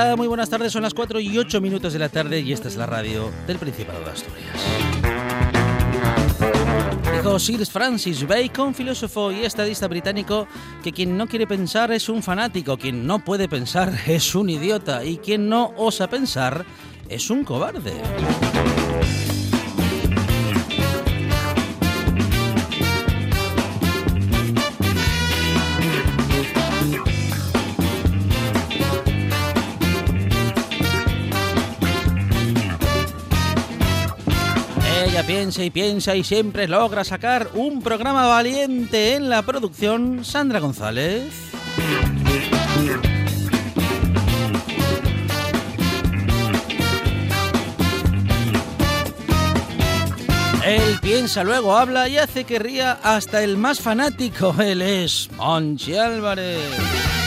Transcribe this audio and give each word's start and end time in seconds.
Hola, 0.00 0.14
muy 0.14 0.28
buenas 0.28 0.48
tardes. 0.48 0.70
Son 0.70 0.82
las 0.82 0.94
4 0.94 1.18
y 1.18 1.36
8 1.38 1.60
minutos 1.60 1.92
de 1.92 1.98
la 1.98 2.08
tarde 2.08 2.38
y 2.38 2.52
esta 2.52 2.68
es 2.68 2.76
la 2.76 2.86
radio 2.86 3.32
del 3.48 3.58
Principado 3.58 3.98
de 3.98 4.10
Asturias. 4.12 4.54
Dijo 7.12 7.38
Sir 7.40 7.66
Francis 7.66 8.24
Bacon, 8.24 8.76
filósofo 8.76 9.32
y 9.32 9.44
estadista 9.44 9.88
británico, 9.88 10.46
que 10.84 10.92
quien 10.92 11.16
no 11.16 11.26
quiere 11.26 11.48
pensar 11.48 11.90
es 11.90 12.08
un 12.08 12.22
fanático, 12.22 12.78
quien 12.78 13.08
no 13.08 13.24
puede 13.24 13.48
pensar 13.48 13.92
es 14.06 14.36
un 14.36 14.50
idiota 14.50 15.04
y 15.04 15.16
quien 15.16 15.48
no 15.48 15.72
osa 15.76 16.06
pensar 16.08 16.64
es 17.08 17.28
un 17.28 17.42
cobarde. 17.42 17.94
Piensa 35.38 35.62
y 35.62 35.70
piensa 35.70 36.16
y 36.16 36.24
siempre 36.24 36.66
logra 36.66 37.04
sacar 37.04 37.50
un 37.54 37.80
programa 37.80 38.26
valiente 38.26 39.14
en 39.14 39.28
la 39.28 39.42
producción. 39.42 40.24
Sandra 40.24 40.58
González. 40.58 41.32
Él 50.66 50.98
piensa, 51.00 51.44
luego 51.44 51.76
habla 51.76 52.08
y 52.08 52.18
hace 52.18 52.42
que 52.42 52.58
ría 52.58 52.98
hasta 53.04 53.44
el 53.44 53.56
más 53.56 53.78
fanático. 53.80 54.56
Él 54.58 54.82
es 54.82 55.30
Monchi 55.36 55.96
Álvarez. 55.96 57.17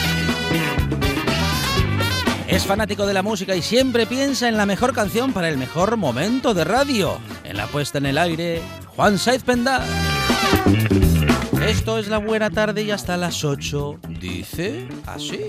Es 2.52 2.66
fanático 2.66 3.06
de 3.06 3.14
la 3.14 3.22
música 3.22 3.56
y 3.56 3.62
siempre 3.62 4.04
piensa 4.04 4.46
en 4.46 4.58
la 4.58 4.66
mejor 4.66 4.92
canción 4.92 5.32
para 5.32 5.48
el 5.48 5.56
mejor 5.56 5.96
momento 5.96 6.52
de 6.52 6.64
radio. 6.64 7.16
En 7.44 7.56
la 7.56 7.66
puesta 7.66 7.96
en 7.96 8.04
el 8.04 8.18
aire, 8.18 8.60
Juan 8.94 9.18
Saiz 9.18 9.42
Pendá. 9.42 9.82
Esto 11.66 11.96
es 11.96 12.08
la 12.08 12.18
buena 12.18 12.50
tarde 12.50 12.82
y 12.82 12.90
hasta 12.90 13.16
las 13.16 13.42
8 13.42 14.00
dice 14.20 14.86
así. 15.06 15.48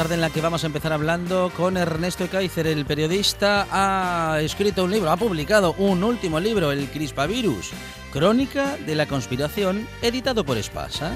Tarde 0.00 0.14
en 0.14 0.22
la 0.22 0.30
que 0.30 0.40
vamos 0.40 0.64
a 0.64 0.66
empezar 0.66 0.94
hablando 0.94 1.52
con 1.54 1.76
Ernesto 1.76 2.26
Kaiser, 2.26 2.66
el 2.66 2.86
periodista. 2.86 3.66
Ha 3.70 4.40
escrito 4.40 4.82
un 4.82 4.90
libro, 4.90 5.10
ha 5.10 5.16
publicado 5.18 5.74
un 5.76 6.02
último 6.02 6.40
libro, 6.40 6.72
El 6.72 6.88
Crispavirus, 6.88 7.72
Crónica 8.10 8.78
de 8.78 8.94
la 8.94 9.04
Conspiración, 9.04 9.86
editado 10.00 10.42
por 10.42 10.56
Espasa. 10.56 11.12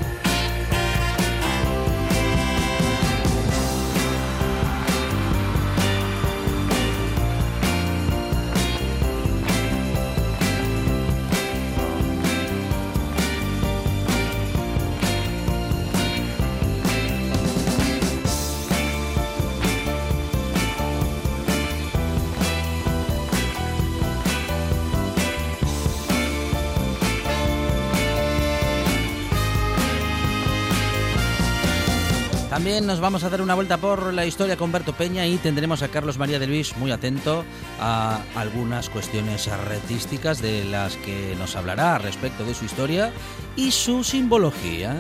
Nos 32.95 33.01
vamos 33.01 33.25
a 33.25 33.29
dar 33.29 33.43
una 33.43 33.57
vuelta 33.57 33.79
por 33.79 34.15
la 34.15 34.25
historia 34.25 34.57
con 34.57 34.71
Berto 34.71 34.93
Peña 34.93 35.27
y 35.27 35.37
tendremos 35.39 35.83
a 35.83 35.89
Carlos 35.89 36.17
María 36.17 36.39
de 36.39 36.47
Luis 36.47 36.77
muy 36.77 36.93
atento 36.93 37.45
a 37.81 38.21
algunas 38.37 38.89
cuestiones 38.89 39.49
artísticas 39.49 40.41
de 40.41 40.65
las 40.65 40.97
que 40.99 41.35
nos 41.37 41.57
hablará 41.57 41.99
respecto 41.99 42.45
de 42.45 42.55
su 42.55 42.67
historia 42.67 43.13
y 43.57 43.73
su 43.73 44.05
simbología. 44.05 44.95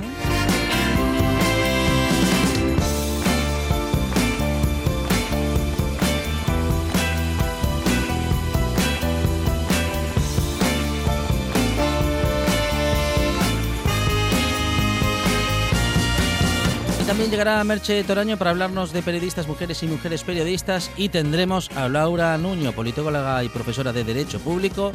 También 17.14 17.30
llegará 17.30 17.62
Merche 17.62 18.02
Toraño 18.02 18.36
para 18.36 18.50
hablarnos 18.50 18.92
de 18.92 19.00
periodistas, 19.00 19.46
mujeres 19.46 19.80
y 19.84 19.86
mujeres 19.86 20.24
periodistas 20.24 20.90
y 20.96 21.10
tendremos 21.10 21.70
a 21.76 21.88
Laura 21.88 22.36
Nuño, 22.38 22.72
politóloga 22.72 23.44
y 23.44 23.48
profesora 23.48 23.92
de 23.92 24.02
Derecho 24.02 24.40
Público, 24.40 24.90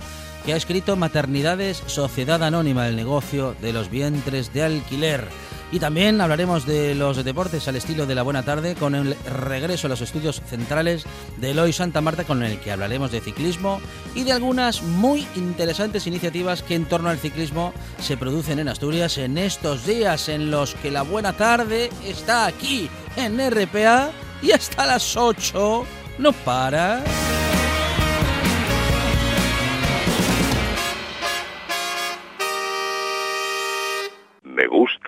que 0.46 0.52
ha 0.52 0.58
escrito 0.58 0.98
Maternidades, 0.98 1.82
Sociedad 1.86 2.44
Anónima, 2.44 2.90
el 2.90 2.98
negocio 2.98 3.56
de 3.62 3.72
los 3.72 3.90
vientres 3.90 4.52
de 4.52 4.64
alquiler. 4.64 5.30
Y 5.72 5.80
también 5.80 6.20
hablaremos 6.20 6.66
de 6.66 6.96
los 6.96 7.24
deportes 7.24 7.68
al 7.68 7.76
estilo 7.76 8.08
de 8.08 8.16
la 8.16 8.24
buena 8.24 8.44
tarde 8.44 8.76
con 8.76 8.96
el 8.96 9.16
regreso 9.24 9.86
a 9.86 9.90
los 9.90 10.02
estudios 10.02 10.42
centrales 10.48 11.06
de 11.38 11.52
Eloy 11.52 11.74
Santa 11.74 12.02
Marta 12.02 12.24
con 12.24 12.42
el 12.42 12.60
que 12.60 12.72
hablaremos 12.72 13.12
de 13.12 13.22
ciclismo 13.22 13.80
y 14.16 14.24
de 14.24 14.32
algunas 14.32 14.82
muy 14.82 15.28
interesantes 15.36 16.08
iniciativas 16.08 16.64
que 16.64 16.76
en 16.76 16.86
torno 16.86 17.10
al 17.10 17.20
ciclismo 17.20 17.72
se 18.00 18.18
producen 18.18 18.58
en 18.58 18.68
Asturias 18.68 19.20
en 19.20 19.38
estos 19.38 19.86
días 19.86 20.28
en 20.28 20.50
los 20.50 20.74
que 20.76 20.90
la 20.90 21.04
buena 21.04 21.34
tarde 21.34 21.92
está 22.04 22.48
aquí 22.48 22.90
en 23.16 23.38
RPA 23.38 24.12
y 24.42 24.52
hasta 24.52 24.88
las 24.88 25.16
8 25.16 25.86
no 26.18 26.34
para. 26.34 27.04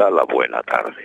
Gusta 0.01 0.15
la 0.15 0.25
buena 0.25 0.63
tarde. 0.63 0.95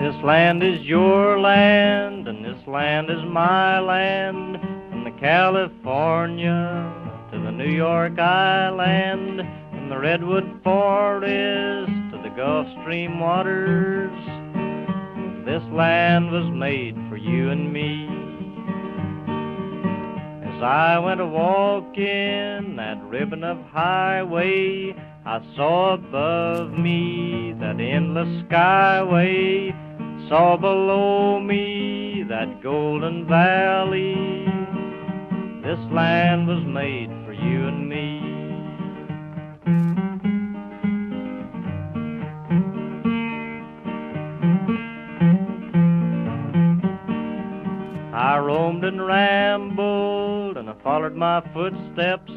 This 0.00 0.24
land 0.24 0.62
is 0.62 0.80
your 0.86 1.38
land, 1.38 2.28
and 2.28 2.44
this 2.44 2.66
land 2.66 3.10
is 3.10 3.22
my 3.26 3.78
land. 3.80 4.58
From 4.90 5.04
the 5.04 5.10
California 5.20 6.92
to 7.30 7.38
the 7.38 7.50
New 7.50 7.70
York 7.70 8.18
Island, 8.18 9.42
from 9.70 9.88
the 9.90 9.98
Redwood 9.98 10.60
Forest 10.62 11.92
to 12.12 12.20
the 12.22 12.30
Gulf 12.34 12.66
Stream 12.80 13.20
waters. 13.20 14.12
This 15.44 15.62
land 15.72 16.30
was 16.30 16.50
made 16.54 16.96
for 17.10 17.18
you 17.18 17.50
and 17.50 17.70
me. 17.70 18.23
As 20.54 20.62
I 20.62 20.98
went 21.00 21.20
a 21.20 21.26
walking 21.26 22.76
that 22.76 23.02
ribbon 23.02 23.42
of 23.42 23.58
highway, 23.72 24.94
I 25.26 25.40
saw 25.56 25.94
above 25.94 26.78
me 26.78 27.56
that 27.58 27.80
endless 27.80 28.28
skyway, 28.44 29.72
saw 30.28 30.56
below 30.56 31.40
me 31.40 32.24
that 32.28 32.62
golden 32.62 33.26
valley. 33.26 34.14
This 35.64 35.80
land 35.92 36.46
was 36.46 36.64
made 36.64 37.10
for 37.26 37.32
you 37.32 37.66
and 37.66 37.88
me. 37.88 38.13
I 48.24 48.38
roamed 48.38 48.84
and 48.84 49.06
rambled, 49.06 50.56
and 50.56 50.70
I 50.70 50.74
followed 50.82 51.14
my 51.14 51.42
footsteps 51.52 52.32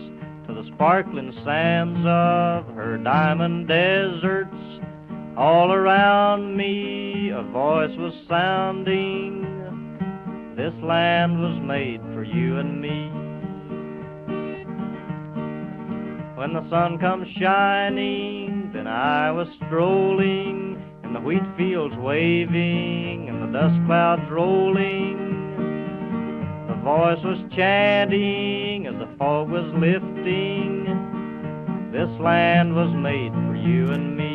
to 0.45 0.53
the 0.53 0.69
sparkling 0.75 1.31
sands 1.45 1.99
of 1.99 2.75
her 2.75 2.99
diamond 3.01 3.69
deserts. 3.69 4.53
All 5.37 5.71
around 5.71 6.57
me 6.57 7.29
a 7.29 7.41
voice 7.41 7.95
was 7.97 8.13
sounding. 8.27 9.43
This 10.57 10.73
land 10.83 11.39
was 11.39 11.57
made 11.61 12.01
for 12.13 12.21
you 12.21 12.57
and 12.57 12.81
me. 12.81 13.07
When 16.35 16.51
the 16.51 16.69
sun 16.69 16.99
comes 16.99 17.29
shining, 17.39 18.71
then 18.73 18.87
I 18.87 19.31
was 19.31 19.47
strolling, 19.65 20.83
and 21.03 21.15
the 21.15 21.21
wheat 21.21 21.47
fields 21.55 21.95
waving, 21.95 23.29
and 23.29 23.41
the 23.41 23.57
dust 23.57 23.79
clouds 23.85 24.29
rolling. 24.29 25.26
Voice 26.87 27.21
was 27.21 27.37
chanting 27.53 28.87
as 28.87 28.93
the 28.93 29.09
fog 29.17 29.49
was 29.49 29.65
lifting. 29.75 30.85
This 31.91 32.07
land 32.21 32.73
was 32.73 32.89
made 32.95 33.33
for 33.33 33.55
you 33.57 33.91
and 33.91 34.15
me. 34.15 34.31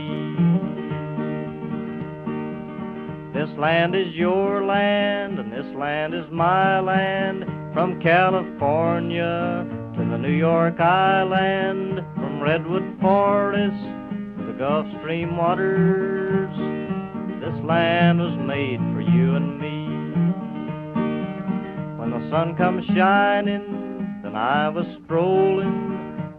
This 3.32 3.48
land 3.58 3.94
is 3.94 4.12
your 4.12 4.66
land, 4.66 5.38
and 5.38 5.50
this 5.50 5.64
land 5.74 6.12
is 6.12 6.26
my 6.30 6.78
land. 6.80 7.46
From 7.72 7.98
California 8.02 9.66
to 9.96 10.04
the 10.10 10.18
New 10.18 10.36
York 10.36 10.78
Island, 10.78 12.04
from 12.16 12.42
Redwood 12.42 13.00
Forest 13.00 13.82
to 14.36 14.44
the 14.46 14.52
Gulf 14.58 14.86
Stream 15.00 15.38
waters. 15.38 16.54
This 17.40 17.64
land 17.64 18.20
was 18.20 18.36
made 18.46 18.78
for 18.92 19.00
you 19.00 19.36
and 19.36 19.46
me. 19.46 19.51
Sun 22.32 22.56
comes 22.56 22.86
shining, 22.86 23.60
then 24.22 24.34
I 24.34 24.70
was 24.70 24.86
strolling, 25.04 25.68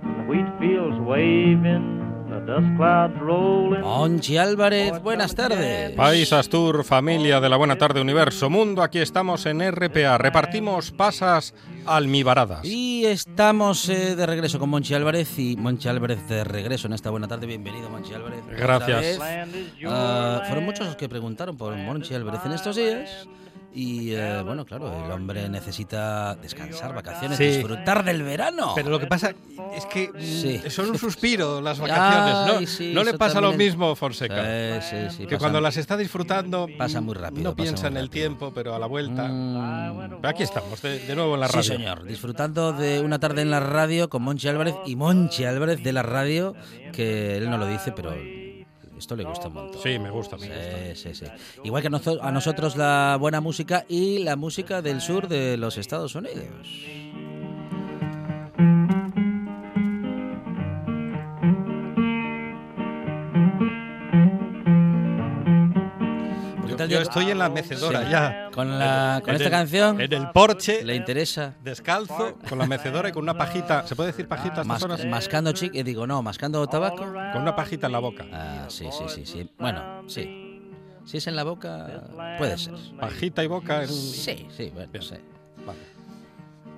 and 0.01 0.15
the 0.17 0.23
wheat 0.27 0.47
fields 0.59 0.97
waving, 0.99 2.25
the 2.31 2.39
dust 2.47 2.65
clouds 2.77 3.13
rolling. 3.21 3.81
Monchi 3.81 4.37
Álvarez, 4.37 5.03
buenas 5.03 5.35
tardes. 5.35 5.91
País 5.91 6.33
Astur, 6.33 6.83
familia 6.83 7.39
de 7.39 7.47
la 7.47 7.57
Buena 7.57 7.77
Tarde 7.77 8.01
Universo 8.01 8.49
Mundo, 8.49 8.81
aquí 8.81 8.97
estamos 8.97 9.45
en 9.45 9.61
RPA. 9.71 10.17
Repartimos 10.17 10.89
pasas 10.89 11.53
almibaradas. 11.85 12.65
Y 12.65 13.05
estamos 13.05 13.87
eh, 13.87 14.15
de 14.15 14.25
regreso 14.25 14.57
con 14.57 14.71
Monchi 14.71 14.95
Álvarez 14.95 15.37
y 15.37 15.55
Monchi 15.57 15.89
Álvarez 15.89 16.27
de 16.27 16.43
regreso 16.43 16.87
en 16.87 16.93
esta 16.93 17.11
buena 17.11 17.27
tarde. 17.27 17.45
Bienvenido, 17.45 17.91
Monchi 17.91 18.15
Álvarez. 18.15 18.39
Gracias. 18.49 19.19
land. 19.19 20.47
fueron 20.47 20.65
muchos 20.65 20.87
los 20.87 20.95
que 20.95 21.07
preguntaron 21.07 21.55
por 21.55 21.75
Monchi 21.75 22.15
Álvarez 22.15 22.41
en 22.47 22.53
estos 22.53 22.77
días. 22.77 23.27
Y 23.75 24.11
eh, 24.13 24.41
bueno, 24.45 24.65
claro, 24.65 24.93
el 25.03 25.11
hombre 25.11 25.49
necesita 25.49 26.35
descansar, 26.35 26.93
vacaciones, 26.93 27.37
Sí. 27.39 27.45
disfrutar 27.45 28.03
del 28.05 28.21
verano. 28.21 28.73
Pero 28.75 28.89
lo 28.91 28.99
que 28.99 29.07
pasa 29.07 29.33
es 29.75 29.85
que 29.87 30.09
mm, 30.13 30.19
Sí. 30.21 30.61
son 30.69 30.91
un 30.91 30.97
suspiro 30.99 31.59
las 31.59 31.79
vacaciones, 31.79 32.33
¿no? 32.53 32.59
Ay, 32.59 32.67
sí, 32.67 32.91
¿No 32.93 33.03
le 33.03 33.15
pasa 33.15 33.41
lo 33.41 33.51
mismo, 33.53 33.95
Fonseca? 33.95 34.79
Sí, 34.81 34.87
sí, 34.89 34.95
sí, 35.09 35.17
que 35.25 35.35
pasa- 35.35 35.39
cuando 35.39 35.59
las 35.61 35.77
está 35.77 35.97
disfrutando 35.97 36.67
Pasa 36.77 37.01
muy 37.01 37.15
rápido, 37.15 37.43
no 37.43 37.55
piensa 37.55 37.87
en 37.87 37.97
el 37.97 38.09
tiempo, 38.11 38.51
pero 38.53 38.75
a 38.75 38.79
la 38.79 38.85
vuelta. 38.85 39.27
Mm, 39.27 40.17
Pero 40.21 40.29
aquí 40.29 40.43
estamos, 40.43 40.81
de, 40.81 40.99
de 40.99 41.15
nuevo 41.15 41.33
en 41.33 41.39
la 41.39 41.47
radio. 41.47 41.63
Sí, 41.63 41.69
señor. 41.69 42.03
Disfrutando 42.03 42.73
de 42.73 42.99
una 43.01 43.17
tarde 43.19 43.41
en 43.41 43.49
la 43.49 43.59
radio 43.59 44.07
con 44.09 44.21
Monchi 44.21 44.47
Álvarez 44.49 44.75
y 44.85 44.95
Monchi 44.95 45.45
Álvarez 45.45 45.81
de 45.83 45.93
la 45.93 46.03
radio, 46.03 46.53
que 46.91 47.37
él 47.37 47.49
no 47.49 47.57
lo 47.57 47.65
dice, 47.65 47.91
pero 47.91 48.13
esto 49.03 49.15
le 49.15 49.23
gusta 49.25 49.47
un 49.49 49.53
montón. 49.53 49.81
Sí, 49.81 49.99
me 49.99 50.09
gusta, 50.09 50.37
me 50.37 50.47
gusta. 50.47 50.95
Sí, 50.95 51.13
sí, 51.13 51.15
sí. 51.15 51.25
Igual 51.63 51.81
que 51.81 51.89
a 52.21 52.31
nosotros 52.31 52.77
la 52.77 53.17
buena 53.19 53.41
música 53.41 53.85
y 53.87 54.19
la 54.19 54.35
música 54.35 54.81
del 54.81 55.01
sur 55.01 55.27
de 55.27 55.57
los 55.57 55.77
Estados 55.77 56.15
Unidos. 56.15 56.67
Tal 66.83 66.89
Yo 66.89 67.01
estoy 67.01 67.31
en 67.31 67.39
la 67.39 67.49
mecedora 67.49 68.03
Sí. 68.05 68.11
ya. 68.11 68.49
Con, 68.53 68.79
la, 68.79 69.19
con 69.23 69.29
En 69.31 69.35
esta 69.35 69.47
el- 69.47 69.51
canción 69.51 70.01
En 70.01 70.13
el 70.13 70.29
porche, 70.31 70.83
le 70.83 70.95
interesa 70.95 71.53
descalzo, 71.63 72.37
con 72.47 72.57
la 72.57 72.65
mecedora 72.67 73.09
y 73.09 73.11
con 73.11 73.23
una 73.23 73.37
pajita. 73.37 73.85
¿Se 73.87 73.95
puede 73.95 74.11
decir 74.11 74.27
pajita 74.27 74.61
a 74.61 74.63
mas- 74.63 74.83
horas? 74.83 75.05
mascando 75.05 75.51
chic, 75.53 75.73
eh, 75.75 75.83
digo, 75.83 76.05
no, 76.07 76.21
mascando 76.21 76.65
tabaco. 76.67 76.97
Con 76.97 77.41
una 77.41 77.55
pajita 77.55 77.87
en 77.87 77.93
la 77.93 77.99
boca. 77.99 78.25
Ah, 78.31 78.65
sí, 78.67 78.85
sí, 78.91 79.03
sí, 79.07 79.25
sí. 79.25 79.49
Bueno, 79.57 80.03
sí. 80.07 80.39
Si 81.05 81.17
es 81.17 81.27
en 81.27 81.35
la 81.35 81.43
boca, 81.43 82.03
puede 82.37 82.57
ser. 82.57 82.73
Pajita 82.99 83.43
y 83.43 83.47
boca 83.47 83.81
en... 83.83 83.89
Sí, 83.89 84.47
sí, 84.55 84.71
bueno, 84.73 84.89
Bien. 84.91 85.03
sí. 85.03 85.15
Vale. 85.65 85.79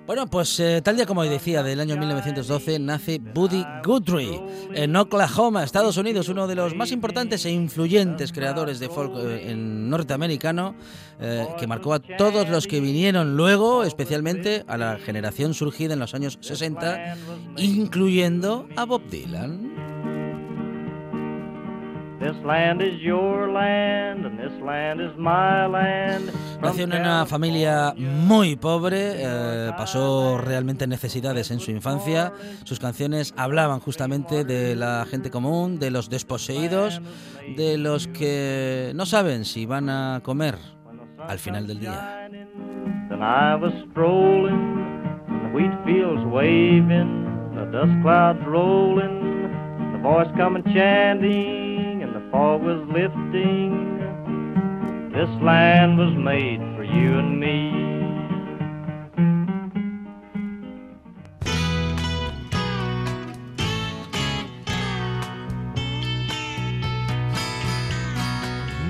Bueno, 0.06 0.28
pues 0.28 0.60
eh, 0.60 0.82
tal 0.84 0.98
día 0.98 1.08
como 1.08 1.24
decía, 1.24 1.64
del 1.64 1.80
año 1.80 1.98
1912 1.98 2.78
nace 2.78 3.18
Buddy 3.18 3.66
Guthrie 3.84 4.40
en 4.76 4.96
Oklahoma, 4.96 5.64
Estados 5.64 5.98
Unidos, 5.98 6.30
uno 6.30 6.46
de 6.46 6.54
los 6.54 6.76
más 6.76 6.92
importantes 6.92 7.44
e 7.46 7.52
influyentes 7.52 8.32
creadores 8.32 8.80
de 8.80 8.88
folk 8.88 9.14
eh, 9.18 9.50
en 9.50 9.90
norteamericano, 9.90 10.76
eh, 11.20 11.48
que 11.58 11.66
marcó 11.66 11.96
a 11.96 12.00
todos 12.00 12.48
los 12.50 12.68
que 12.68 12.82
vinieron 12.82 13.36
luego, 13.36 13.84
especialmente 13.84 14.64
a 14.68 14.78
la 14.78 15.00
generación 15.00 15.56
surgida 15.56 15.94
en 15.94 16.00
los 16.00 16.14
años 16.14 16.38
60, 16.40 17.16
incluyendo 17.58 18.68
a 18.76 18.86
Bob 18.86 19.10
Dylan. 19.10 19.95
Nació 26.62 26.84
en 26.86 26.94
una 26.94 27.26
familia 27.26 27.94
muy 27.98 28.56
pobre, 28.56 29.14
eh, 29.18 29.72
pasó 29.78 30.38
realmente 30.38 30.88
necesidades 30.88 31.52
en 31.52 31.60
su 31.60 31.72
infancia. 31.72 32.34
Sus 32.64 32.80
canciones 32.80 33.34
hablaban 33.38 33.80
justamente 33.80 34.44
de 34.44 34.76
la 34.76 35.06
gente 35.10 35.30
común, 35.30 35.78
de 35.80 35.92
los 35.92 36.10
desposeídos, 36.10 37.02
de 37.56 37.78
los 37.78 38.08
que 38.08 38.92
no 38.96 39.06
saben 39.06 39.46
si 39.46 39.66
van 39.66 39.90
a 39.90 40.22
comer 40.24 40.56
al 41.28 41.40
final 41.40 41.68
del 41.68 41.80
día. 41.80 42.30
The 49.96 50.02
voice 50.02 50.32
coming 50.38 50.64
chanting, 50.74 51.65
always 52.36 52.86
lifting. 52.90 53.72
This 55.14 55.30
land 55.42 55.98
was 55.98 56.14
made 56.14 56.60
for 56.76 56.84
you 56.84 57.18
and 57.20 57.40
me. 57.40 57.72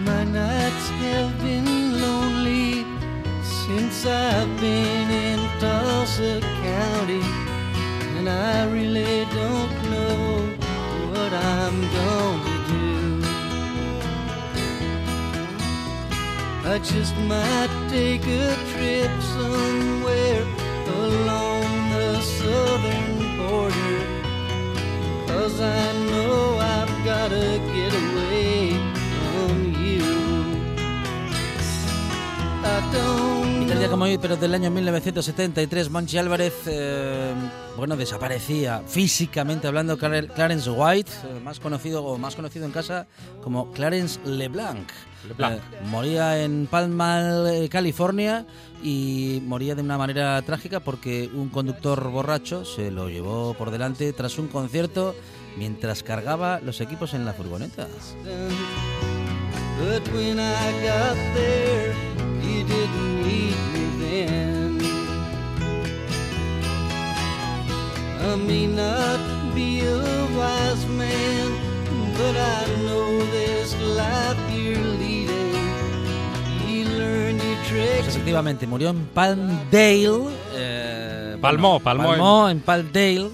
My 0.09 0.23
nights 0.23 0.89
have 1.03 1.37
been 1.39 2.01
lonely 2.01 2.83
since 3.43 4.07
I've 4.07 4.59
been 4.59 5.09
in 5.29 5.39
Tulsa 5.59 6.41
County, 6.63 7.21
and 8.17 8.27
I 8.27 8.65
really 8.71 9.24
I 16.67 16.79
just 16.79 17.15
might 17.17 17.69
take 17.89 18.25
a 18.25 18.55
trip 18.71 19.11
somewhere 19.21 20.43
along 20.87 21.91
the 21.91 22.19
southern 22.21 23.37
border. 23.37 23.99
Cause 25.27 25.61
I 25.61 25.93
know 26.09 26.57
I've 26.57 27.05
gotta 27.05 27.61
get 27.71 27.93
away 27.93 28.71
from 29.13 29.75
you. 29.79 30.09
I 32.63 32.89
don't 32.91 33.24
Tal 33.75 33.79
día 33.81 33.89
como 33.91 34.05
hoy, 34.05 34.17
pero 34.17 34.37
del 34.37 34.53
año 34.53 34.71
1973, 34.71 35.89
Monchi 35.89 36.17
Álvarez, 36.17 36.53
eh, 36.65 37.33
bueno, 37.75 37.97
desaparecía 37.97 38.81
físicamente 38.87 39.67
hablando 39.67 39.97
Clar- 39.97 40.31
Clarence 40.33 40.69
White, 40.69 41.11
eh, 41.25 41.41
más 41.43 41.59
conocido 41.59 42.01
o 42.05 42.17
más 42.17 42.37
conocido 42.37 42.65
en 42.65 42.71
casa 42.71 43.05
como 43.43 43.71
Clarence 43.73 44.17
LeBlanc. 44.23 44.87
LeBlanc. 45.27 45.57
Eh, 45.59 45.61
moría 45.87 46.41
en 46.41 46.67
Palmal, 46.67 47.47
eh, 47.53 47.67
California, 47.67 48.45
y 48.81 49.41
moría 49.45 49.75
de 49.75 49.81
una 49.81 49.97
manera 49.97 50.41
trágica 50.43 50.79
porque 50.79 51.29
un 51.33 51.49
conductor 51.49 52.01
borracho 52.09 52.63
se 52.63 52.91
lo 52.91 53.09
llevó 53.09 53.55
por 53.55 53.71
delante 53.71 54.13
tras 54.13 54.37
un 54.39 54.47
concierto 54.47 55.15
mientras 55.57 56.01
cargaba 56.01 56.61
los 56.61 56.79
equipos 56.79 57.13
en 57.13 57.25
la 57.25 57.33
furgoneta. 57.33 57.87
You 62.47 62.63
didn't 62.63 63.23
need 63.27 63.57
me 63.73 63.83
then. 64.01 64.79
I 68.21 68.35
may 68.37 68.67
not 68.67 69.19
be 69.55 69.81
a 69.81 69.97
wise 70.37 70.85
man, 70.87 71.47
but 72.17 72.35
I 72.35 72.65
know 72.85 73.09
this 73.31 73.75
life 73.95 74.37
you're 74.53 74.77
leading. 74.99 75.53
You 76.67 76.85
learn 76.99 77.35
your 77.37 77.55
Pues 77.55 77.67
tricks. 77.69 78.07
efectivamente, 78.09 78.67
murió 78.67 78.89
en 78.89 79.05
Palmdale. 79.13 80.29
eh, 80.53 81.37
Palmó, 81.41 81.79
palmó 81.79 82.03
palmó 82.09 82.49
en 82.49 82.59
Palmdale. 82.61 83.29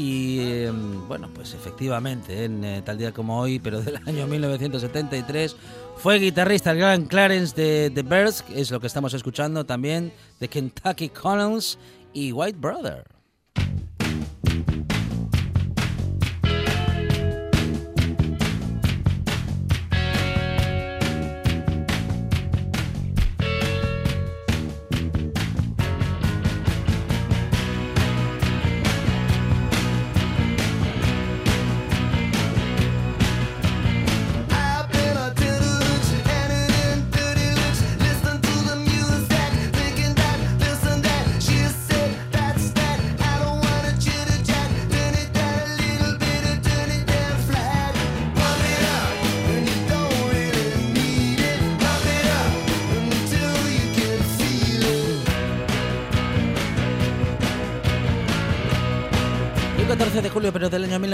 Y 0.00 0.38
eh, 0.38 0.70
bueno, 1.08 1.28
pues 1.34 1.54
efectivamente, 1.54 2.44
en 2.44 2.62
eh, 2.62 2.82
tal 2.84 2.98
día 2.98 3.10
como 3.10 3.40
hoy, 3.40 3.58
pero 3.58 3.82
del 3.82 3.96
año 4.06 4.28
1973, 4.28 5.56
fue 5.96 6.20
guitarrista 6.20 6.70
el 6.70 6.78
gran 6.78 7.06
Clarence 7.06 7.60
de 7.60 7.90
The 7.90 8.02
Birds, 8.02 8.44
es 8.54 8.70
lo 8.70 8.78
que 8.78 8.86
estamos 8.86 9.12
escuchando 9.12 9.66
también, 9.66 10.12
de 10.38 10.46
Kentucky 10.46 11.08
Connells 11.08 11.80
y 12.12 12.30
White 12.30 12.60
Brother. 12.60 13.17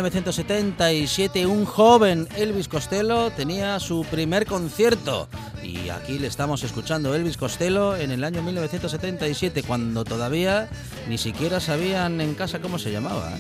1977, 0.05 1.47
un 1.47 1.65
joven 1.65 2.29
Elvis 2.37 2.69
Costello 2.69 3.31
tenía 3.31 3.81
su 3.81 4.05
primer 4.11 4.45
concierto. 4.45 5.29
Y 5.63 5.89
aquí 5.89 6.19
le 6.19 6.27
estamos 6.27 6.63
escuchando 6.63 7.15
Elvis 7.15 7.39
Costello 7.39 7.97
en 7.97 8.11
el 8.11 8.23
año 8.23 8.43
1977, 8.43 9.63
cuando 9.63 10.05
todavía 10.05 10.69
ni 11.09 11.17
siquiera 11.17 11.59
sabían 11.59 12.21
en 12.21 12.35
casa 12.35 12.61
cómo 12.61 12.79
se 12.79 12.93
llamaba. 12.93 13.33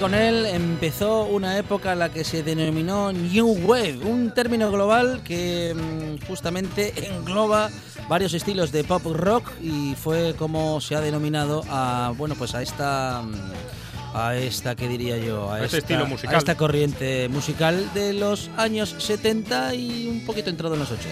Con 0.00 0.14
él 0.14 0.46
empezó 0.46 1.24
una 1.24 1.58
época 1.58 1.94
la 1.94 2.08
que 2.08 2.24
se 2.24 2.42
denominó 2.42 3.12
New 3.12 3.66
Wave, 3.66 3.98
un 3.98 4.32
término 4.32 4.72
global 4.72 5.20
que 5.22 5.74
mm, 5.74 6.26
justamente 6.26 6.94
engloba 7.06 7.68
varios 8.08 8.32
estilos 8.32 8.72
de 8.72 8.82
pop 8.82 9.02
rock 9.12 9.50
y 9.60 9.94
fue 9.96 10.34
como 10.38 10.80
se 10.80 10.96
ha 10.96 11.02
denominado 11.02 11.62
a 11.68 12.14
bueno 12.16 12.34
pues 12.34 12.54
a 12.54 12.62
esta 12.62 13.20
mm, 13.22 14.16
a 14.16 14.36
esta 14.36 14.74
que 14.74 14.88
diría 14.88 15.18
yo 15.18 15.50
a 15.50 15.56
A 15.56 15.64
este 15.64 15.78
esta, 15.78 15.92
estilo 15.92 16.06
musical. 16.06 16.34
a 16.34 16.38
esta 16.38 16.56
corriente 16.56 17.28
musical 17.28 17.92
de 17.92 18.14
los 18.14 18.48
años 18.56 18.96
70 18.98 19.74
y 19.74 20.06
un 20.08 20.24
poquito 20.24 20.48
entrado 20.48 20.74
en 20.74 20.80
los 20.80 20.90
80. 20.90 21.10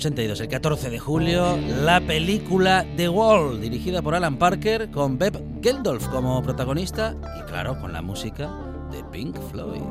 1982, 0.00 0.40
el 0.40 0.48
14 0.48 0.90
de 0.90 0.98
julio, 0.98 1.58
la 1.84 2.00
película 2.00 2.86
The 2.96 3.10
Wall, 3.10 3.60
dirigida 3.60 4.00
por 4.00 4.14
Alan 4.14 4.38
Parker, 4.38 4.90
con 4.90 5.18
Beb 5.18 5.38
Geldof 5.62 6.08
como 6.08 6.42
protagonista 6.42 7.14
y, 7.38 7.42
claro, 7.50 7.78
con 7.78 7.92
la 7.92 8.00
música 8.00 8.50
de 8.90 9.04
Pink 9.04 9.36
Floyd. 9.50 9.82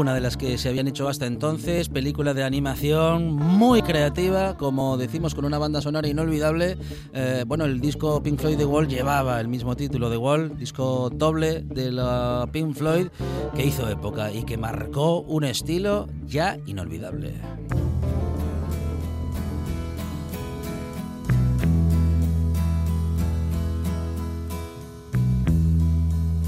Ninguna 0.00 0.14
de 0.14 0.22
las 0.22 0.38
que 0.38 0.56
se 0.56 0.70
habían 0.70 0.88
hecho 0.88 1.10
hasta 1.10 1.26
entonces. 1.26 1.90
Película 1.90 2.32
de 2.32 2.42
animación 2.42 3.34
muy 3.34 3.82
creativa, 3.82 4.56
como 4.56 4.96
decimos, 4.96 5.34
con 5.34 5.44
una 5.44 5.58
banda 5.58 5.82
sonora 5.82 6.08
inolvidable. 6.08 6.78
Eh, 7.12 7.44
bueno, 7.46 7.66
el 7.66 7.82
disco 7.82 8.22
Pink 8.22 8.40
Floyd 8.40 8.56
The 8.56 8.64
Wall 8.64 8.88
llevaba 8.88 9.38
el 9.38 9.48
mismo 9.48 9.76
título 9.76 10.08
The 10.08 10.16
Wall, 10.16 10.56
disco 10.56 11.10
doble 11.10 11.60
de 11.60 11.92
la 11.92 12.48
Pink 12.50 12.76
Floyd, 12.76 13.08
que 13.54 13.66
hizo 13.66 13.90
época 13.90 14.32
y 14.32 14.44
que 14.44 14.56
marcó 14.56 15.20
un 15.20 15.44
estilo 15.44 16.06
ya 16.26 16.56
inolvidable. 16.64 17.34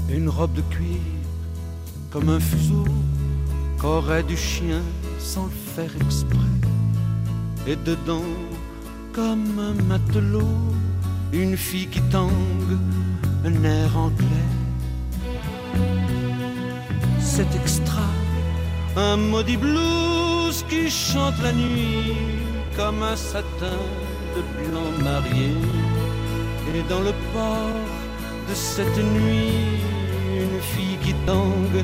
Une 0.09 0.31
robe 0.31 0.55
de 0.55 0.61
cuir 0.75 1.13
comme 2.11 2.29
un 2.29 2.39
fuseau 2.39 3.12
qu'aurait 3.83 4.23
du 4.23 4.37
chien 4.37 4.81
sans 5.19 5.47
le 5.51 5.57
faire 5.75 5.93
exprès. 6.05 6.53
Et 7.67 7.75
dedans, 7.75 8.31
comme 9.11 9.59
un 9.59 9.75
matelot, 9.83 10.57
une 11.33 11.57
fille 11.57 11.87
qui 11.87 12.01
tangue, 12.03 12.77
un 13.45 13.63
air 13.63 13.97
anglais. 13.97 14.51
C'est 17.19 17.53
extra, 17.61 18.07
un 18.95 19.17
maudit 19.17 19.57
blues 19.57 20.63
qui 20.69 20.89
chante 20.89 21.39
la 21.43 21.51
nuit 21.51 22.15
comme 22.77 23.03
un 23.03 23.17
satin 23.17 23.81
de 24.35 24.41
blanc 24.57 24.91
marié. 25.03 25.51
Et 26.73 26.83
dans 26.89 27.01
le 27.01 27.13
port 27.33 27.79
de 28.49 28.55
cette 28.55 28.99
nuit, 29.17 29.77
une 30.43 30.61
fille 30.73 30.97
qui 31.03 31.13
tangue 31.25 31.83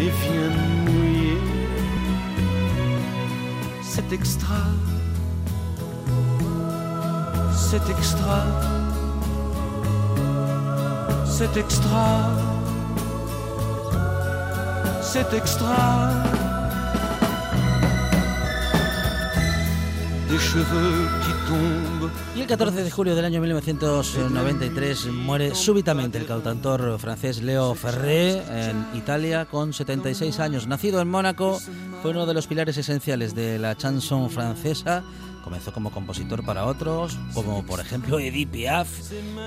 et 0.00 0.10
vient 0.22 0.52
mouiller. 0.86 1.29
C'est 3.92 4.12
extra, 4.12 4.62
c'est 7.52 7.90
extra, 7.90 8.44
c'est 11.26 11.56
extra, 11.56 12.06
c'est 15.02 15.32
extra. 15.34 16.30
Qui 20.30 21.32
tombent 21.48 22.10
Y 22.36 22.40
el 22.40 22.46
14 22.46 22.84
de 22.84 22.90
julio 22.90 23.16
del 23.16 23.24
año 23.24 23.40
1993 23.40 25.06
muere 25.06 25.54
súbitamente 25.56 26.18
el 26.18 26.26
cantautor 26.26 26.98
francés 27.00 27.42
Leo 27.42 27.74
Ferré 27.74 28.42
en 28.68 28.86
Italia 28.94 29.46
con 29.46 29.72
76 29.72 30.38
años. 30.38 30.68
Nacido 30.68 31.00
en 31.00 31.10
Mónaco, 31.10 31.60
fue 32.02 32.12
uno 32.12 32.24
de 32.24 32.32
los 32.32 32.46
pilares 32.46 32.78
esenciales 32.78 33.34
de 33.34 33.58
la 33.58 33.76
chanson 33.76 34.30
francesa. 34.30 35.02
Comenzó 35.42 35.72
como 35.72 35.90
compositor 35.90 36.44
para 36.44 36.66
otros, 36.66 37.18
como 37.34 37.64
por 37.64 37.80
ejemplo 37.80 38.18
Edith 38.18 38.50
Piaf, 38.50 38.88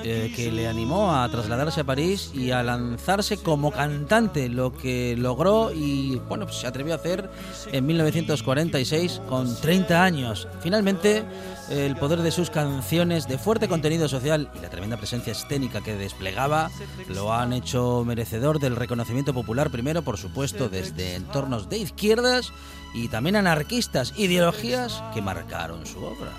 eh, 0.04 0.34
que 0.36 0.52
le 0.52 0.68
animó 0.68 1.16
a 1.16 1.30
trasladarse 1.30 1.82
a 1.82 1.84
París 1.84 2.32
y 2.34 2.52
a 2.52 2.64
lanzarse 2.64 3.38
como 3.38 3.72
cantante, 3.72 4.50
lo 4.50 4.74
que 4.74 5.16
logró 5.18 5.72
y 5.72 6.20
bueno, 6.28 6.46
pues 6.46 6.58
se 6.58 6.68
atrevió 6.68 6.94
a 6.94 6.98
hacer 6.98 7.30
en 7.72 7.86
1946 7.86 9.22
con 9.30 9.56
30 9.56 10.04
años. 10.04 10.48
Finalmente, 10.62 11.24
el 11.70 11.96
poder 11.96 12.22
de 12.22 12.32
sus 12.32 12.50
canciones 12.50 13.28
de 13.28 13.38
fuerte 13.38 13.68
contenido 13.68 14.08
social 14.08 14.50
y 14.56 14.60
la 14.60 14.70
tremenda 14.70 14.98
presencia 14.98 15.32
escénica 15.32 15.82
que 15.82 15.96
desplegaba 15.96 16.70
lo 17.08 17.34
han 17.34 17.54
hecho 17.54 18.04
merecedor 18.06 18.60
del 18.60 18.76
reconocimiento 18.76 19.34
popular 19.34 19.70
primero, 19.70 20.02
por 20.02 20.18
supuesto, 20.18 20.70
desde 20.70 21.16
entornos 21.16 21.70
de 21.70 21.78
izquierdas 21.78 22.52
y 22.94 23.08
también 23.08 23.36
anarquistas, 23.36 24.14
ideologías 24.18 25.04
que 25.14 25.22
marcaron 25.22 25.86
su 25.86 26.04
obra. 26.04 26.32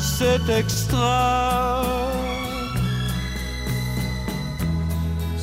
c'est 0.00 0.48
extra. 0.48 1.82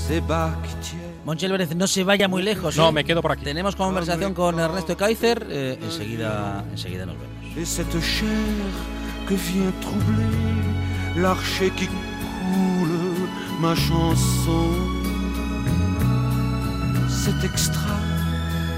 Ces 0.08 0.22
bas 0.28 0.56
qui 0.64 0.74
tiennent 0.82 1.06
Monchi 1.26 1.46
Álvarez, 1.46 1.76
no 1.76 1.88
se 1.88 2.04
vaya 2.04 2.28
muy 2.28 2.44
lejos. 2.44 2.78
No, 2.78 2.90
¿eh? 2.90 2.92
me 2.92 3.04
quedo 3.04 3.22
por 3.22 3.32
aquí. 3.32 3.44
Tenemos 3.44 3.76
conversación 3.76 4.34
con 4.36 4.60
Ernesto 4.60 4.96
Kaiser. 4.96 5.48
eh, 5.50 5.80
enseguida, 5.82 6.64
enseguida 6.72 7.06
nos 7.06 7.16
vemos. 7.18 7.36
et 7.58 7.66
cette 7.66 8.00
chair 8.02 8.72
que 9.28 9.36
vient 9.36 9.72
troubler 9.82 11.22
l'archer 11.22 11.72
qui 11.72 11.88
coule 11.88 13.30
ma 13.60 13.74
chanson. 13.76 14.70
C'est 17.10 17.44
extra. 17.44 18.15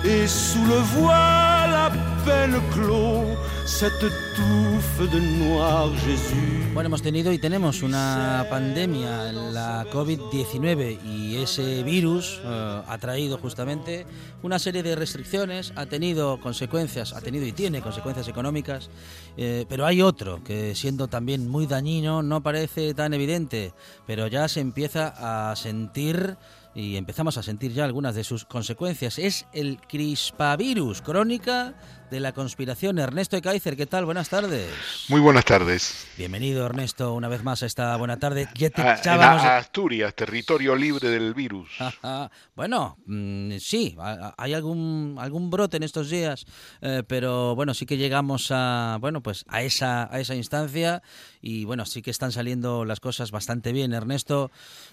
Et 0.09 0.25
sous 0.25 0.63
le 0.63 0.79
voile 0.95 1.73
à 1.73 1.91
peine 2.23 2.61
clos, 2.71 3.25
cette 3.65 3.99
touffe 3.99 5.11
de 5.11 5.19
noir 5.19 5.91
Jésus. 6.05 6.63
Bueno, 6.73 6.87
hemos 6.87 7.01
tenido 7.01 7.33
y 7.33 7.39
tenemos 7.39 7.83
una 7.83 8.45
pandemia, 8.49 9.33
la 9.33 9.85
COVID-19, 9.91 11.03
y 11.03 11.35
ese 11.35 11.83
virus 11.83 12.39
eh, 12.41 12.81
ha 12.87 12.97
traído 12.99 13.37
justamente 13.37 14.05
una 14.43 14.59
serie 14.59 14.81
de 14.81 14.95
restricciones, 14.95 15.73
ha 15.75 15.87
tenido 15.87 16.39
consecuencias, 16.39 17.11
ha 17.11 17.19
tenido 17.19 17.45
y 17.45 17.51
tiene 17.51 17.81
consecuencias 17.81 18.29
económicas, 18.29 18.89
eh, 19.35 19.65
pero 19.67 19.85
hay 19.85 20.01
otro 20.01 20.41
que 20.41 20.73
siendo 20.73 21.09
también 21.09 21.49
muy 21.49 21.67
dañino 21.67 22.23
no 22.23 22.41
parece 22.41 22.93
tan 22.93 23.13
evidente, 23.13 23.73
pero 24.05 24.27
ya 24.27 24.47
se 24.47 24.61
empieza 24.61 25.51
a 25.51 25.53
sentir 25.57 26.37
y 26.77 26.95
empezamos 26.95 27.39
a 27.39 27.43
sentir 27.43 27.73
ya 27.73 27.85
algunas 27.85 28.13
de 28.13 28.23
sus 28.23 28.45
consecuencias. 28.45 29.17
Es 29.17 29.47
el 29.51 29.81
crispavirus, 29.81 31.01
crónica 31.01 31.73
de 32.09 32.19
la 32.21 32.31
conspiración. 32.31 32.99
Ernesto 32.99 33.39
Kaiser, 33.41 33.75
¿qué 33.75 33.85
tal? 33.85 34.05
Buenas 34.05 34.29
tardes. 34.29 34.69
Muy 35.09 35.19
buenas 35.19 35.43
tardes. 35.43 36.07
Bienvenido 36.17 36.65
Ernesto 36.65 37.13
una 37.13 37.27
vez 37.27 37.43
más 37.43 37.63
a 37.63 37.65
esta 37.65 37.95
buena 37.97 38.17
tarde. 38.17 38.47
Ya 38.55 38.69
te 38.69 38.81
A- 38.81 38.93
en 38.93 38.99
echábamos 38.99 39.43
de- 39.43 39.47
a- 39.49 39.57
Asturias, 39.57 40.15
territorio 40.15 40.75
libre 40.75 41.09
del 41.09 41.33
virus. 41.33 41.69
Bueno, 42.55 42.97
mm, 43.05 43.57
sí, 43.59 43.95
hay 44.37 44.53
algún 44.53 45.15
algún 45.19 45.49
brote 45.51 45.77
en 45.77 45.83
estos 45.83 46.09
días, 46.09 46.45
eh, 46.81 47.03
pero 47.07 47.53
bueno, 47.55 47.73
sí 47.75 47.85
que 47.85 47.97
llegamos 47.97 48.47
a 48.51 48.97
bueno 48.99 49.21
pues 49.21 49.45
a 49.47 49.61
esa 49.61 50.11
a 50.11 50.19
esa 50.19 50.33
instancia 50.33 51.03
y 51.41 51.65
bueno 51.65 51.85
sí 51.85 52.01
que 52.01 52.09
están 52.09 52.31
saliendo 52.31 52.83
las 52.85 52.99
cosas 52.99 53.29
bastante 53.31 53.73
bien. 53.73 53.93
Ernesto, 53.93 54.49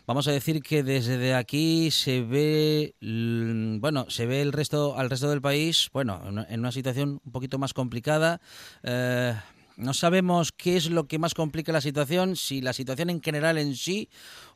vamos 0.07 0.29
a 0.29 0.33
decir 0.33 0.63
que 0.63 0.83
desde 0.83 1.35
aquí 1.35 1.91
se 1.91 2.21
ve 2.23 2.95
bueno 3.81 4.07
se 4.11 4.27
ve 4.27 4.43
el 4.43 4.53
resto 4.53 4.99
al 4.99 5.09
resto 5.09 5.31
del 5.31 5.41
país 5.41 5.89
bueno 5.93 6.21
en 6.25 6.29
una- 6.39 6.47
una 6.51 6.73
situación 7.05 7.21
un 7.25 7.33
poquito 7.33 7.59
más 7.59 7.75
complicada. 7.75 8.41
eh, 8.83 9.35
no 9.77 9.93
sabemos 9.93 10.53
qué 10.53 10.77
es 10.77 10.89
lo 10.89 11.09
que 11.09 11.19
más 11.19 11.35
complica 11.35 11.73
la 11.73 11.81
situación, 11.81 12.37
si 12.37 12.61
la 12.61 12.73
situación 12.73 13.11
en 13.11 13.21
general 13.21 13.59
en 13.59 13.75
sí 13.75 14.09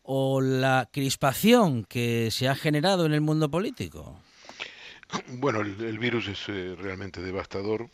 o 0.05 0.41
la 0.41 0.89
crispación 0.93 1.85
que 1.85 2.31
se 2.31 2.49
ha 2.49 2.55
generado 2.55 3.05
en 3.05 3.13
el 3.13 3.21
mundo 3.21 3.51
político. 3.51 4.21
Bueno, 5.27 5.61
el, 5.61 5.81
el 5.81 5.99
virus 5.99 6.29
es 6.29 6.49
eh, 6.49 6.77
realmente 6.79 7.21
devastador. 7.21 7.89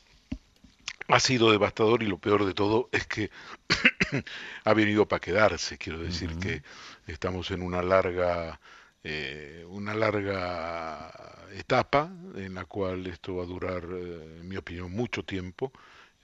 Ha 1.09 1.19
sido 1.19 1.51
devastador 1.51 2.03
y 2.03 2.07
lo 2.07 2.19
peor 2.19 2.45
de 2.45 2.53
todo 2.53 2.91
es 2.93 3.07
que 3.07 3.31
ha 4.65 4.75
venido 4.75 5.09
para 5.09 5.21
quedarse. 5.21 5.79
Quiero 5.79 6.01
decir 6.01 6.37
que 6.37 6.63
estamos 7.07 7.51
en 7.51 7.63
una 7.63 7.83
larga, 7.83 8.61
eh, 9.05 9.65
una 9.69 9.95
larga 9.95 11.13
etapa 11.53 12.11
en 12.37 12.55
la 12.55 12.65
cual 12.65 13.07
esto 13.07 13.37
va 13.37 13.45
a 13.45 13.47
durar, 13.47 13.85
eh, 13.85 14.39
en 14.41 14.49
mi 14.49 14.57
opinión, 14.57 14.91
mucho 14.93 15.25
tiempo. 15.25 15.73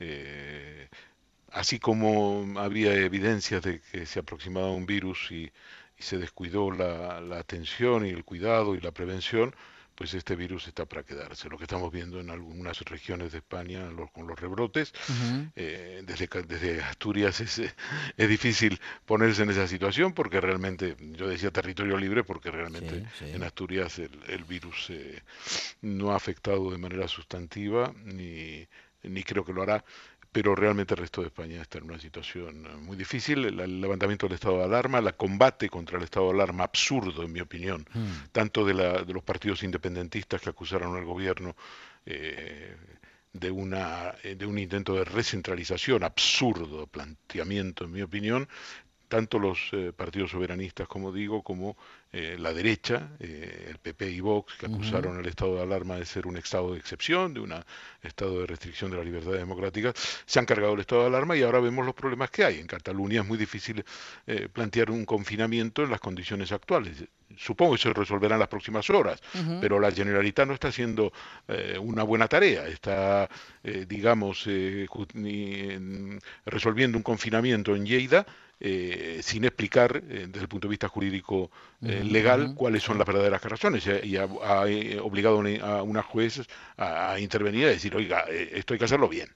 Eh, 0.00 0.88
así 1.52 1.78
como 1.78 2.58
había 2.58 2.94
evidencias 2.94 3.62
de 3.62 3.80
que 3.92 4.06
se 4.06 4.20
aproximaba 4.20 4.70
un 4.72 4.86
virus 4.86 5.30
y, 5.30 5.52
se 5.98 6.16
descuidó 6.16 6.70
la, 6.70 7.20
la 7.20 7.38
atención 7.38 8.06
y 8.06 8.10
el 8.10 8.24
cuidado 8.24 8.74
y 8.74 8.80
la 8.80 8.90
prevención, 8.90 9.54
pues 10.00 10.14
este 10.14 10.34
virus 10.34 10.66
está 10.66 10.86
para 10.86 11.02
quedarse. 11.02 11.50
Lo 11.50 11.58
que 11.58 11.64
estamos 11.64 11.92
viendo 11.92 12.20
en 12.20 12.30
algunas 12.30 12.80
regiones 12.80 13.32
de 13.32 13.38
España 13.38 13.84
los- 13.90 14.10
con 14.12 14.26
los 14.26 14.40
rebrotes, 14.40 14.94
eh, 15.56 16.02
desde, 16.06 16.82
Asturias 16.82 17.38
es, 17.42 17.58
es 18.16 18.28
difícil 18.30 18.80
ponerse 19.04 19.42
en 19.42 19.50
esa 19.50 19.68
situación 19.68 20.14
porque 20.14 20.40
realmente, 20.40 20.96
yo 20.98 21.28
decía 21.28 21.50
territorio 21.50 21.98
libre 21.98 22.24
porque 22.24 22.50
realmente 22.50 23.00
Sí, 23.18 23.26
sí. 23.26 23.30
en 23.34 23.42
Asturias 23.42 23.98
el, 23.98 24.10
el 24.28 24.44
virus 24.44 24.88
eh, 24.88 25.22
no 25.82 26.12
ha 26.12 26.16
afectado 26.16 26.70
de 26.70 26.78
manera 26.78 27.06
sustantiva 27.06 27.92
ni, 28.02 28.66
ni 29.02 29.22
creo 29.22 29.44
que 29.44 29.52
lo 29.52 29.60
hará 29.62 29.84
pero 30.32 30.54
realmente 30.54 30.94
el 30.94 31.00
resto 31.00 31.22
de 31.22 31.28
España 31.28 31.60
está 31.60 31.78
en 31.78 31.84
una 31.84 31.98
situación 31.98 32.66
eh, 32.66 32.76
muy 32.76 32.96
difícil. 32.96 33.44
El, 33.44 33.60
el 33.60 33.80
levantamiento 33.80 34.26
del 34.26 34.34
estado 34.34 34.58
de 34.58 34.64
alarma, 34.64 35.00
la 35.00 35.12
combate 35.12 35.68
contra 35.68 35.98
el 35.98 36.04
estado 36.04 36.26
de 36.26 36.34
alarma 36.34 36.64
absurdo, 36.64 37.24
en 37.24 37.32
mi 37.32 37.40
opinión, 37.40 37.86
tanto 38.32 38.64
de, 38.64 38.74
la, 38.74 39.02
de 39.02 39.12
los 39.12 39.22
partidos 39.22 39.62
independentistas 39.62 40.40
que 40.40 40.50
acusaron 40.50 40.96
al 40.96 41.04
gobierno 41.04 41.56
eh, 42.06 42.76
de, 43.32 43.50
una, 43.50 44.14
eh, 44.22 44.36
de 44.36 44.46
un 44.46 44.58
intento 44.58 44.94
de 44.94 45.04
recentralización, 45.04 46.04
absurdo 46.04 46.86
planteamiento, 46.86 47.84
en 47.84 47.92
mi 47.92 48.02
opinión, 48.02 48.48
tanto 49.11 49.38
los 49.38 49.59
eh, 49.73 49.92
partidos 49.94 50.31
soberanistas, 50.31 50.88
como 50.88 51.12
digo, 51.12 51.42
como 51.42 51.77
eh, 52.12 52.37
la 52.38 52.55
derecha, 52.55 53.11
eh, 53.18 53.66
el 53.68 53.79
PP 53.79 54.11
y 54.11 54.20
Vox, 54.20 54.55
que 54.55 54.66
acusaron 54.66 55.18
al 55.18 55.27
estado 55.27 55.57
de 55.57 55.62
alarma 55.62 55.96
de 55.96 56.07
ser 56.07 56.27
un 56.27 56.38
estado 56.38 56.73
de 56.73 56.79
excepción, 56.79 57.35
de 57.35 57.40
un 57.40 57.55
estado 58.03 58.40
de 58.40 58.46
restricción 58.46 58.90
de 58.90 58.96
las 58.96 59.05
libertades 59.05 59.38
democráticas, 59.38 59.94
se 60.25 60.38
han 60.38 60.46
cargado 60.46 60.75
el 60.75 60.81
estado 60.81 61.03
de 61.03 61.09
alarma 61.09 61.37
y 61.37 61.42
ahora 61.42 61.61
vemos 61.61 61.85
los 61.85 61.94
problemas 61.94 62.31
que 62.31 62.44
hay. 62.44 62.59
En 62.59 62.66
Cataluña 62.66 63.20
es 63.20 63.27
muy 63.27 63.37
difícil 63.37 63.85
plantear 64.53 64.90
un 64.90 65.05
confinamiento 65.05 65.83
en 65.83 65.90
las 65.90 66.01
condiciones 66.01 66.53
actuales. 66.53 67.05
Supongo 67.37 67.73
que 67.73 67.83
se 67.83 67.92
resolverá 67.92 68.37
en 68.37 68.40
las 68.40 68.49
próximas 68.49 68.88
horas, 68.90 69.20
pero 69.61 69.79
la 69.79 69.90
Generalitat 69.90 70.46
no 70.46 70.55
está 70.55 70.68
haciendo 70.68 71.12
una 71.81 72.03
buena 72.03 72.29
tarea. 72.29 72.66
Está, 72.66 73.29
digamos, 73.87 74.46
eh, 74.46 76.18
resolviendo 76.46 76.96
un 76.99 77.03
confinamiento 77.03 77.75
en 77.75 77.87
Lleida 77.87 78.27
eh, 78.61 79.20
sin 79.23 79.44
explicar 79.44 80.03
eh, 80.09 80.27
desde 80.29 80.42
el 80.42 80.49
punto 80.49 80.68
de 80.68 80.70
vista 80.70 80.88
jurídico 80.88 81.51
eh, 81.83 82.05
legal 82.05 82.55
cuáles 82.55 82.83
son 82.83 82.99
las 82.99 83.07
verdaderas 83.07 83.42
razones 83.42 83.87
y 83.87 84.16
ha, 84.16 84.29
eh, 84.68 85.01
obligado 85.01 85.42
a 85.62 85.83
una, 85.83 86.03
juez 86.03 86.42
a, 86.77 87.12
a 87.12 87.20
intervenir 87.20 87.62
y 87.62 87.64
a 87.64 87.68
decir, 87.68 87.96
oiga, 87.96 88.25
esto 88.29 88.75
hay 88.75 88.79
que 88.79 88.85
hacerlo 88.85 89.09
bien. 89.09 89.31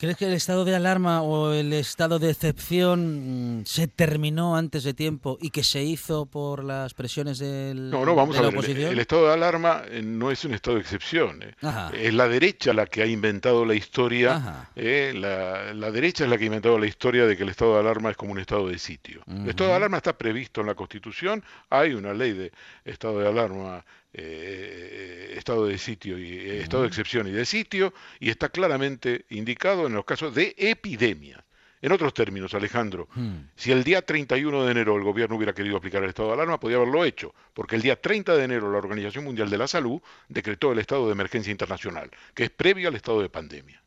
¿Crees 0.00 0.16
que 0.16 0.26
el 0.26 0.32
estado 0.34 0.64
de 0.64 0.76
alarma 0.76 1.22
o 1.22 1.52
el 1.52 1.72
estado 1.72 2.20
de 2.20 2.30
excepción 2.30 3.62
mm, 3.62 3.64
se 3.66 3.88
terminó 3.88 4.54
antes 4.56 4.84
de 4.84 4.94
tiempo 4.94 5.38
y 5.40 5.50
que 5.50 5.64
se 5.64 5.82
hizo 5.82 6.26
por 6.26 6.62
las 6.62 6.94
presiones 6.94 7.40
del, 7.40 7.90
No, 7.90 8.04
no, 8.04 8.14
vamos 8.14 8.36
de 8.36 8.38
a 8.38 8.42
la 8.42 8.48
ver, 8.50 8.54
el, 8.54 8.58
oposición? 8.60 8.92
el 8.92 8.98
estado 9.00 9.26
de 9.26 9.32
alarma 9.34 9.82
eh, 9.88 10.00
no 10.04 10.30
es 10.30 10.44
un 10.44 10.54
estado 10.54 10.76
de 10.76 10.82
excepción. 10.82 11.42
eh. 11.42 11.52
Ajá. 11.62 11.90
Es 11.92 12.14
la 12.14 12.28
derecha 12.28 12.72
la 12.72 12.86
que 12.86 13.02
ha 13.02 13.06
inventado 13.06 13.64
la 13.64 13.74
historia, 13.74 14.68
eh, 14.76 15.12
la, 15.16 15.74
la 15.74 15.90
derecha 15.90 16.22
es 16.22 16.30
la 16.30 16.38
que 16.38 16.44
ha 16.44 16.46
inventado 16.46 16.78
la 16.78 16.86
historia 16.86 17.26
de 17.26 17.36
que 17.36 17.42
el 17.42 17.48
estado 17.48 17.74
de 17.74 17.80
alarma 17.80 18.10
es 18.10 18.16
como 18.16 18.30
un 18.30 18.38
estado 18.38 18.68
de 18.68 18.78
sitio. 18.78 19.22
El 19.26 19.48
estado 19.48 19.70
de 19.70 19.76
alarma 19.76 19.96
está 19.96 20.16
previsto 20.16 20.60
en 20.60 20.68
la 20.68 20.76
Constitución, 20.76 21.42
hay 21.70 21.94
una 21.94 22.14
ley 22.14 22.34
de 22.34 22.52
estado 22.84 23.18
de 23.18 23.26
alarma, 23.26 23.84
eh, 24.18 25.34
estado 25.36 25.66
de 25.66 25.78
sitio 25.78 26.18
y 26.18 26.32
eh, 26.32 26.62
estado 26.62 26.82
de 26.82 26.88
excepción 26.88 27.26
y 27.26 27.30
de 27.30 27.44
sitio, 27.44 27.94
y 28.20 28.30
está 28.30 28.48
claramente 28.48 29.24
indicado 29.30 29.86
en 29.86 29.94
los 29.94 30.04
casos 30.04 30.34
de 30.34 30.54
epidemias. 30.58 31.42
En 31.80 31.92
otros 31.92 32.12
términos, 32.12 32.54
Alejandro, 32.54 33.08
Hmm. 33.14 33.50
si 33.54 33.70
el 33.70 33.84
día 33.84 34.02
31 34.02 34.64
de 34.64 34.72
enero 34.72 34.96
el 34.96 35.04
gobierno 35.04 35.36
hubiera 35.36 35.52
querido 35.52 35.76
aplicar 35.76 36.02
el 36.02 36.08
estado 36.08 36.28
de 36.28 36.34
alarma, 36.34 36.58
podía 36.58 36.76
haberlo 36.76 37.04
hecho, 37.04 37.34
porque 37.54 37.76
el 37.76 37.82
día 37.82 38.00
30 38.00 38.34
de 38.34 38.44
enero 38.44 38.72
la 38.72 38.78
Organización 38.78 39.24
Mundial 39.24 39.48
de 39.48 39.58
la 39.58 39.68
Salud 39.68 40.00
decretó 40.28 40.72
el 40.72 40.80
estado 40.80 41.06
de 41.06 41.12
emergencia 41.12 41.52
internacional, 41.52 42.10
que 42.34 42.44
es 42.44 42.50
previo 42.50 42.88
al 42.88 42.96
estado 42.96 43.22
de 43.22 43.28
pandemia. 43.28 43.82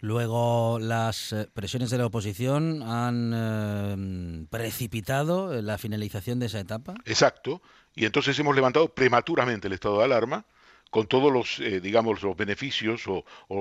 Luego 0.00 0.78
las 0.80 1.32
eh, 1.34 1.48
presiones 1.52 1.90
de 1.90 1.98
la 1.98 2.06
oposición 2.06 2.82
han 2.82 3.32
eh, 3.34 4.46
precipitado 4.48 5.60
la 5.60 5.76
finalización 5.76 6.38
de 6.38 6.46
esa 6.46 6.60
etapa. 6.60 6.94
Exacto, 7.04 7.60
y 7.94 8.04
entonces 8.04 8.38
hemos 8.38 8.54
levantado 8.54 8.88
prematuramente 8.88 9.66
el 9.68 9.74
estado 9.74 9.98
de 9.98 10.04
alarma, 10.04 10.44
con 10.90 11.06
todos 11.06 11.32
los, 11.32 11.60
eh, 11.60 11.80
digamos, 11.80 12.22
los 12.22 12.36
beneficios 12.36 13.06
o, 13.06 13.24
o- 13.48 13.56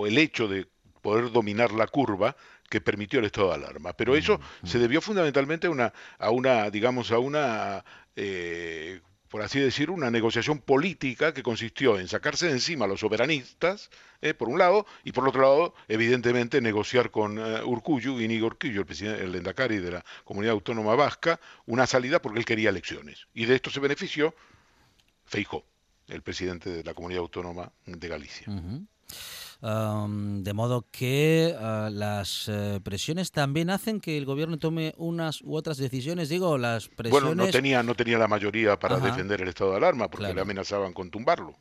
o 0.00 0.06
el 0.06 0.18
hecho 0.18 0.48
de 0.48 0.66
poder 1.00 1.30
dominar 1.30 1.72
la 1.72 1.86
curva 1.86 2.36
que 2.68 2.80
permitió 2.80 3.18
el 3.20 3.26
estado 3.26 3.48
de 3.48 3.54
alarma. 3.56 3.92
Pero 3.92 4.16
eso 4.16 4.40
se 4.64 4.78
debió 4.78 5.00
fundamentalmente 5.00 5.66
a 5.66 5.70
una, 5.70 5.92
a 6.18 6.30
una 6.30 6.70
digamos, 6.70 7.12
a 7.12 7.18
una, 7.18 7.84
eh, 8.16 9.00
por 9.32 9.40
así 9.40 9.58
decir, 9.58 9.88
una 9.88 10.10
negociación 10.10 10.58
política 10.58 11.32
que 11.32 11.42
consistió 11.42 11.98
en 11.98 12.06
sacarse 12.06 12.48
de 12.48 12.52
encima 12.52 12.84
a 12.84 12.88
los 12.88 13.00
soberanistas, 13.00 13.88
eh, 14.20 14.34
por 14.34 14.50
un 14.50 14.58
lado, 14.58 14.84
y 15.04 15.12
por 15.12 15.26
otro 15.26 15.40
lado, 15.40 15.74
evidentemente, 15.88 16.60
negociar 16.60 17.10
con 17.10 17.38
eh, 17.38 17.62
Urkullu, 17.64 18.20
Inigo 18.20 18.48
Urkullu, 18.48 18.80
el 18.80 18.84
presidente, 18.84 19.24
el 19.24 19.34
Endacari 19.34 19.78
de 19.78 19.92
la 19.92 20.04
Comunidad 20.24 20.52
Autónoma 20.52 20.94
Vasca, 20.96 21.40
una 21.64 21.86
salida 21.86 22.20
porque 22.20 22.40
él 22.40 22.44
quería 22.44 22.68
elecciones. 22.68 23.26
Y 23.32 23.46
de 23.46 23.54
esto 23.54 23.70
se 23.70 23.80
benefició 23.80 24.34
Feijó, 25.24 25.64
el 26.08 26.20
presidente 26.20 26.68
de 26.68 26.84
la 26.84 26.92
Comunidad 26.92 27.22
Autónoma 27.22 27.72
de 27.86 28.08
Galicia. 28.08 28.48
Am, 29.64 30.42
de 30.42 30.52
modo 30.54 30.86
que 30.90 31.54
ah, 31.56 31.88
las 31.92 32.48
eh, 32.48 32.80
presiones 32.82 33.30
también 33.30 33.70
hacen 33.70 34.00
que 34.00 34.18
el 34.18 34.24
gobierno 34.24 34.58
tome 34.58 34.92
unas 34.96 35.40
u 35.42 35.54
otras 35.54 35.76
decisiones. 35.76 36.28
Digo, 36.28 36.58
las 36.58 36.88
presiones. 36.88 37.22
Bueno, 37.28 37.44
no 37.44 37.50
tenía, 37.50 37.82
no 37.84 37.94
tenía 37.94 38.18
la 38.18 38.26
mayoría 38.26 38.76
para 38.78 38.96
Ajá. 38.96 39.06
defender 39.06 39.40
el 39.40 39.48
estado 39.48 39.70
de 39.70 39.76
alarma 39.76 40.08
porque 40.08 40.22
Claro. 40.24 40.34
le 40.34 40.40
amenazaban 40.40 40.92
con 40.92 41.10
tumbarlo. 41.12 41.54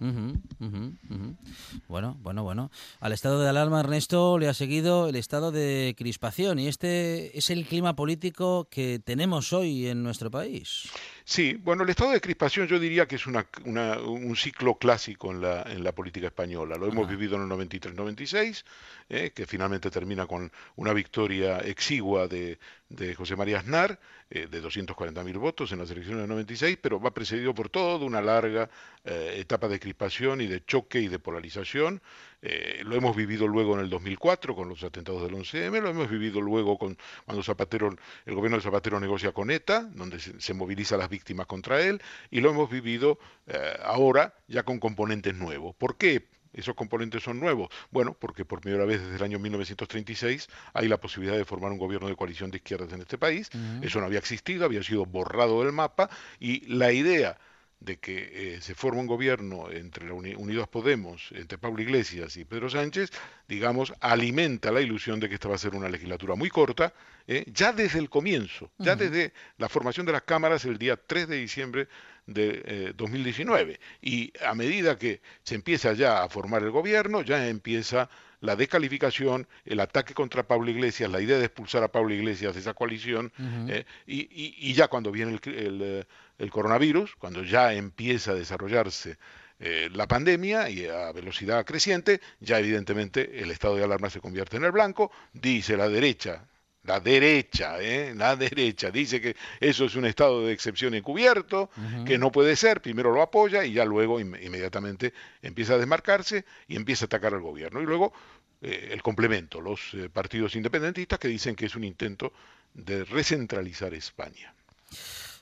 Bueno, 1.87 2.17
bueno, 2.21 2.43
bueno. 2.43 2.71
Al 2.99 3.11
estado 3.13 3.39
de 3.39 3.49
alarma, 3.49 3.79
Ernesto, 3.81 4.39
le 4.39 4.47
ha 4.47 4.53
seguido 4.53 5.07
el 5.07 5.15
estado 5.15 5.51
de 5.51 5.93
crispación 5.97 6.57
y 6.59 6.67
este 6.67 7.37
es 7.37 7.49
el 7.49 7.65
clima 7.67 7.95
político 7.95 8.67
que 8.69 8.99
tenemos 8.99 9.53
hoy 9.53 9.87
en 9.87 10.01
nuestro 10.03 10.31
país. 10.31 10.89
Sí, 11.33 11.53
bueno, 11.63 11.83
el 11.83 11.89
estado 11.89 12.11
de 12.11 12.19
crispación 12.19 12.67
yo 12.67 12.77
diría 12.77 13.07
que 13.07 13.15
es 13.15 13.25
una, 13.25 13.47
una- 13.63 13.99
un 13.99 14.35
ciclo 14.35 14.75
clásico 14.77 15.31
en 15.31 15.39
la, 15.41 15.61
en 15.63 15.81
la 15.83 15.93
política 15.93 16.27
española. 16.27 16.75
Lo 16.77 16.87
hemos 16.87 17.07
vivido 17.07 17.37
en 17.37 17.43
el 17.43 17.47
93-96, 17.47 18.65
eh, 19.07 19.31
que 19.33 19.45
finalmente 19.47 19.89
termina 19.89 20.27
con 20.27 20.51
una 20.75 20.91
victoria 20.93 21.59
exigua 21.59 22.27
de, 22.27 22.59
de 22.91 23.15
José 23.15 23.35
María 23.35 23.59
Aznar, 23.59 23.99
eh, 24.29 24.47
de 24.49 24.61
240.000 24.61 25.37
votos 25.39 25.71
en 25.71 25.79
las 25.79 25.89
elecciones 25.91 26.21
del 26.21 26.29
96, 26.29 26.77
pero 26.81 26.99
va 26.99 27.13
precedido 27.13 27.53
por 27.53 27.69
toda 27.69 28.05
una 28.05 28.21
larga 28.21 28.69
eh, 29.05 29.35
etapa 29.37 29.67
de 29.67 29.79
crispación 29.79 30.41
y 30.41 30.47
de 30.47 30.63
choque 30.65 30.99
y 30.99 31.07
de 31.07 31.19
polarización. 31.19 32.01
Eh, 32.41 32.81
lo 32.83 32.95
hemos 32.95 33.15
vivido 33.15 33.47
luego 33.47 33.75
en 33.75 33.81
el 33.81 33.89
2004 33.89 34.55
con 34.55 34.67
los 34.67 34.83
atentados 34.83 35.21
del 35.21 35.33
11M, 35.33 35.79
lo 35.81 35.89
hemos 35.89 36.09
vivido 36.09 36.41
luego 36.41 36.77
con 36.77 36.97
cuando 37.25 37.43
Zapatero, 37.43 37.95
el 38.25 38.35
gobierno 38.35 38.57
de 38.57 38.63
Zapatero 38.63 38.99
negocia 38.99 39.31
con 39.31 39.51
ETA, 39.51 39.83
donde 39.93 40.19
se, 40.19 40.39
se 40.41 40.53
moviliza 40.53 40.95
a 40.95 40.97
las 40.97 41.09
víctimas 41.09 41.45
contra 41.45 41.81
él, 41.81 42.01
y 42.29 42.41
lo 42.41 42.49
hemos 42.49 42.69
vivido 42.69 43.19
eh, 43.47 43.77
ahora 43.83 44.33
ya 44.47 44.63
con 44.63 44.79
componentes 44.79 45.35
nuevos. 45.35 45.75
¿Por 45.75 45.97
qué? 45.97 46.27
Esos 46.53 46.75
componentes 46.75 47.23
son 47.23 47.39
nuevos. 47.39 47.69
Bueno, 47.91 48.13
porque 48.19 48.45
por 48.45 48.61
primera 48.61 48.85
vez 48.85 49.01
desde 49.01 49.15
el 49.15 49.23
año 49.23 49.39
1936 49.39 50.47
hay 50.73 50.87
la 50.87 50.97
posibilidad 50.97 51.37
de 51.37 51.45
formar 51.45 51.71
un 51.71 51.77
gobierno 51.77 52.07
de 52.07 52.15
coalición 52.15 52.51
de 52.51 52.57
izquierdas 52.57 52.91
en 52.93 53.01
este 53.01 53.17
país. 53.17 53.49
Eso 53.81 53.99
no 53.99 54.05
había 54.05 54.19
existido, 54.19 54.65
había 54.65 54.83
sido 54.83 55.05
borrado 55.05 55.63
del 55.63 55.71
mapa 55.71 56.09
y 56.39 56.65
la 56.67 56.91
idea 56.91 57.37
de 57.79 57.97
que 57.97 58.55
eh, 58.57 58.61
se 58.61 58.75
forma 58.75 58.99
un 59.01 59.07
gobierno 59.07 59.71
entre 59.71 60.05
la 60.05 60.13
Uni- 60.13 60.35
Unidas 60.35 60.67
Podemos, 60.67 61.29
entre 61.31 61.57
Pablo 61.57 61.81
Iglesias 61.81 62.37
y 62.37 62.45
Pedro 62.45 62.69
Sánchez, 62.69 63.09
digamos, 63.47 63.91
alimenta 64.01 64.71
la 64.71 64.81
ilusión 64.81 65.19
de 65.19 65.27
que 65.27 65.33
esta 65.33 65.49
va 65.49 65.55
a 65.55 65.57
ser 65.57 65.73
una 65.73 65.89
legislatura 65.89 66.35
muy 66.35 66.49
corta, 66.51 66.93
eh, 67.27 67.43
ya 67.47 67.73
desde 67.73 67.97
el 67.97 68.07
comienzo, 68.07 68.69
ya 68.77 68.95
desde 68.95 69.33
la 69.57 69.67
formación 69.67 70.05
de 70.05 70.11
las 70.11 70.21
cámaras 70.21 70.63
el 70.65 70.77
día 70.77 70.95
3 70.95 71.27
de 71.27 71.37
diciembre 71.37 71.87
de 72.27 72.61
eh, 72.65 72.93
2019. 72.95 73.79
Y 74.01 74.31
a 74.45 74.53
medida 74.55 74.97
que 74.97 75.21
se 75.43 75.55
empieza 75.55 75.93
ya 75.93 76.23
a 76.23 76.29
formar 76.29 76.63
el 76.63 76.71
gobierno, 76.71 77.21
ya 77.21 77.47
empieza 77.47 78.09
la 78.41 78.55
descalificación, 78.55 79.47
el 79.65 79.79
ataque 79.79 80.13
contra 80.15 80.43
Pablo 80.47 80.71
Iglesias, 80.71 81.11
la 81.11 81.21
idea 81.21 81.37
de 81.37 81.45
expulsar 81.45 81.83
a 81.83 81.91
Pablo 81.91 82.13
Iglesias 82.13 82.53
de 82.55 82.59
esa 82.61 82.73
coalición, 82.73 83.31
eh, 83.69 83.85
y, 84.07 84.21
y- 84.21 84.55
y 84.57 84.73
ya 84.73 84.87
cuando 84.87 85.11
viene 85.11 85.39
el, 85.43 85.53
el, 85.53 85.81
eh, 85.83 86.03
el 86.39 86.49
coronavirus, 86.49 87.15
cuando 87.17 87.43
ya 87.43 87.73
empieza 87.73 88.31
a 88.31 88.35
desarrollarse 88.35 89.17
eh, 89.59 89.89
la 89.93 90.07
pandemia 90.07 90.69
y 90.71 90.87
a 90.87 91.11
velocidad 91.11 91.63
creciente, 91.65 92.19
ya 92.39 92.57
evidentemente 92.57 93.43
el 93.43 93.51
estado 93.51 93.75
de 93.75 93.83
alarma 93.83 94.09
se 94.09 94.19
convierte 94.19 94.57
en 94.57 94.63
el 94.63 94.71
blanco, 94.71 95.11
dice 95.33 95.77
la 95.77 95.87
derecha, 95.87 96.43
la 96.83 96.99
derecha, 96.99 97.79
¿eh? 97.79 98.13
la 98.15 98.35
derecha 98.35 98.89
dice 98.89 99.21
que 99.21 99.35
eso 99.59 99.85
es 99.85 99.95
un 99.95 100.05
estado 100.05 100.45
de 100.45 100.51
excepción 100.53 100.93
encubierto, 100.95 101.69
que 102.05 102.17
no 102.17 102.31
puede 102.31 102.55
ser, 102.55 102.81
primero 102.81 103.11
lo 103.11 103.21
apoya 103.21 103.63
y 103.63 103.73
ya 103.73 103.85
luego 103.85 104.19
inme- 104.19 104.43
inmediatamente 104.43 105.13
empieza 105.41 105.75
a 105.75 105.77
desmarcarse 105.77 106.43
y 106.67 106.75
empieza 106.75 107.05
a 107.05 107.07
atacar 107.07 107.33
al 107.35 107.41
gobierno. 107.41 107.81
Y 107.81 107.85
luego 107.85 108.13
eh, 108.61 108.89
el 108.91 109.01
complemento, 109.03 109.61
los 109.61 109.93
eh, 109.93 110.09
partidos 110.09 110.55
independentistas 110.55 111.19
que 111.19 111.27
dicen 111.27 111.55
que 111.55 111.67
es 111.67 111.75
un 111.75 111.83
intento 111.83 112.33
de 112.73 113.03
recentralizar 113.05 113.93
España. 113.93 114.53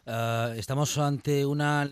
Ah, 0.06 0.54
estamos 0.58 0.98
ante 0.98 1.46
una. 1.46 1.90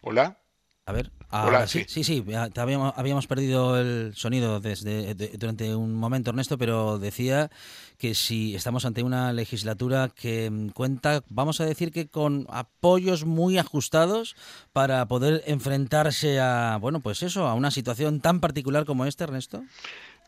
Hola. 0.00 0.38
A 0.86 0.92
ver, 0.92 1.10
Hola, 1.34 1.42
ahora 1.58 1.66
sí, 1.66 1.84
sí. 1.88 2.04
sí, 2.04 2.24
habíamos, 2.56 2.94
habíamos 2.96 3.26
perdido 3.26 3.78
el 3.80 4.12
sonido 4.14 4.60
desde 4.60 5.14
de- 5.14 5.28
durante 5.36 5.74
un 5.74 5.92
momento, 5.94 6.30
Ernesto, 6.30 6.56
pero 6.58 6.98
decía 7.00 7.50
que 7.98 8.14
si 8.14 8.54
estamos 8.54 8.84
ante 8.84 9.02
una 9.02 9.32
legislatura 9.32 10.10
que 10.14 10.70
cuenta, 10.74 11.22
vamos 11.28 11.60
a 11.60 11.64
decir 11.66 11.90
que 11.90 12.06
con 12.08 12.46
apoyos 12.50 13.24
muy 13.24 13.58
ajustados 13.58 14.36
para 14.72 15.06
poder 15.08 15.42
enfrentarse 15.46 16.38
a, 16.38 16.78
bueno, 16.80 17.00
pues 17.00 17.22
eso, 17.24 17.48
a 17.48 17.54
una 17.54 17.70
situación 17.72 18.20
tan 18.20 18.38
particular 18.40 18.84
como 18.84 19.04
esta, 19.04 19.24
Ernesto. 19.24 19.64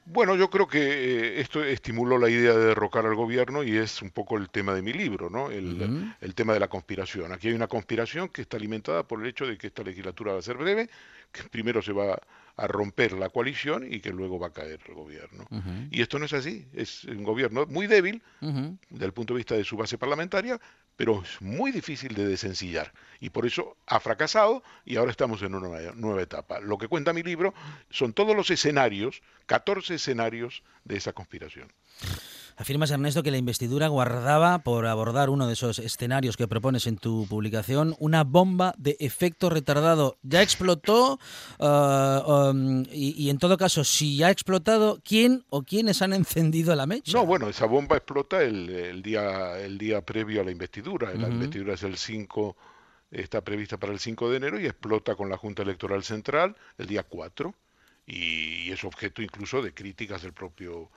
Bueno, 0.09 0.37
yo 0.37 0.49
creo 0.49 0.69
que 0.69 0.79
eh, 0.79 1.41
esto 1.41 1.65
estimuló 1.65 2.17
la 2.17 2.31
idea 2.31 2.55
de 2.55 2.67
derrocar 2.67 3.05
al 3.07 3.17
gobierno 3.17 3.65
y 3.65 3.77
es 3.77 4.01
un 4.03 4.11
poco 4.11 4.39
el 4.39 4.49
tema 4.51 4.73
de 4.73 4.81
mi 4.81 4.93
libro, 4.93 5.29
¿no? 5.29 5.51
El, 5.51 6.35
tema 6.35 6.55
de 6.55 6.61
la 6.61 6.69
conspiración. 6.69 7.33
Aquí 7.33 7.49
hay 7.49 7.55
una 7.55 7.67
conspiración 7.67 8.29
que 8.29 8.43
está 8.43 8.57
alimentada 8.57 9.03
por 9.03 9.21
el 9.21 9.27
hecho 9.27 9.47
de 9.47 9.59
que 9.59 9.67
esta 9.67 9.83
legislatura 9.83 10.35
va 10.35 10.39
a 10.39 10.43
ser 10.43 10.57
breve, 10.59 10.89
que 11.33 11.43
primero 11.45 11.83
se 11.83 11.93
va 11.93 12.19
a 12.57 12.67
romper 12.69 13.13
la 13.13 13.31
coalición 13.31 13.85
y 13.93 14.01
que 14.01 14.11
luego 14.11 14.39
va 14.39 14.49
a 14.49 14.53
caer 14.53 14.81
el 14.87 14.95
gobierno. 14.95 15.47
Y 15.91 16.01
esto 16.03 16.19
no 16.19 16.27
es 16.27 16.33
así, 16.33 16.67
es 16.73 17.05
un 17.05 17.25
gobierno 17.25 17.67
muy 17.67 17.87
débil 17.89 18.23
Ujú. 18.41 18.79
desde 18.89 19.07
el 19.07 19.13
punto 19.13 19.35
de 19.35 19.39
vista 19.39 19.57
de 19.57 19.65
su 19.65 19.77
base 19.77 19.99
parlamentaria, 19.99 20.61
pero 20.97 21.23
es 21.23 21.41
muy 21.41 21.73
difícil 21.73 22.15
de 22.15 22.27
desencillar. 22.27 22.93
Y 23.21 23.31
por 23.31 23.47
eso 23.47 23.77
ha 23.87 24.01
fracasado 24.01 24.63
y 24.85 24.97
ahora 24.97 25.11
estamos 25.11 25.43
en 25.43 25.55
una 25.55 25.69
nueva, 25.69 25.93
nueva 25.95 26.23
etapa. 26.23 26.61
Lo 26.61 26.79
que 26.79 26.89
cuenta 26.89 27.13
mi 27.13 27.23
libro 27.23 27.55
son 27.91 28.13
todos 28.13 28.35
los 28.35 28.51
escenarios, 28.51 29.23
14 29.47 29.95
escenarios 29.95 30.63
de 30.85 30.97
esa 30.97 31.13
conspiración. 31.13 31.73
Afirmas, 32.57 32.91
Ernesto, 32.91 33.23
que 33.23 33.31
la 33.31 33.37
investidura 33.37 33.89
guardaba, 33.89 34.61
por 34.61 34.87
abordar 34.87 35.29
uno 35.29 35.47
de 35.47 35.53
esos 35.53 35.79
escenarios 35.79 36.37
que 36.37 36.49
propones 36.49 36.87
en 36.87 36.97
tu 36.97 37.27
publicación, 37.29 37.95
una 37.99 38.25
bomba 38.25 38.75
de 38.79 38.97
efecto 38.99 39.51
retardado. 39.51 40.17
¿Ya 40.23 40.43
explotó? 40.43 41.19
Ah, 41.61 42.51
um, 42.51 42.85
y, 42.91 43.15
y 43.17 43.31
en 43.31 43.39
todo 43.39 43.57
caso, 43.57 43.85
si 43.85 44.17
ya 44.17 44.29
ha 44.29 44.31
explotado, 44.31 45.01
¿quién 45.05 45.45
o 45.51 45.63
quiénes 45.63 46.01
han 46.01 46.13
encendido 46.13 46.75
la 46.75 46.87
mecha? 46.87 47.13
No, 47.13 47.27
bueno, 47.27 47.49
esa 47.49 47.67
bomba 47.67 47.97
explota 47.97 48.43
el, 48.43 48.71
el 48.71 49.03
día, 49.03 49.59
el 49.61 49.77
día 49.77 50.01
previo 50.01 50.41
a 50.41 50.45
la 50.45 50.51
investidura. 50.51 51.13
La 51.15 51.29
investidura 51.29 51.75
es 51.75 51.83
el 51.83 51.97
5, 51.97 52.57
está 53.11 53.43
prevista 53.43 53.77
para 53.77 53.93
el 53.93 53.99
5 53.99 54.31
de 54.31 54.37
enero 54.37 54.61
y 54.61 54.67
explota 54.67 55.15
con 55.15 55.29
la 55.29 55.37
Junta 55.37 55.63
Electoral 55.63 56.03
Central 56.03 56.57
el 56.79 56.87
día 56.87 57.03
4 57.03 57.55
y, 58.07 58.71
es 58.71 58.85
objeto 58.85 59.23
incluso 59.23 59.63
de 59.63 59.75
críticas 59.75 60.23
del 60.23 60.33
propio 60.33 60.91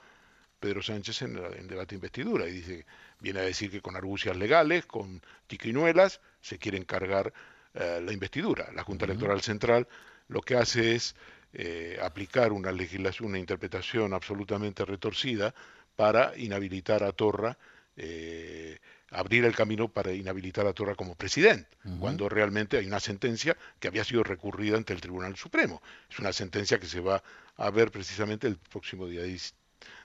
Pedro 0.60 0.82
Sánchez 0.82 1.22
en, 1.22 1.36
en 1.36 1.66
debate 1.66 1.90
de 1.90 1.96
investidura 1.96 2.46
y 2.46 2.52
dice, 2.52 2.86
viene 3.18 3.40
a 3.40 3.44
decir 3.44 3.70
que 3.70 3.80
con 3.80 3.96
argucias 3.96 4.36
legales, 4.36 4.86
con 4.86 5.22
tiquinuelas, 5.46 6.20
se 6.40 6.58
quieren 6.58 6.84
cargar 6.84 7.32
eh, 7.74 8.00
la 8.04 8.12
investidura. 8.12 8.68
La 8.74 8.82
Junta 8.82 9.04
Electoral 9.04 9.40
Central 9.42 9.86
lo 10.28 10.42
que 10.42 10.56
hace 10.56 10.96
es 10.96 11.14
eh, 11.52 11.98
aplicar 12.02 12.52
una 12.52 12.72
legislación, 12.72 13.28
una 13.28 13.38
interpretación 13.38 14.12
absolutamente 14.12 14.84
retorcida 14.84 15.54
para 15.94 16.36
inhabilitar 16.36 17.04
a 17.04 17.12
Torra, 17.12 17.56
eh, 17.96 18.78
abrir 19.10 19.44
el 19.44 19.54
camino 19.54 19.88
para 19.88 20.12
inhabilitar 20.12 20.66
a 20.66 20.72
Torra 20.72 20.94
como 20.94 21.14
presidente, 21.14 21.68
cuando 21.98 22.28
realmente 22.28 22.78
hay 22.78 22.86
una 22.86 23.00
sentencia 23.00 23.56
que 23.78 23.88
había 23.88 24.04
sido 24.04 24.22
recurrida 24.22 24.76
ante 24.76 24.92
el 24.92 25.00
Tribunal 25.00 25.36
Supremo. 25.36 25.82
Es 26.08 26.18
una 26.18 26.32
sentencia 26.32 26.78
que 26.78 26.86
se 26.86 27.00
va 27.00 27.22
a 27.56 27.70
ver 27.70 27.90
precisamente 27.90 28.46
el 28.46 28.56
próximo 28.56 29.06
día 29.06 29.22
10 29.22 29.54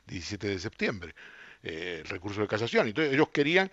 17 0.07 0.47
de 0.47 0.59
septiembre, 0.59 1.15
eh, 1.63 2.01
el 2.03 2.09
recurso 2.09 2.41
de 2.41 2.47
casación. 2.47 2.87
Entonces 2.87 3.13
ellos 3.13 3.29
querían 3.29 3.71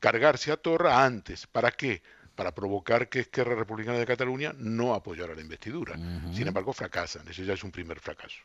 cargarse 0.00 0.52
a 0.52 0.56
Torra 0.56 1.04
antes. 1.04 1.46
¿Para 1.46 1.70
qué? 1.70 2.02
Para 2.34 2.54
provocar 2.54 3.08
que 3.08 3.20
Esquerra 3.20 3.54
Republicana 3.54 3.98
de 3.98 4.06
Cataluña 4.06 4.54
no 4.58 4.94
apoyara 4.94 5.34
la 5.34 5.40
investidura. 5.40 5.94
Sin 6.32 6.48
embargo, 6.48 6.72
fracasan. 6.72 7.28
Ese 7.28 7.44
ya 7.44 7.54
es 7.54 7.62
un 7.62 7.70
primer 7.70 8.00
fracaso. 8.00 8.38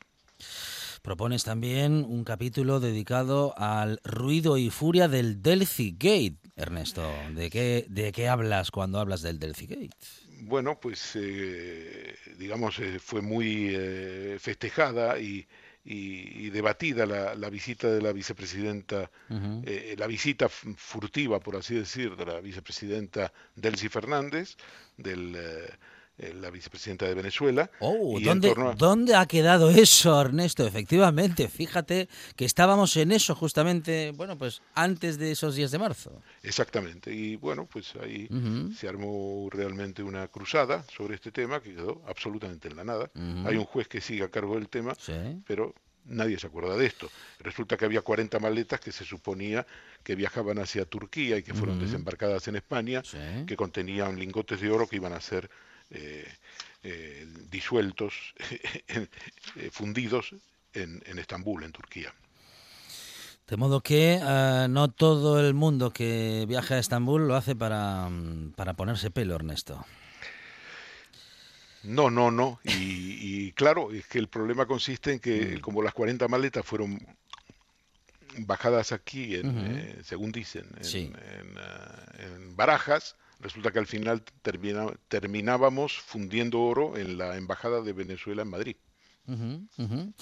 Propones 1.01 1.43
también 1.43 2.05
un 2.07 2.23
capítulo 2.23 2.79
dedicado 2.79 3.57
al 3.57 3.99
ruido 4.03 4.57
y 4.57 4.69
furia 4.69 5.07
del 5.07 5.41
Delphi 5.41 5.91
Gate. 5.97 6.37
Ernesto, 6.55 7.09
¿de 7.33 7.49
qué, 7.49 7.85
de 7.89 8.11
qué 8.11 8.27
hablas 8.27 8.69
cuando 8.69 8.99
hablas 8.99 9.21
del 9.21 9.39
Delphi 9.39 9.65
Gate? 9.65 9.89
Bueno, 10.41 10.79
pues 10.79 11.15
eh, 11.15 12.15
digamos, 12.37 12.79
eh, 12.79 12.99
fue 12.99 13.21
muy 13.21 13.69
eh, 13.71 14.37
festejada 14.39 15.19
y, 15.19 15.47
y- 15.89 16.45
y 16.45 16.49
debatida 16.52 17.06
la, 17.06 17.34
la 17.36 17.49
visita 17.49 17.89
de 17.89 18.02
la 18.02 18.12
vicepresidenta, 18.13 19.10
eh, 19.65 19.95
la 19.97 20.08
visita 20.08 20.47
furtiva, 20.49 21.39
por 21.39 21.56
así 21.56 21.75
decir, 21.75 22.15
de 22.15 22.25
la 22.25 22.39
vicepresidenta 22.41 23.34
Delcy 23.56 23.89
Fernández, 23.89 24.56
del, 24.97 25.36
eh, 25.36 25.69
la 26.39 26.49
vicepresidenta 26.49 27.08
de 27.08 27.13
Venezuela. 27.13 27.69
Oh, 27.79 28.19
¿dónde, 28.19 28.51
a- 28.51 28.73
¿dónde 28.75 29.15
ha 29.15 29.25
quedado 29.25 29.69
eso, 29.69 30.19
Ernesto? 30.21 30.67
Efectivamente, 30.67 31.47
fíjate 31.47 32.10
que 32.36 32.45
estábamos 32.45 32.95
en 32.97 33.12
eso 33.12 33.36
justamente, 33.36 34.12
bueno, 34.15 34.38
pues 34.38 34.62
antes 34.75 35.17
de 35.17 35.32
esos 35.32 35.55
días 35.55 35.71
de 35.71 35.79
marzo. 35.79 36.21
Exactamente. 36.43 37.13
Y 37.13 37.36
bueno, 37.38 37.65
pues 37.71 37.93
ahí 38.01 38.27
se 38.77 38.88
armó 38.88 39.47
realmente 39.51 40.03
una 40.03 40.27
cruzada 40.27 40.84
sobre 40.95 41.15
este 41.15 41.32
tema 41.32 41.62
que 41.62 41.73
quedó 41.73 42.01
absolutamente 42.08 42.67
en 42.67 42.75
la 42.75 42.84
nada. 42.84 43.10
Hay 43.45 43.55
un 43.58 43.65
juez 43.65 43.88
que 43.88 44.01
sigue 44.01 44.23
a 44.23 44.29
cargo 44.29 44.55
del 44.55 44.67
tema, 44.69 44.93
Sí. 44.99 45.13
pero 45.47 45.73
nadie 46.05 46.39
se 46.39 46.47
acuerda 46.47 46.75
de 46.75 46.86
esto. 46.88 47.08
Resulta 47.39 47.77
que 47.77 47.86
había 47.86 48.01
40 48.01 48.39
maletas 48.39 48.79
que 48.79 48.91
se 48.91 49.05
suponía 49.05 49.65
que 50.03 50.15
viajaban 50.15 50.58
hacia 50.58 50.86
Turquía 50.86 51.38
y 51.38 51.43
que 51.43 51.53
fueron 51.53 51.79
desembarcadas 51.79 52.47
en 52.47 52.55
España, 52.55 53.03
Sí. 53.03 53.17
que 53.45 53.55
contenían 53.55 54.17
lingotes 54.17 54.60
de 54.62 54.71
oro 54.71 54.88
que 54.88 54.95
iban 54.95 55.13
a 55.13 55.21
ser 55.21 55.45
eh, 55.45 55.49
eh, 55.49 55.49
disueltos, 57.49 58.13
en- 58.88 59.10
eh, 59.56 59.69
fundidos 59.71 60.34
en, 60.73 61.02
en 61.06 61.19
Estambul, 61.19 61.63
en 61.63 61.71
Turquía. 61.71 62.13
De 63.47 63.58
modo 63.58 63.82
que 63.82 64.19
eh, 64.21 64.67
no 64.69 64.91
todo 64.91 65.39
el 65.39 65.56
mundo 65.56 65.91
que 65.91 66.45
viaja 66.47 66.75
a 66.75 66.80
Estambul 66.80 67.28
lo 67.28 67.36
hace 67.36 67.56
para, 67.56 68.08
mm, 68.08 68.52
para 68.56 68.75
ponerse 68.75 69.10
pelo, 69.10 69.36
Ernesto. 69.36 69.84
No, 71.84 72.12
no, 72.12 72.30
no. 72.30 72.60
Y, 72.63 73.47
y 73.47 73.52
claro, 73.54 73.91
es 73.91 74.06
que 74.06 74.19
el 74.19 74.28
problema 74.28 74.65
consiste 74.67 75.13
en 75.13 75.19
que 75.19 75.58
Mm. 75.58 75.62
como 75.62 75.82
las 75.82 75.93
40 75.93 76.28
maletas 76.28 76.63
fueron 76.65 76.99
bajadas 78.39 78.91
aquí, 78.91 79.36
en, 79.36 79.58
eh, 79.58 79.99
según 80.04 80.32
dicen, 80.32 80.67
en, 80.78 80.84
Sí. 80.84 81.12
en, 81.39 81.58
eh, 81.58 82.25
en 82.36 82.56
barajas, 82.56 83.15
resulta 83.39 83.71
que 83.71 83.80
al 83.80 83.88
final 83.88 84.23
termina- 84.41 84.93
terminábamos 85.08 85.97
fundiendo 85.99 86.62
oro 86.62 86.97
en 86.97 87.17
la 87.17 87.38
embajada 87.38 87.82
de 87.82 87.93
Venezuela 87.93 88.41
en 88.43 88.49
Madrid. 88.49 88.75
Ujú, 89.28 89.67
ujú. 89.78 90.13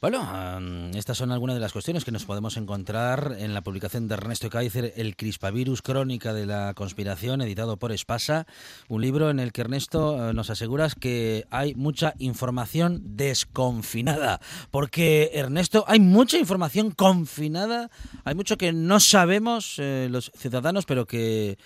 Bueno, 0.00 0.22
am, 0.22 0.92
estas 0.94 1.18
son 1.18 1.30
algunas 1.30 1.56
de 1.56 1.60
las 1.60 1.74
cuestiones 1.74 2.06
que 2.06 2.10
nos 2.10 2.24
podemos 2.24 2.56
encontrar 2.56 3.36
en 3.38 3.52
la 3.52 3.60
publicación 3.60 4.08
de 4.08 4.14
Ernesto 4.14 4.48
Kaiser, 4.48 4.94
El 4.96 5.14
Crispavirus, 5.14 5.82
Crónica 5.82 6.32
de 6.32 6.46
la 6.46 6.72
Conspiración, 6.72 7.42
editado 7.42 7.76
por 7.76 7.92
Espasa, 7.92 8.46
un 8.88 9.02
libro 9.02 9.28
en 9.28 9.40
el 9.40 9.52
que 9.52 9.60
Ernesto 9.60 10.30
eh, 10.30 10.32
nos 10.32 10.48
aseguras 10.48 10.94
que 10.94 11.44
hay 11.50 11.74
mucha 11.74 12.14
información 12.18 13.14
desconfinada, 13.14 14.40
porque 14.70 15.32
Ernesto, 15.34 15.84
hay 15.86 16.00
mucha 16.00 16.38
información 16.38 16.92
confinada, 16.92 17.90
hay 18.24 18.34
mucho 18.34 18.56
que 18.56 18.72
no 18.72 19.00
sabemos 19.00 19.74
eh, 19.78 20.08
los 20.10 20.32
ciudadanos, 20.34 20.86
pero 20.86 21.06
que, 21.06 21.58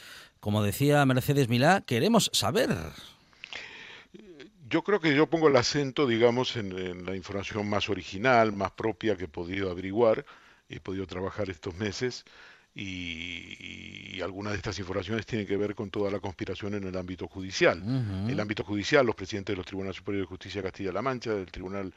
como 0.44 0.62
decía 0.62 1.06
Mercedes 1.06 1.48
Milá, 1.48 1.80
queremos 1.86 2.28
saber. 2.34 2.68
Yo 4.68 4.84
creo 4.84 5.00
que 5.00 5.16
yo 5.16 5.26
pongo 5.26 5.48
el 5.48 5.56
acento, 5.56 6.06
digamos, 6.06 6.56
en, 6.56 6.78
en 6.78 7.06
la 7.06 7.16
información 7.16 7.66
más 7.66 7.88
original, 7.88 8.52
más 8.52 8.70
propia 8.72 9.16
que 9.16 9.24
he 9.24 9.28
podido 9.28 9.70
averiguar, 9.70 10.26
he 10.68 10.80
podido 10.80 11.06
trabajar 11.06 11.48
estos 11.48 11.74
meses, 11.76 12.26
y, 12.74 14.16
y 14.16 14.20
algunas 14.20 14.52
de 14.52 14.58
estas 14.58 14.78
informaciones 14.78 15.24
tienen 15.24 15.46
que 15.46 15.56
ver 15.56 15.74
con 15.74 15.88
toda 15.88 16.10
la 16.10 16.20
conspiración 16.20 16.74
en 16.74 16.84
el 16.84 16.94
ámbito 16.98 17.26
judicial. 17.26 17.82
El 18.28 18.38
ámbito 18.38 18.64
judicial, 18.64 19.06
los 19.06 19.14
presidentes 19.14 19.54
de 19.54 19.56
los 19.56 19.64
Tribunales 19.64 19.96
Superiores 19.96 20.26
de 20.26 20.28
Justicia 20.28 20.60
de 20.60 20.68
Castilla-La 20.68 21.00
Mancha, 21.00 21.32
del 21.32 21.50
Tribunal 21.50 21.94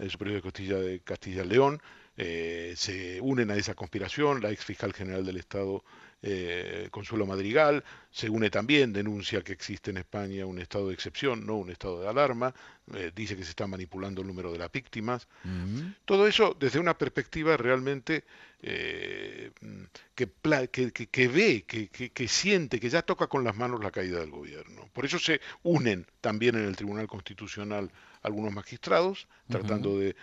eh, 0.00 0.10
Superior 0.10 0.38
de 0.38 0.42
Justicia 0.42 0.78
de 0.78 0.98
Castilla-León, 0.98 1.80
eh, 2.16 2.74
se 2.76 3.20
unen 3.20 3.52
a 3.52 3.54
esa 3.54 3.74
conspiración, 3.74 4.42
la 4.42 4.50
ex 4.50 4.64
fiscal 4.64 4.92
general 4.92 5.24
del 5.24 5.36
Estado, 5.36 5.84
eh, 6.26 6.88
Consuelo 6.90 7.26
Madrigal, 7.26 7.84
se 8.10 8.30
une 8.30 8.48
también, 8.48 8.94
denuncia 8.94 9.42
que 9.42 9.52
existe 9.52 9.90
en 9.90 9.98
España 9.98 10.46
un 10.46 10.58
estado 10.58 10.88
de 10.88 10.94
excepción, 10.94 11.44
no 11.44 11.56
un 11.56 11.70
estado 11.70 12.00
de 12.00 12.08
alarma, 12.08 12.54
eh, 12.94 13.12
dice 13.14 13.36
que 13.36 13.44
se 13.44 13.50
está 13.50 13.66
manipulando 13.66 14.22
el 14.22 14.26
número 14.28 14.50
de 14.50 14.58
las 14.58 14.72
víctimas. 14.72 15.28
Todo 16.06 16.26
eso 16.26 16.56
desde 16.58 16.78
una 16.78 16.96
perspectiva 16.96 17.58
realmente 17.58 18.24
eh, 18.62 19.50
que, 20.14 20.26
que, 20.70 20.92
que- 20.92 21.06
que 21.08 21.28
ve, 21.28 21.64
que, 22.14 22.28
siente, 22.28 22.80
que 22.80 22.88
ya 22.88 23.02
toca 23.02 23.26
con 23.26 23.44
las 23.44 23.54
manos 23.56 23.84
la 23.84 23.90
caída 23.90 24.20
del 24.20 24.30
gobierno. 24.30 24.88
Por 24.94 25.04
eso 25.04 25.18
se 25.18 25.42
unen 25.62 26.06
también 26.22 26.54
en 26.54 26.64
el 26.64 26.74
Tribunal 26.76 27.06
Constitucional 27.06 27.90
algunos 28.22 28.52
magistrados, 28.54 29.28
tratando 29.48 29.98
de, 29.98 30.16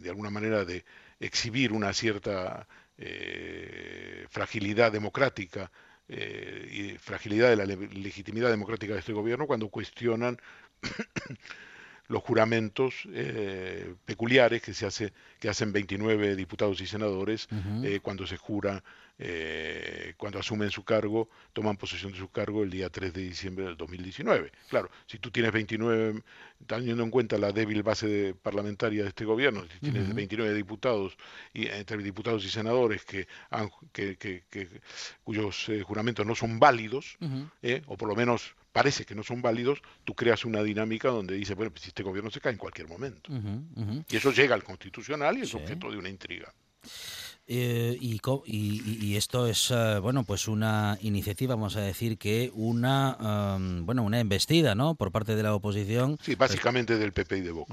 de 0.00 0.08
alguna 0.08 0.30
manera, 0.30 0.64
de 0.64 0.84
exhibir 1.20 1.72
una 1.72 1.92
cierta 1.92 2.66
eh, 2.98 4.26
fragilidad 4.30 4.92
democrática 4.92 5.70
eh, 6.08 6.68
y 6.70 6.98
fragilidad 6.98 7.50
de 7.50 7.56
la 7.56 7.66
le- 7.66 7.76
legitimidad 7.88 8.50
democrática 8.50 8.94
de 8.94 9.00
este 9.00 9.12
gobierno 9.12 9.46
cuando 9.46 9.68
cuestionan 9.70 10.38
los 12.08 12.22
juramentos 12.22 12.94
eh, 13.12 13.94
peculiares 14.04 14.62
que 14.62 14.72
se 14.74 14.86
hace 14.86 15.12
que 15.40 15.48
hacen 15.48 15.72
29 15.72 16.36
diputados 16.36 16.80
y 16.80 16.86
senadores 16.86 17.48
eh, 17.84 18.00
cuando 18.02 18.26
se 18.26 18.36
jura 18.36 18.82
eh, 19.20 20.14
cuando 20.16 20.38
asumen 20.38 20.70
su 20.70 20.84
cargo 20.84 21.28
toman 21.52 21.76
posesión 21.76 22.12
de 22.12 22.18
su 22.18 22.30
cargo 22.30 22.62
el 22.62 22.70
día 22.70 22.88
3 22.88 23.12
de 23.12 23.22
diciembre 23.22 23.64
del 23.66 23.76
2019 23.76 24.52
claro 24.68 24.90
si 25.06 25.18
tú 25.18 25.30
tienes 25.30 25.52
29 25.52 26.22
teniendo 26.66 27.02
en 27.02 27.10
cuenta 27.10 27.36
la 27.36 27.52
débil 27.52 27.82
base 27.82 28.06
de- 28.06 28.34
parlamentaria 28.34 29.02
de 29.02 29.08
este 29.10 29.24
gobierno 29.24 29.64
si 29.72 29.78
tienes 29.80 30.04
Ujú. 30.06 30.14
29 30.14 30.54
diputados 30.54 31.16
y 31.52 31.66
entre 31.66 31.98
diputados 31.98 32.44
y 32.44 32.48
senadores 32.48 33.04
que, 33.04 33.26
han- 33.50 33.70
que- 33.92 34.16
que- 34.16 34.44
que- 34.48 34.68
cuyos 35.24 35.68
eh, 35.68 35.82
juramentos 35.82 36.24
no 36.24 36.34
son 36.34 36.58
válidos. 36.58 37.16
¿eh? 37.62 37.82
o 37.86 37.96
por 37.96 38.08
lo 38.08 38.14
menos 38.16 38.54
parece 38.72 39.04
que 39.04 39.14
no 39.14 39.22
son 39.22 39.42
válidos, 39.42 39.80
tú 40.04 40.14
creas 40.14 40.44
una 40.44 40.62
dinámica 40.62 41.08
donde 41.08 41.34
dices, 41.34 41.56
bueno, 41.56 41.70
pues 41.70 41.82
si 41.82 41.88
este 41.88 42.02
gobierno 42.02 42.30
se 42.30 42.40
cae 42.40 42.52
en 42.52 42.58
cualquier 42.58 42.88
momento. 42.88 43.30
Y 44.08 44.16
eso 44.16 44.30
llega 44.32 44.54
al 44.54 44.62
constitucional 44.64 45.38
y 45.38 45.42
es 45.42 45.48
Sí. 45.50 45.56
objeto 45.56 45.90
de 45.90 45.96
una 45.98 46.08
intriga. 46.08 46.52
Eh, 47.50 47.96
y, 47.98 48.20
y- 48.46 49.16
esto 49.16 49.46
es 49.46 49.70
eh, 49.70 49.98
bueno 50.02 50.22
pues 50.24 50.48
una 50.48 50.98
iniciativa 51.00 51.54
vamos 51.54 51.76
a 51.76 51.80
decir 51.80 52.18
que 52.18 52.50
una 52.54 53.12
am, 53.54 53.86
bueno 53.86 54.02
una 54.02 54.20
embestida 54.20 54.74
no 54.74 54.96
por 54.96 55.10
parte 55.10 55.34
de 55.34 55.42
la 55.42 55.54
oposición 55.54 56.18
Sí, 56.20 56.34
básicamente 56.34 56.98
del 56.98 57.12
PP 57.12 57.38
y 57.38 57.40
de 57.40 57.50
Vox. 57.50 57.70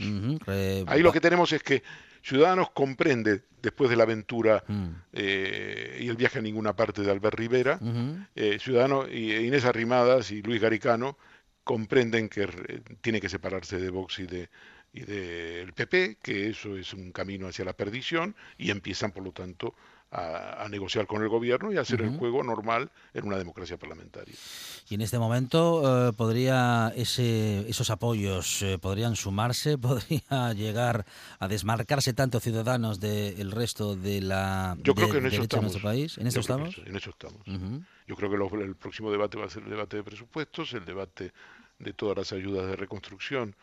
Ahí 0.88 1.02
lo 1.02 1.12
que 1.12 1.20
tenemos 1.20 1.52
es 1.52 1.62
que 1.62 1.84
Ciudadanos 2.24 2.70
comprende, 2.72 3.44
después 3.62 3.90
de 3.90 3.98
la 3.98 4.04
aventura 4.04 4.64
Mm. 4.68 4.88
eh, 5.12 6.00
y 6.02 6.08
el 6.08 6.16
viaje 6.16 6.40
a 6.40 6.42
ninguna 6.42 6.74
parte 6.74 7.02
de 7.02 7.12
Albert 7.12 7.38
Rivera, 7.38 7.78
eh, 8.34 8.58
Ciudadanos 8.62 9.08
y 9.12 9.32
e 9.34 9.42
Inés 9.46 9.66
Arrimadas 9.66 10.32
y 10.32 10.42
Luis 10.42 10.62
Garicano 10.62 11.18
comprenden 11.66 12.30
que 12.30 12.48
tiene 13.02 13.20
que 13.20 13.28
separarse 13.28 13.78
de 13.78 13.90
Vox 13.90 14.20
y 14.20 14.26
de 14.28 14.50
y 14.96 15.02
del 15.02 15.74
PP, 15.74 16.18
que 16.24 16.50
eso 16.50 16.78
es 16.78 16.94
un 16.94 17.12
camino 17.12 17.48
hacia 17.48 17.66
la 17.66 17.74
perdición, 17.74 18.34
y 18.58 18.72
empiezan, 18.72 19.12
por 19.12 19.24
lo 19.24 19.32
tanto, 19.34 19.76
a, 20.12 20.64
a 20.64 20.70
negociar 20.70 21.06
con 21.08 21.22
el 21.22 21.28
gobierno 21.28 21.74
y 21.74 21.78
a 21.78 21.82
hacer 21.82 22.00
el 22.02 22.10
Ujú. 22.10 22.20
juego 22.20 22.44
normal 22.44 22.90
en 23.14 23.26
una 23.28 23.38
democracia 23.38 23.76
parlamentaria. 23.78 24.34
y 24.88 24.96
en 24.96 25.02
este 25.02 25.20
momento 25.20 26.08
eh, 26.10 26.14
podría 26.14 26.94
ese, 26.96 27.68
esos 27.68 27.90
apoyos 27.90 28.62
eh, 28.62 28.78
podrían 28.80 29.18
sumarse 29.18 29.78
podría 29.90 30.54
llegar 30.54 31.06
a 31.40 31.48
desmarcarse 31.50 32.14
tanto 32.14 32.40
ciudadanos 32.40 33.02
del 33.02 33.52
resto 33.52 33.98
de 33.98 34.22
la 34.22 34.78
Yo 34.82 34.96
creo 34.96 35.08
de- 35.08 35.12
que 35.14 35.18
en 35.18 35.26
eso 35.26 35.38
de 35.38 35.44
estamos. 35.44 35.64
nuestro 35.74 35.84
país 35.90 36.18
en 36.18 36.28
eso 36.28 36.42
creo 36.42 36.58
estamos 36.68 36.88
En 36.88 36.96
eso 36.96 37.10
estamos. 37.10 37.42
Ujú. 37.48 37.84
Yo 38.08 38.16
creo 38.16 38.30
que 38.30 38.38
lo- 38.38 38.62
el 38.64 38.76
próximo 38.76 39.12
debate 39.12 39.38
va 39.38 39.46
a 39.46 39.50
ser 39.50 39.64
el 39.64 39.70
debate 39.72 39.98
de 39.98 40.04
presupuestos, 40.04 40.72
el 40.74 40.86
debate 40.86 41.34
de 41.80 41.92
todas 41.94 42.16
las 42.16 42.32
ayudas 42.32 42.68
de 42.68 42.76
reconstrucción 42.78 43.54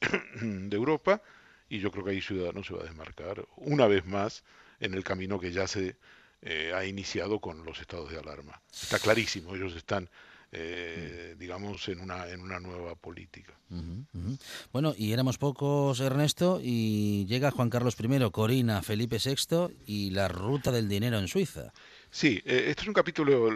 de 0.40 0.76
Europa, 0.76 1.22
y 1.68 1.78
yo 1.80 1.90
creo 1.90 2.04
que 2.04 2.10
ahí 2.12 2.20
Ciudadanos 2.20 2.66
se 2.66 2.74
va 2.74 2.80
a 2.80 2.84
desmarcar 2.84 3.46
una 3.56 3.86
vez 3.86 4.04
más 4.04 4.44
en 4.80 4.94
el 4.94 5.02
camino 5.04 5.38
que 5.40 5.52
ya 5.52 5.66
se 5.66 5.96
eh, 6.42 6.72
ha 6.74 6.84
iniciado 6.84 7.40
con 7.40 7.64
los 7.64 7.80
estados 7.80 8.10
de 8.10 8.18
alarma. 8.18 8.60
Está 8.70 8.98
clarísimo, 8.98 9.54
ellos 9.54 9.74
están, 9.74 10.10
eh, 10.52 11.34
digamos, 11.38 11.88
en 11.88 12.00
una, 12.00 12.28
en 12.28 12.40
una 12.40 12.60
nueva 12.60 12.94
política. 12.94 13.54
Bueno, 14.72 14.94
y 14.96 15.12
éramos 15.12 15.38
pocos, 15.38 15.98
Ernesto, 16.00 16.60
y 16.62 17.24
llega 17.26 17.50
Juan 17.50 17.70
Carlos 17.70 17.96
I, 17.98 18.30
Corina, 18.30 18.82
Felipe 18.82 19.16
VI 19.24 19.74
y 19.86 20.10
la 20.10 20.28
ruta 20.28 20.70
del 20.70 20.88
dinero 20.88 21.18
en 21.18 21.28
Suiza. 21.28 21.72
Sí, 22.10 22.40
eh, 22.44 22.66
este 22.68 22.82
es 22.82 22.88
un 22.88 22.94
capítulo 22.94 23.50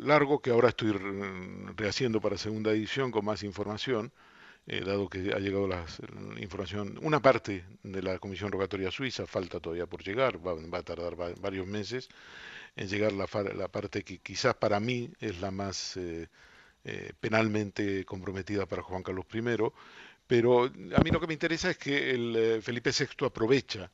largo 0.00 0.40
que 0.40 0.50
ahora 0.50 0.68
estoy 0.68 0.92
re- 0.92 1.72
rehaciendo 1.76 2.20
para 2.20 2.38
segunda 2.38 2.70
edición 2.70 3.10
con 3.10 3.24
más 3.24 3.42
información, 3.42 4.12
eh, 4.66 4.80
dado 4.84 5.08
que 5.08 5.32
ha 5.34 5.38
llegado 5.38 5.68
la 5.68 5.84
información, 6.40 6.98
una 7.02 7.20
parte 7.20 7.64
de 7.82 8.02
la 8.02 8.18
Comisión 8.18 8.50
Rogatoria 8.52 8.90
Suiza, 8.90 9.26
falta 9.26 9.60
todavía 9.60 9.86
por 9.86 10.02
llegar, 10.02 10.38
va, 10.46 10.54
va 10.54 10.78
a 10.78 10.82
tardar 10.82 11.20
va- 11.20 11.34
varios 11.40 11.66
meses 11.66 12.08
en 12.76 12.88
llegar 12.88 13.12
la, 13.12 13.26
la 13.54 13.68
parte 13.68 14.02
que 14.02 14.18
quizás 14.18 14.54
para 14.56 14.80
mí 14.80 15.10
es 15.20 15.40
la 15.40 15.50
más 15.50 15.96
eh, 15.96 16.28
eh, 16.84 17.12
penalmente 17.20 18.04
comprometida 18.04 18.66
para 18.66 18.82
Juan 18.82 19.02
Carlos 19.02 19.26
I, 19.32 19.42
pero 20.26 20.64
a 20.64 21.00
mí 21.02 21.10
lo 21.10 21.20
que 21.20 21.26
me 21.26 21.34
interesa 21.34 21.70
es 21.70 21.78
que 21.78 22.10
el 22.10 22.62
Felipe 22.62 22.90
VI 22.92 23.26
aprovecha 23.26 23.90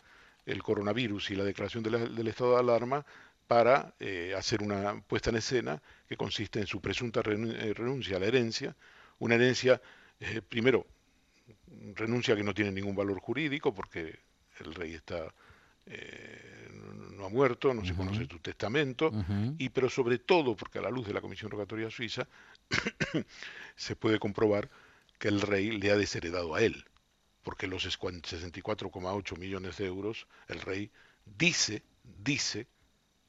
el 0.47 0.63
coronavirus 0.63 1.31
y 1.33 1.37
la 1.37 1.45
declaración 1.45 1.83
de 1.85 1.91
la- 1.91 1.99
del 1.99 2.29
estado 2.29 2.53
de 2.55 2.61
alarma 2.61 3.05
para 3.47 3.95
hacer 4.37 4.63
una 4.63 5.01
puesta 5.03 5.31
en 5.31 5.37
escena 5.37 5.83
que 6.09 6.17
consiste 6.17 6.61
en 6.61 6.67
su 6.67 6.81
presunta 6.81 7.23
renu- 7.23 7.75
renuncia 7.75 8.17
a 8.17 8.21
la 8.21 8.27
herencia, 8.27 8.77
una 9.19 9.35
herencia, 9.35 9.81
eh, 10.21 10.43
primero, 10.43 10.87
renuncia 11.95 12.37
que 12.37 12.45
no 12.45 12.55
tiene 12.55 12.73
ningún 12.73 12.95
valor 12.95 13.21
jurídico 13.21 13.75
porque 13.75 14.19
el 14.61 14.75
rey 14.75 14.95
está 14.95 15.33
eh, 15.87 16.69
no 17.17 17.27
ha 17.27 17.29
muerto, 17.29 17.75
no 17.75 17.85
se 17.85 17.95
conoce 17.95 18.27
su 18.27 18.39
testamento, 18.39 19.11
y 19.59 19.69
pero 19.71 19.91
sobre 19.91 20.19
todo 20.19 20.57
porque 20.57 20.79
a 20.79 20.83
la 20.83 20.91
luz 20.91 21.07
de 21.07 21.13
la 21.13 21.21
Comisión 21.21 21.51
Rogatoria 21.51 21.91
Suiza 21.91 22.27
se 23.77 23.97
puede 23.97 24.19
comprobar 24.19 24.71
que 25.19 25.29
el 25.29 25.41
rey 25.41 25.73
le 25.73 25.91
ha 25.91 25.97
desheredado 25.97 26.55
a 26.55 26.63
él, 26.63 26.85
porque 27.43 27.67
los 27.67 27.85
64,8 27.85 29.39
millones 29.39 29.77
de 29.77 29.87
euros 29.87 30.27
el 30.49 30.61
rey 30.61 30.91
dice, 31.25 31.83
dice 32.23 32.67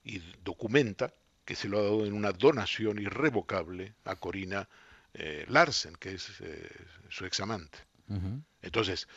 y 0.03 0.19
documenta 0.43 1.13
que 1.43 1.55
se 1.55 1.67
lo 1.67 1.79
ha 1.79 1.83
dado 1.83 2.05
en 2.05 2.13
una 2.13 2.31
donación 2.31 2.99
irrevocable 2.99 3.95
a 4.05 4.15
Corina 4.15 4.69
eh, 5.13 5.45
Larsen, 5.47 5.95
que 5.95 6.13
es 6.13 6.29
eh, 6.41 6.69
su 7.09 7.25
examante. 7.25 7.79
Ujú. 8.07 8.41
Entonces, 8.61 9.07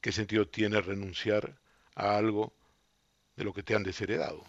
¿qué 0.00 0.12
sentido 0.12 0.46
tiene 0.48 0.80
renunciar 0.80 1.58
a 1.94 2.16
algo 2.16 2.52
de 3.36 3.44
lo 3.44 3.52
que 3.52 3.62
te 3.62 3.74
han 3.74 3.82
desheredado? 3.82 4.44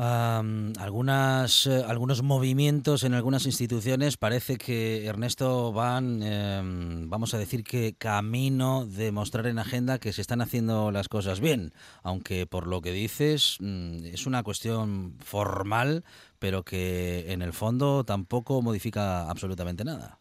Am, 0.00 0.74
algunas, 0.78 1.66
eh, 1.66 1.82
algunos 1.84 2.22
movimientos 2.22 3.02
en 3.02 3.14
algunas 3.14 3.46
instituciones 3.46 4.16
parece 4.16 4.56
que 4.56 5.04
Ernesto 5.06 5.72
van, 5.72 6.22
em, 6.22 7.10
vamos 7.10 7.34
a 7.34 7.38
decir 7.38 7.64
que 7.64 7.96
camino 7.98 8.86
de 8.86 9.10
mostrar 9.10 9.48
en 9.48 9.58
agenda 9.58 9.98
que 9.98 10.12
se 10.12 10.20
están 10.20 10.40
haciendo 10.40 10.92
las 10.92 11.08
cosas 11.08 11.40
bien, 11.40 11.72
aunque 12.04 12.46
por 12.46 12.68
lo 12.68 12.80
que 12.80 12.92
dices 12.92 13.56
mm, 13.58 14.04
es 14.04 14.26
una 14.26 14.44
cuestión 14.44 15.16
formal, 15.18 16.04
pero 16.38 16.62
que 16.62 17.32
en 17.32 17.42
el 17.42 17.52
fondo 17.52 18.04
tampoco 18.04 18.62
modifica 18.62 19.28
absolutamente 19.28 19.84
nada. 19.84 20.20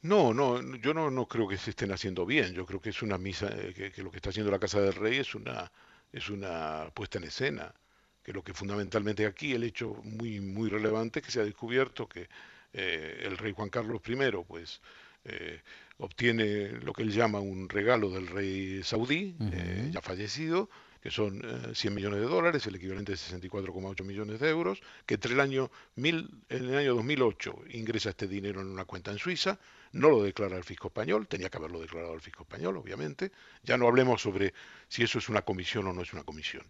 No, 0.00 0.32
no, 0.32 0.62
yo 0.78 0.94
no, 0.94 1.10
no 1.10 1.26
creo 1.26 1.46
que 1.46 1.58
se 1.58 1.70
estén 1.70 1.92
haciendo 1.92 2.24
bien. 2.24 2.54
Yo 2.54 2.64
creo 2.64 2.80
que 2.80 2.90
es 2.90 3.02
una 3.02 3.18
misa, 3.18 3.48
eh, 3.48 3.74
que, 3.74 3.92
que 3.92 4.02
lo 4.02 4.10
que 4.10 4.16
está 4.16 4.30
haciendo 4.30 4.50
la 4.50 4.58
Casa 4.58 4.80
del 4.80 4.94
Rey 4.94 5.18
es 5.18 5.34
una, 5.34 5.70
es 6.12 6.28
una 6.28 6.90
puesta 6.94 7.18
en 7.18 7.24
escena. 7.24 7.74
Que 8.22 8.32
lo 8.32 8.42
que 8.42 8.52
fundamentalmente 8.52 9.24
aquí, 9.26 9.54
el 9.54 9.64
hecho 9.64 9.94
muy, 10.04 10.40
muy 10.40 10.68
relevante 10.68 11.20
es 11.20 11.26
que 11.26 11.32
se 11.32 11.40
ha 11.40 11.44
descubierto 11.44 12.08
que 12.08 12.28
eh, 12.72 13.22
el 13.24 13.38
rey 13.38 13.52
Juan 13.52 13.70
Carlos 13.70 14.02
I, 14.06 14.16
pues, 14.46 14.82
eh, 15.24 15.60
obtiene 15.98 16.70
lo 16.82 16.92
que 16.92 17.02
él 17.02 17.12
llama 17.12 17.40
un 17.40 17.68
regalo 17.68 18.10
del 18.10 18.28
rey 18.28 18.82
saudí, 18.84 19.34
eh, 19.52 19.90
ya 19.92 20.00
fallecido, 20.00 20.70
que 21.02 21.10
son 21.10 21.42
eh, 21.44 21.74
100 21.74 21.94
millones 21.94 22.20
de 22.20 22.26
dólares, 22.26 22.66
el 22.66 22.76
equivalente 22.76 23.12
a 23.12 23.16
64,8 23.16 24.04
millones 24.04 24.40
de 24.40 24.48
euros, 24.48 24.80
que 25.06 25.14
entre 25.14 25.34
el 25.34 25.40
año, 25.40 25.70
mil, 25.96 26.30
en 26.48 26.68
el 26.68 26.76
año 26.76 26.94
2008 26.94 27.64
ingresa 27.70 28.10
este 28.10 28.28
dinero 28.28 28.60
en 28.60 28.68
una 28.68 28.84
cuenta 28.84 29.10
en 29.10 29.18
Suiza, 29.18 29.58
no 29.92 30.10
lo 30.10 30.22
declara 30.22 30.56
el 30.56 30.64
fisco 30.64 30.88
español, 30.88 31.26
tenía 31.26 31.48
que 31.50 31.58
haberlo 31.58 31.80
declarado 31.80 32.14
el 32.14 32.20
fisco 32.20 32.42
español, 32.42 32.76
obviamente. 32.76 33.32
Ya 33.62 33.76
no 33.76 33.86
hablemos 33.88 34.22
sobre 34.22 34.54
si 34.88 35.02
eso 35.02 35.18
es 35.18 35.28
una 35.28 35.42
comisión 35.42 35.86
o 35.86 35.92
no 35.92 36.02
es 36.02 36.12
una 36.12 36.24
comisión. 36.24 36.64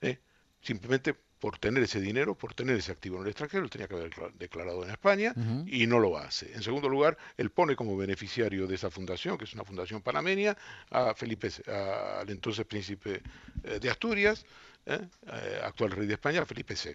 ¿eh? 0.00 0.18
Simplemente 0.62 1.14
por 1.38 1.58
tener 1.58 1.82
ese 1.82 2.00
dinero, 2.00 2.34
por 2.34 2.54
tener 2.54 2.76
ese 2.76 2.90
activo 2.92 3.16
en 3.16 3.24
el 3.24 3.28
extranjero, 3.28 3.64
lo 3.64 3.68
tenía 3.68 3.86
que 3.86 3.94
haber 3.96 4.08
decla- 4.10 4.32
declarado 4.38 4.82
en 4.82 4.90
España 4.90 5.34
y 5.68 5.86
no 5.86 5.98
lo 5.98 6.16
hace. 6.16 6.50
En 6.54 6.62
segundo 6.62 6.88
lugar, 6.88 7.18
él 7.36 7.50
pone 7.50 7.76
como 7.76 7.98
beneficiario 7.98 8.66
de 8.66 8.76
esa 8.76 8.90
fundación, 8.90 9.36
que 9.36 9.44
es 9.44 9.52
una 9.52 9.64
fundación 9.64 10.00
panameña, 10.00 10.56
a 10.90 11.12
Felipe, 11.14 11.50
a- 11.68 12.20
al 12.20 12.30
entonces 12.30 12.64
príncipe 12.64 13.20
eh, 13.64 13.78
de 13.78 13.90
Asturias, 13.90 14.46
¿eh? 14.86 15.00
Eh, 15.26 15.60
actual 15.62 15.90
rey 15.92 16.06
de 16.06 16.14
España, 16.14 16.44
Felipe 16.44 16.74
VI. 16.74 16.94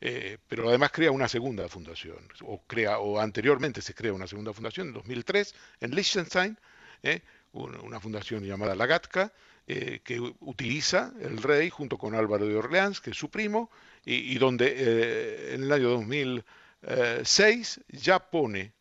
Eh, 0.00 0.38
pero 0.48 0.68
además 0.68 0.90
crea 0.92 1.10
una 1.10 1.28
segunda 1.28 1.68
fundación, 1.68 2.18
o 2.42 2.62
crea, 2.66 2.98
o 2.98 3.18
anteriormente 3.20 3.80
se 3.82 3.94
crea 3.94 4.12
una 4.12 4.26
segunda 4.26 4.52
fundación 4.52 4.88
en 4.88 4.94
2003 4.94 5.54
en 5.80 5.90
Liechtenstein, 5.94 6.58
eh, 7.02 7.20
una, 7.52 8.00
fundación 8.00 8.44
llamada 8.44 8.74
Lagatka, 8.74 9.32
eh, 9.66 10.00
que 10.02 10.18
utiliza 10.40 11.12
el 11.20 11.42
rey 11.42 11.70
junto 11.70 11.98
con 11.98 12.14
Álvaro 12.14 12.46
de 12.46 12.56
Orleans, 12.56 13.00
que 13.00 13.10
es 13.10 13.16
su 13.16 13.30
primo, 13.30 13.70
y, 14.04 14.14
y 14.34 14.38
donde 14.38 15.54
en 15.54 15.62
el 15.64 15.72
año 15.72 15.90
2006 15.90 17.80
ya 17.88 18.18
pone 18.18 18.72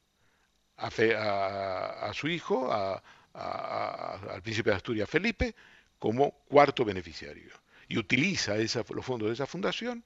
a, 0.77 0.89
fe- 0.89 1.15
a- 1.15 2.05
a 2.09 2.13
su 2.13 2.27
hijo, 2.27 2.71
a- 2.71 3.01
al 3.33 4.41
príncipe 4.41 4.71
de 4.71 4.75
Asturias 4.75 5.09
Felipe, 5.09 5.55
como 5.99 6.31
cuarto 6.49 6.83
beneficiario. 6.83 7.53
Y 7.91 7.97
utiliza 7.97 8.55
los 8.55 9.05
fondos 9.05 9.27
de 9.27 9.33
esa 9.33 9.45
fundación 9.45 10.05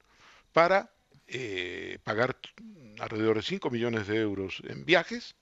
para 0.52 0.90
eh, 1.28 2.00
pagar 2.02 2.36
alrededor 2.98 3.36
de 3.36 3.42
5 3.42 3.70
millones 3.70 4.08
de 4.08 4.16
euros 4.16 4.60
en 4.66 4.84
viajes, 4.84 5.36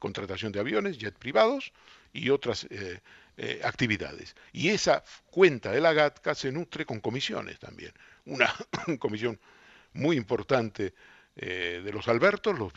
contratación 0.00 0.50
de 0.50 0.58
aviones, 0.58 0.98
jet 0.98 1.16
privados 1.16 1.72
y 2.12 2.30
otras 2.30 2.66
eh, 2.70 3.00
eh, 3.36 3.60
actividades. 3.62 4.34
Y 4.52 4.70
esa 4.70 5.04
cuenta 5.30 5.70
de 5.70 5.80
la 5.80 5.92
GATCA 5.92 6.34
se 6.34 6.50
nutre 6.50 6.84
con 6.84 6.98
comisiones 6.98 7.60
también. 7.60 7.92
Una 8.24 8.52
comisión 8.98 9.38
muy 9.92 10.16
importante 10.16 10.92
eh, 11.36 11.82
de 11.84 11.92
los 11.92 12.08
Albertos, 12.08 12.58
los 12.58 12.72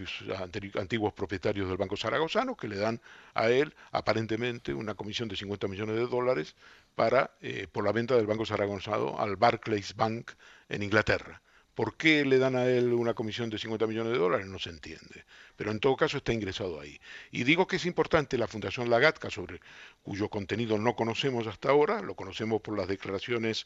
antiguos 0.75 1.13
propietarios 1.13 1.69
del 1.69 1.77
Banco 1.77 1.95
Zaragozano, 1.95 2.57
que 2.57 2.67
le 2.67 2.75
dan 2.75 3.01
a 3.33 3.49
él 3.49 3.73
aparentemente 3.91 4.73
una 4.73 4.95
comisión 4.95 5.29
de 5.29 5.37
50 5.37 5.67
millones 5.67 5.95
de 5.95 6.07
dólares 6.07 6.55
para, 6.95 7.31
eh, 7.41 7.67
por 7.71 7.85
la 7.85 7.93
venta 7.93 8.15
del 8.15 8.27
Banco 8.27 8.45
Zaragozano 8.45 9.17
al 9.19 9.37
Barclays 9.37 9.95
Bank 9.95 10.31
en 10.67 10.83
Inglaterra 10.83 11.41
¿Por 11.79 11.95
qué 11.95 12.25
le 12.25 12.39
dan 12.39 12.57
a 12.57 12.67
él 12.67 12.91
una 12.91 13.13
comisión 13.13 13.49
de 13.49 13.57
50 13.57 13.87
millones 13.87 14.11
de 14.11 14.19
dólares? 14.19 14.47
No 14.47 14.59
se 14.59 14.69
entiende. 14.69 15.23
Pero 15.55 15.71
en 15.71 15.79
todo 15.79 15.95
caso 15.95 16.17
está 16.17 16.33
ingresado 16.33 16.77
ahí. 16.77 16.99
Y 17.31 17.45
digo 17.45 17.67
que 17.67 17.77
es 17.77 17.85
importante 17.85 18.37
la 18.37 18.49
Fundación 18.49 18.89
Lagatka, 18.89 19.29
sobre 19.29 19.61
cuyo 20.03 20.27
contenido 20.27 20.77
no 20.77 20.97
conocemos 20.97 21.47
hasta 21.47 21.69
ahora, 21.69 22.01
lo 22.01 22.15
conocemos 22.15 22.59
por 22.59 22.77
las 22.77 22.89
declaraciones 22.89 23.65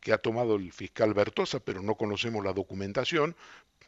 que 0.00 0.12
ha 0.12 0.18
tomado 0.18 0.56
el 0.56 0.72
fiscal 0.72 1.14
Bertosa, 1.14 1.58
pero 1.58 1.80
no 1.80 1.94
conocemos 1.94 2.44
la 2.44 2.52
documentación 2.52 3.34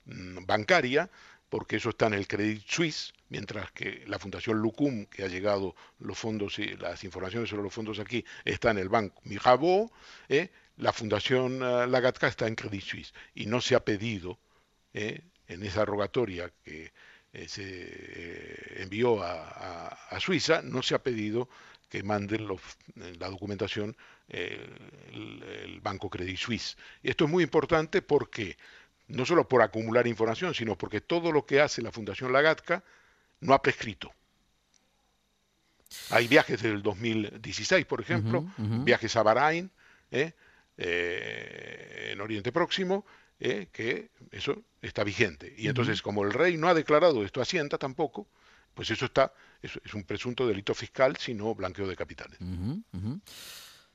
bancaria, 0.07 1.11
porque 1.49 1.77
eso 1.77 1.91
está 1.91 2.07
en 2.07 2.15
el 2.15 2.27
Credit 2.27 2.63
Suisse, 2.67 3.13
mientras 3.29 3.71
que 3.73 4.05
la 4.07 4.19
Fundación 4.19 4.59
Lucum, 4.59 5.07
que 5.07 5.25
ha 5.25 5.29
llegado 5.29 5.75
los 5.99 6.19
fondos 6.19 6.59
y 6.59 6.77
las 6.77 7.05
informaciones 7.05 7.51
sobre 7.51 7.63
los 7.63 7.73
fondos 7.73 7.99
aquí, 7.99 8.25
está 8.45 8.71
en 8.71 8.79
el 8.79 8.89
Banco 8.89 9.21
Mirabeau, 9.25 9.91
¿eh? 10.29 10.51
la 10.77 10.93
Fundación 10.93 11.63
eh, 11.63 11.87
Lagatka 11.87 12.29
está 12.29 12.47
en 12.47 12.55
Credit 12.55 12.83
Suisse 12.83 13.15
y 13.35 13.47
no 13.47 13.61
se 13.61 13.75
ha 13.75 13.81
pedido 13.81 14.39
¿eh? 14.93 15.23
en 15.49 15.63
esa 15.63 15.85
rogatoria 15.85 16.53
que 16.65 16.93
se 17.47 18.83
envió 18.83 19.23
a, 19.23 20.19
Suiza, 20.21 20.63
no 20.63 20.83
se 20.83 20.95
ha 20.95 21.03
pedido 21.03 21.51
que 21.91 22.03
manden 22.03 22.49
la 23.19 23.29
documentación 23.29 23.95
el, 24.29 25.81
Banco 25.83 26.09
Credit 26.09 26.39
Suisse. 26.39 26.79
Esto 27.03 27.27
es 27.27 27.31
muy 27.31 27.45
importante 27.45 28.01
porque 28.01 28.57
no 29.09 29.25
solo 29.25 29.49
por 29.49 29.63
acumular 29.63 30.07
información, 30.07 30.55
sino 30.55 30.77
porque 30.77 31.01
todo 31.01 31.33
lo 31.33 31.47
que 31.47 31.61
hace 31.61 31.83
la 31.83 31.93
Fundación 31.93 32.33
Lagatka 32.33 32.83
no 33.41 33.55
ha 33.55 33.63
prescrito. 33.63 34.13
Hay 36.11 36.27
viajes 36.27 36.63
del 36.63 36.83
2016, 36.83 37.87
por 37.87 38.01
ejemplo, 38.01 38.45
viajes 38.57 39.15
a 39.17 39.23
Bahrein, 39.23 39.71
¿eh? 40.11 40.33
Eh, 40.77 42.11
en 42.13 42.21
Oriente 42.21 42.53
Próximo, 42.53 43.07
¿eh? 43.41 43.69
que 43.73 44.11
eso 44.31 44.63
está 44.83 45.05
vigente. 45.05 45.55
Y 45.57 45.69
entonces, 45.69 46.03
como 46.03 46.25
el 46.25 46.33
rey 46.33 46.57
no 46.57 46.69
ha 46.69 46.75
declarado 46.75 47.25
esto 47.25 47.41
a 47.41 47.45
Hacienda 47.45 47.79
tampoco, 47.79 48.27
pues 48.75 48.91
eso 48.91 49.07
está, 49.07 49.33
eso 49.63 49.81
es 49.85 49.95
un 49.95 50.05
presunto 50.05 50.47
delito 50.47 50.75
fiscal, 50.75 51.17
sino 51.17 51.55
blanqueo 51.55 51.87
de 51.87 51.97
capitales. 51.97 52.39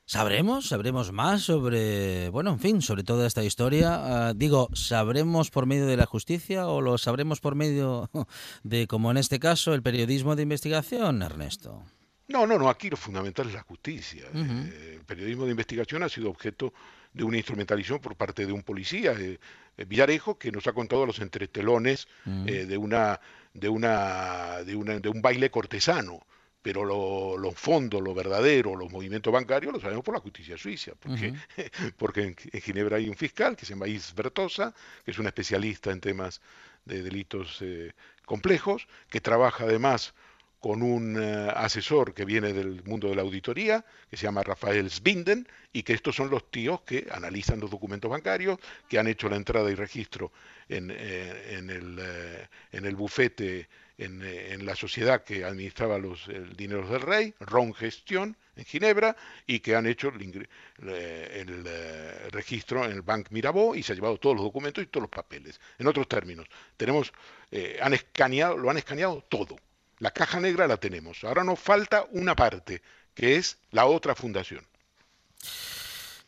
¿Sabremos? 0.04 0.68
¿Sabremos 0.68 1.12
más 1.12 1.42
sobre, 1.42 2.28
bueno, 2.30 2.50
en 2.52 2.58
fin, 2.58 2.82
sobre 2.82 3.04
toda 3.04 3.26
esta 3.26 3.44
historia? 3.44 4.28
Ah, 4.28 4.32
digo, 4.34 4.68
¿sabremos 4.74 5.50
por 5.50 5.66
medio 5.66 5.86
de 5.86 5.96
la 5.96 6.06
justicia 6.06 6.66
o 6.68 6.80
lo 6.80 6.98
sabremos 6.98 7.40
por 7.40 7.54
medio 7.54 8.10
de, 8.62 8.86
como 8.86 9.10
en 9.10 9.16
este 9.16 9.38
caso, 9.38 9.74
el 9.74 9.82
periodismo 9.82 10.36
de 10.36 10.42
investigación, 10.42 11.22
Ernesto? 11.22 11.82
No, 12.28 12.46
no, 12.46 12.58
no, 12.58 12.68
aquí 12.68 12.90
lo 12.90 12.96
fundamental 12.96 13.48
es 13.48 13.54
la 13.54 13.62
justicia. 13.62 14.24
Eh, 14.34 14.96
el 14.98 15.04
periodismo 15.04 15.44
de 15.44 15.50
investigación 15.52 16.02
ha 16.02 16.08
sido 16.08 16.30
objeto 16.30 16.72
de 17.12 17.24
una 17.24 17.36
instrumentalización 17.36 18.00
por 18.00 18.16
parte 18.16 18.46
de 18.46 18.52
un 18.52 18.62
policía, 18.62 19.12
eh, 19.12 19.38
eh, 19.76 19.84
Villarejo, 19.84 20.38
que 20.38 20.50
nos 20.50 20.66
ha 20.66 20.72
contado 20.72 21.04
los 21.06 21.18
entretelones 21.20 22.08
Mm. 22.24 22.48
eh, 22.48 22.66
de 22.66 22.76
una 22.78 23.20
de 23.54 23.68
una 23.68 24.62
de 24.64 24.74
una 24.76 24.98
de 24.98 25.08
un 25.10 25.20
baile 25.20 25.50
cortesano, 25.50 26.20
pero 26.62 26.84
lo, 26.84 27.36
lo 27.36 27.52
fondo, 27.52 28.00
lo 28.00 28.14
verdadero, 28.14 28.76
los 28.76 28.90
movimientos 28.90 29.32
bancarios 29.32 29.72
lo 29.72 29.80
sabemos 29.80 30.04
por 30.04 30.14
la 30.14 30.20
justicia 30.20 30.56
suiza, 30.56 30.92
porque 30.98 31.34
porque 31.96 32.22
en, 32.22 32.36
en 32.52 32.60
Ginebra 32.60 32.96
hay 32.96 33.08
un 33.08 33.16
fiscal 33.16 33.56
que 33.56 33.66
se 33.66 33.74
llama 33.74 33.88
Is 33.88 34.14
Bertosa, 34.14 34.74
que 35.04 35.10
es 35.10 35.18
un 35.18 35.26
especialista 35.26 35.90
en 35.90 36.00
temas 36.00 36.40
de 36.84 37.02
delitos 37.02 37.58
eh, 37.60 37.92
complejos, 38.24 38.86
que 39.10 39.20
trabaja 39.20 39.64
además 39.64 40.14
con 40.62 40.80
un 40.80 41.20
eh, 41.20 41.52
asesor 41.56 42.14
que 42.14 42.24
viene 42.24 42.52
del 42.52 42.84
mundo 42.84 43.08
de 43.08 43.16
la 43.16 43.22
auditoría, 43.22 43.84
que 44.08 44.16
se 44.16 44.22
llama 44.22 44.44
Rafael 44.44 44.88
Sbinden, 44.88 45.48
y 45.72 45.82
que 45.82 45.92
estos 45.92 46.14
son 46.14 46.30
los 46.30 46.52
tíos 46.52 46.82
que 46.82 47.08
analizan 47.10 47.58
los 47.58 47.68
documentos 47.68 48.08
bancarios, 48.08 48.60
que 48.88 49.00
han 49.00 49.08
hecho 49.08 49.28
la 49.28 49.34
entrada 49.34 49.72
y 49.72 49.74
registro 49.74 50.30
en, 50.68 50.92
eh, 50.92 51.56
en 51.58 51.68
el, 51.68 51.98
eh, 52.00 52.48
en 52.70 52.84
el 52.84 52.94
bufete, 52.94 53.68
en, 54.04 54.22
eh, 54.22 54.52
en 54.52 54.66
la 54.66 54.76
sociedad 54.76 55.24
que 55.24 55.44
administraba 55.44 55.98
los 55.98 56.28
dineros 56.56 56.90
del 56.90 57.00
rey, 57.00 57.34
Ron 57.40 57.74
Gestión, 57.74 58.36
en 58.56 58.64
Ginebra, 58.64 59.16
y 59.46 59.60
que 59.60 59.74
han 59.74 59.86
hecho 59.86 60.08
el, 60.08 60.48
eh, 60.82 62.28
registro 62.30 62.84
en 62.84 62.92
el 62.92 63.02
Bank 63.02 63.28
Mirabeau 63.30 63.74
y 63.74 63.82
se 63.82 63.92
ha 63.92 63.94
llevado 63.94 64.18
todos 64.18 64.36
los 64.36 64.44
documentos 64.44 64.84
y 64.84 64.86
todos 64.86 65.02
los 65.02 65.10
papeles. 65.10 65.60
En 65.78 65.86
otros 65.86 66.08
términos, 66.08 66.46
tenemos, 66.76 67.12
eh, 67.50 67.78
han 67.80 67.94
escaneado, 67.94 68.56
lo 68.56 68.70
han 68.70 68.78
escaneado 68.78 69.24
todo. 69.28 69.56
La 69.98 70.10
caja 70.10 70.40
negra 70.40 70.66
la 70.66 70.76
tenemos. 70.76 71.24
Ahora 71.24 71.44
nos 71.44 71.58
falta 71.58 72.06
una 72.10 72.34
parte, 72.34 72.82
que 73.14 73.36
es 73.36 73.58
la 73.70 73.86
otra 73.86 74.14
fundación. 74.14 74.66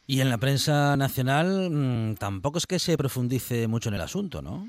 Y 0.07 0.21
en 0.21 0.29
la 0.29 0.39
prensa 0.39 0.97
nacional 0.97 1.71
mm, 1.71 2.17
tampoco 2.17 2.59
es 2.59 2.67
que 2.67 2.79
se 2.79 2.97
profundice 2.97 3.67
mucho 3.69 3.89
en 3.89 3.95
el 3.97 4.03
asunto, 4.03 4.43
¿no? 4.43 4.69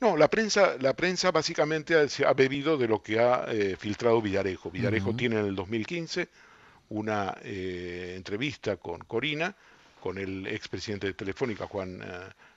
No, 0.00 0.16
la 0.16 0.28
prensa, 0.28 0.76
la 0.78 0.94
prensa 0.94 1.32
básicamente 1.32 1.96
ha, 1.96 2.08
se 2.08 2.24
ha 2.24 2.32
bebido 2.32 2.76
de 2.78 2.86
lo 2.86 3.02
que 3.02 3.18
ha 3.18 3.46
eh, 3.48 3.76
filtrado 3.76 4.22
Villarejo. 4.22 4.70
Villarejo 4.70 5.14
tiene 5.14 5.40
en 5.40 5.46
el 5.46 5.56
2015 5.56 6.28
una 6.90 7.36
eh, 7.42 8.14
entrevista 8.16 8.76
con 8.76 9.00
Corina, 9.00 9.56
con 10.00 10.18
el 10.18 10.46
expresidente 10.46 11.08
de 11.08 11.14
Telefónica, 11.14 11.66
Juan 11.66 12.00
eh, 12.00 12.06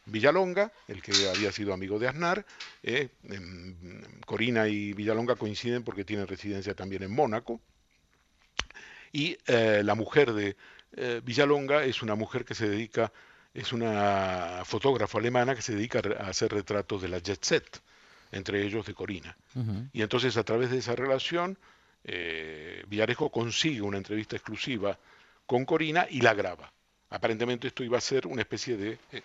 Villalonga, 0.06 0.72
el 0.88 1.02
que 1.02 1.12
había 1.30 1.52
sido 1.52 1.74
amigo 1.74 1.98
de 1.98 2.10
Aznar. 2.10 2.46
em, 2.84 3.76
Corina 4.26 4.68
y 4.68 4.94
Villalonga 4.94 5.36
coinciden 5.36 5.84
porque 5.84 6.06
tienen 6.06 6.28
residencia 6.28 6.76
también 6.76 7.02
en 7.02 7.12
Mónaco. 7.12 7.60
Y 9.14 9.36
la 9.48 9.94
mujer 9.96 10.32
de 10.32 10.56
Villalonga 11.22 11.84
es 11.84 12.02
una 12.02 12.16
mujer 12.16 12.46
que 12.46 12.56
se 12.56 12.70
dedica, 12.70 13.12
es 13.54 13.74
una 13.74 14.62
fotógrafa 14.66 15.18
alemana 15.18 15.56
que 15.56 15.62
se 15.62 15.76
dedica 15.76 16.02
a 16.20 16.30
hacer 16.30 16.52
retratos 16.52 17.02
de 17.02 17.10
la 17.10 17.20
jet 17.20 17.44
set, 17.44 17.82
entre 18.32 18.64
ellos 18.64 18.86
de 18.86 18.94
Corina. 18.94 19.36
Y 19.92 20.02
entonces 20.02 20.38
a 20.38 20.44
través 20.44 20.72
de 20.72 20.78
esa 20.78 20.96
relación, 20.96 21.58
eh, 22.04 22.84
Villarejo 22.88 23.30
consigue 23.30 23.82
una 23.82 23.98
entrevista 23.98 24.36
exclusiva 24.36 24.98
con 25.46 25.66
Corina 25.66 26.08
y 26.10 26.22
la 26.22 26.34
graba. 26.34 26.72
Aparentemente 27.10 27.68
esto 27.68 27.84
iba 27.84 27.98
a 27.98 28.02
ser 28.02 28.26
una 28.26 28.42
especie 28.42 28.78
de 28.78 28.98
eh, 29.12 29.22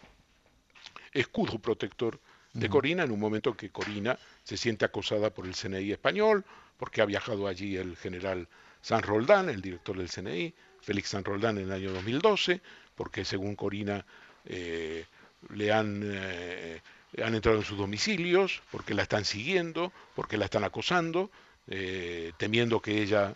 escudo 1.12 1.58
protector 1.58 2.18
de 2.52 2.68
Corina 2.70 3.02
en 3.04 3.10
un 3.10 3.20
momento 3.20 3.54
que 3.54 3.70
Corina 3.70 4.18
se 4.42 4.56
siente 4.56 4.86
acosada 4.86 5.28
por 5.28 5.46
el 5.46 5.54
CNI 5.54 5.92
español, 5.92 6.42
porque 6.78 7.02
ha 7.02 7.04
viajado 7.04 7.46
allí 7.46 7.76
el 7.76 7.96
general 7.96 8.48
San 8.80 9.02
Roldán, 9.02 9.50
el 9.50 9.60
director 9.60 9.98
del 9.98 10.08
CNI, 10.08 10.54
Félix 10.80 11.10
San 11.10 11.24
Roldán 11.24 11.58
en 11.58 11.64
el 11.64 11.72
año 11.72 11.92
2012, 11.92 12.62
porque 12.96 13.24
según 13.24 13.54
Corina 13.54 14.04
eh, 14.46 15.04
le 15.50 15.72
han, 15.72 16.02
eh, 16.04 16.80
han 17.22 17.34
entrado 17.34 17.58
en 17.58 17.64
sus 17.64 17.78
domicilios, 17.78 18.62
porque 18.72 18.94
la 18.94 19.02
están 19.02 19.24
siguiendo, 19.24 19.92
porque 20.14 20.36
la 20.36 20.46
están 20.46 20.64
acosando, 20.64 21.30
eh, 21.68 22.32
temiendo 22.38 22.80
que 22.80 23.02
ella 23.02 23.34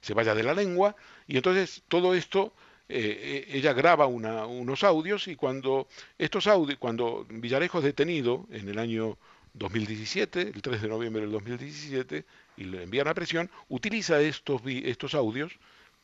se 0.00 0.14
vaya 0.14 0.34
de 0.34 0.42
la 0.42 0.54
lengua, 0.54 0.94
y 1.26 1.36
entonces 1.36 1.82
todo 1.88 2.14
esto 2.14 2.52
ella 2.88 3.72
graba 3.72 4.06
unos 4.06 4.82
audios 4.82 5.28
y 5.28 5.36
cuando 5.36 5.86
estos 6.18 6.48
audios, 6.48 6.78
cuando 6.78 7.24
Villarejo 7.28 7.78
es 7.78 7.84
detenido 7.84 8.46
en 8.50 8.68
el 8.68 8.80
año 8.80 9.16
2017, 9.54 10.40
el 10.40 10.62
3 10.62 10.82
de 10.82 10.88
noviembre 10.88 11.22
del 11.22 11.30
2017, 11.32 12.24
y 12.56 12.64
le 12.64 12.82
envían 12.82 13.06
a 13.06 13.14
presión, 13.14 13.48
utiliza 13.68 14.20
estos, 14.20 14.62
estos 14.66 15.14
audios 15.14 15.52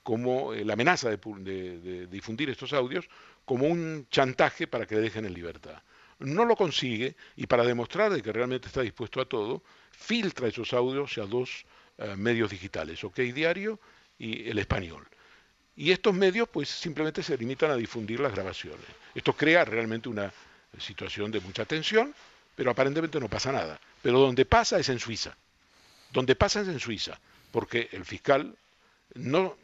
como 0.06 0.54
eh, 0.54 0.64
la 0.64 0.74
amenaza 0.74 1.10
de, 1.10 2.06
difundir 2.06 2.48
estos 2.48 2.72
audios 2.72 3.08
como 3.44 3.66
un 3.66 4.06
chantaje 4.08 4.68
para 4.68 4.86
que 4.86 4.94
le 4.94 5.00
dejen 5.00 5.24
en 5.24 5.34
libertad. 5.34 5.82
No 6.20 6.44
lo 6.44 6.54
consigue 6.54 7.16
y 7.34 7.48
para 7.48 7.64
demostrar 7.64 8.12
de 8.12 8.22
que 8.22 8.32
realmente 8.32 8.68
está 8.68 8.82
dispuesto 8.82 9.20
a 9.20 9.24
todo, 9.24 9.64
filtra 9.90 10.46
esos 10.46 10.72
audios 10.74 11.18
a 11.18 11.26
dos 11.26 11.66
eh, 11.98 12.14
medios 12.16 12.52
digitales, 12.52 13.02
OK 13.02 13.16
Diario 13.16 13.80
y 14.16 14.48
El 14.48 14.60
Español. 14.60 15.08
Y 15.74 15.90
estos 15.90 16.14
medios 16.14 16.48
pues 16.50 16.68
simplemente 16.68 17.24
se 17.24 17.36
limitan 17.36 17.72
a 17.72 17.74
difundir 17.74 18.20
las 18.20 18.32
grabaciones. 18.32 18.86
Esto 19.12 19.32
crea 19.32 19.64
realmente 19.64 20.08
una 20.08 20.32
situación 20.78 21.32
de 21.32 21.40
mucha 21.40 21.64
tensión, 21.64 22.14
pero 22.54 22.70
aparentemente 22.70 23.18
no 23.18 23.28
pasa 23.28 23.50
nada. 23.50 23.80
Pero 24.02 24.20
donde 24.20 24.44
pasa 24.44 24.78
es 24.78 24.88
en 24.88 25.00
Suiza. 25.00 25.36
Donde 26.12 26.36
pasa 26.36 26.60
es 26.60 26.68
en 26.68 26.78
Suiza, 26.78 27.18
porque 27.50 27.88
el 27.90 28.04
fiscal 28.04 28.56
no 29.14 29.56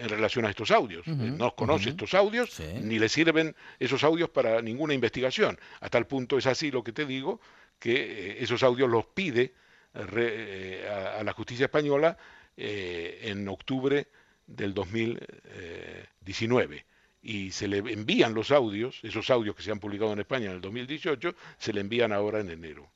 en 0.00 0.08
relación 0.08 0.44
a 0.46 0.50
estos 0.50 0.70
audios, 0.70 1.06
eh, 1.06 1.10
no 1.12 1.54
conoce 1.54 1.90
estos 1.90 2.14
audios, 2.14 2.50
Sí. 2.52 2.64
ni 2.82 2.98
le 2.98 3.08
sirven 3.08 3.54
esos 3.78 4.02
audios 4.04 4.30
para 4.30 4.62
ninguna 4.62 4.94
investigación. 4.94 5.58
A 5.80 5.88
tal 5.88 6.06
punto 6.06 6.38
es 6.38 6.46
así 6.46 6.70
lo 6.70 6.82
que 6.84 6.92
te 6.92 7.04
digo, 7.04 7.40
que 7.78 7.94
eh, 7.94 8.36
esos 8.42 8.62
audios 8.62 8.88
los 8.88 9.06
pide 9.06 9.42
eh, 9.42 9.52
re- 10.06 10.82
eh, 10.84 10.88
a, 10.88 11.18
a 11.20 11.24
la 11.24 11.32
justicia 11.32 11.64
española 11.66 12.16
eh, 12.56 13.20
en 13.24 13.46
octubre 13.48 14.06
del 14.46 14.72
2019 14.74 16.84
y 17.22 17.50
se 17.50 17.68
le 17.68 17.78
envían 17.78 18.34
los 18.34 18.50
audios, 18.50 19.00
esos 19.02 19.28
audios 19.30 19.56
que 19.56 19.62
se 19.62 19.70
han 19.72 19.80
publicado 19.80 20.12
en 20.12 20.20
España 20.20 20.46
en 20.46 20.52
el 20.52 20.60
2018, 20.60 21.34
se 21.58 21.72
le 21.72 21.80
envían 21.80 22.12
ahora 22.12 22.40
en 22.40 22.50
enero. 22.50 22.88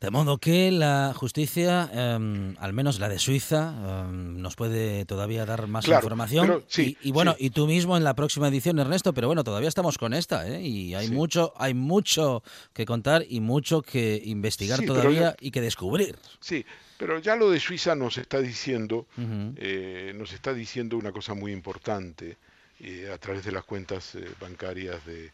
De 0.00 0.10
modo 0.10 0.38
que 0.38 0.70
la 0.70 1.12
justicia, 1.14 1.90
em, 1.92 2.56
al 2.58 2.72
menos 2.72 2.98
la 2.98 3.10
de 3.10 3.18
Suiza, 3.18 4.04
em, 4.06 4.40
nos 4.40 4.56
puede 4.56 5.04
todavía 5.04 5.44
dar 5.44 5.66
más 5.66 5.84
Claro, 5.84 5.98
información. 6.00 6.46
pero 6.46 6.64
sí, 6.68 6.96
y, 7.02 7.08
y 7.08 7.12
bueno, 7.12 7.34
sí. 7.38 7.44
y 7.44 7.50
tú 7.50 7.66
mismo 7.66 7.98
en 7.98 8.04
la 8.04 8.14
próxima 8.14 8.48
edición, 8.48 8.78
Ernesto, 8.78 9.12
pero 9.12 9.26
bueno, 9.26 9.44
todavía 9.44 9.68
estamos 9.68 9.98
con 9.98 10.14
esta, 10.14 10.48
¿eh? 10.48 10.62
Y 10.62 10.94
hay 10.94 11.08
Sí. 11.08 11.12
mucho, 11.12 11.52
hay 11.58 11.74
mucho 11.74 12.42
que 12.72 12.86
contar 12.86 13.26
y 13.28 13.40
mucho 13.40 13.82
que 13.82 14.22
investigar 14.24 14.80
todavía 14.86 15.36
y 15.38 15.50
que 15.50 15.60
descubrir. 15.60 16.16
Sí, 16.40 16.64
pero 16.96 17.18
ya 17.18 17.36
lo 17.36 17.50
de 17.50 17.60
Suiza 17.60 17.94
nos 17.94 18.16
está 18.16 18.40
diciendo, 18.40 19.06
eh, 19.18 20.14
nos 20.16 20.32
está 20.32 20.54
diciendo 20.54 20.96
una 20.96 21.12
cosa 21.12 21.34
muy 21.34 21.52
importante 21.52 22.38
eh, 22.80 23.10
a 23.12 23.18
través 23.18 23.44
de 23.44 23.52
las 23.52 23.64
cuentas 23.64 24.16
bancarias 24.40 25.04
de, 25.04 25.30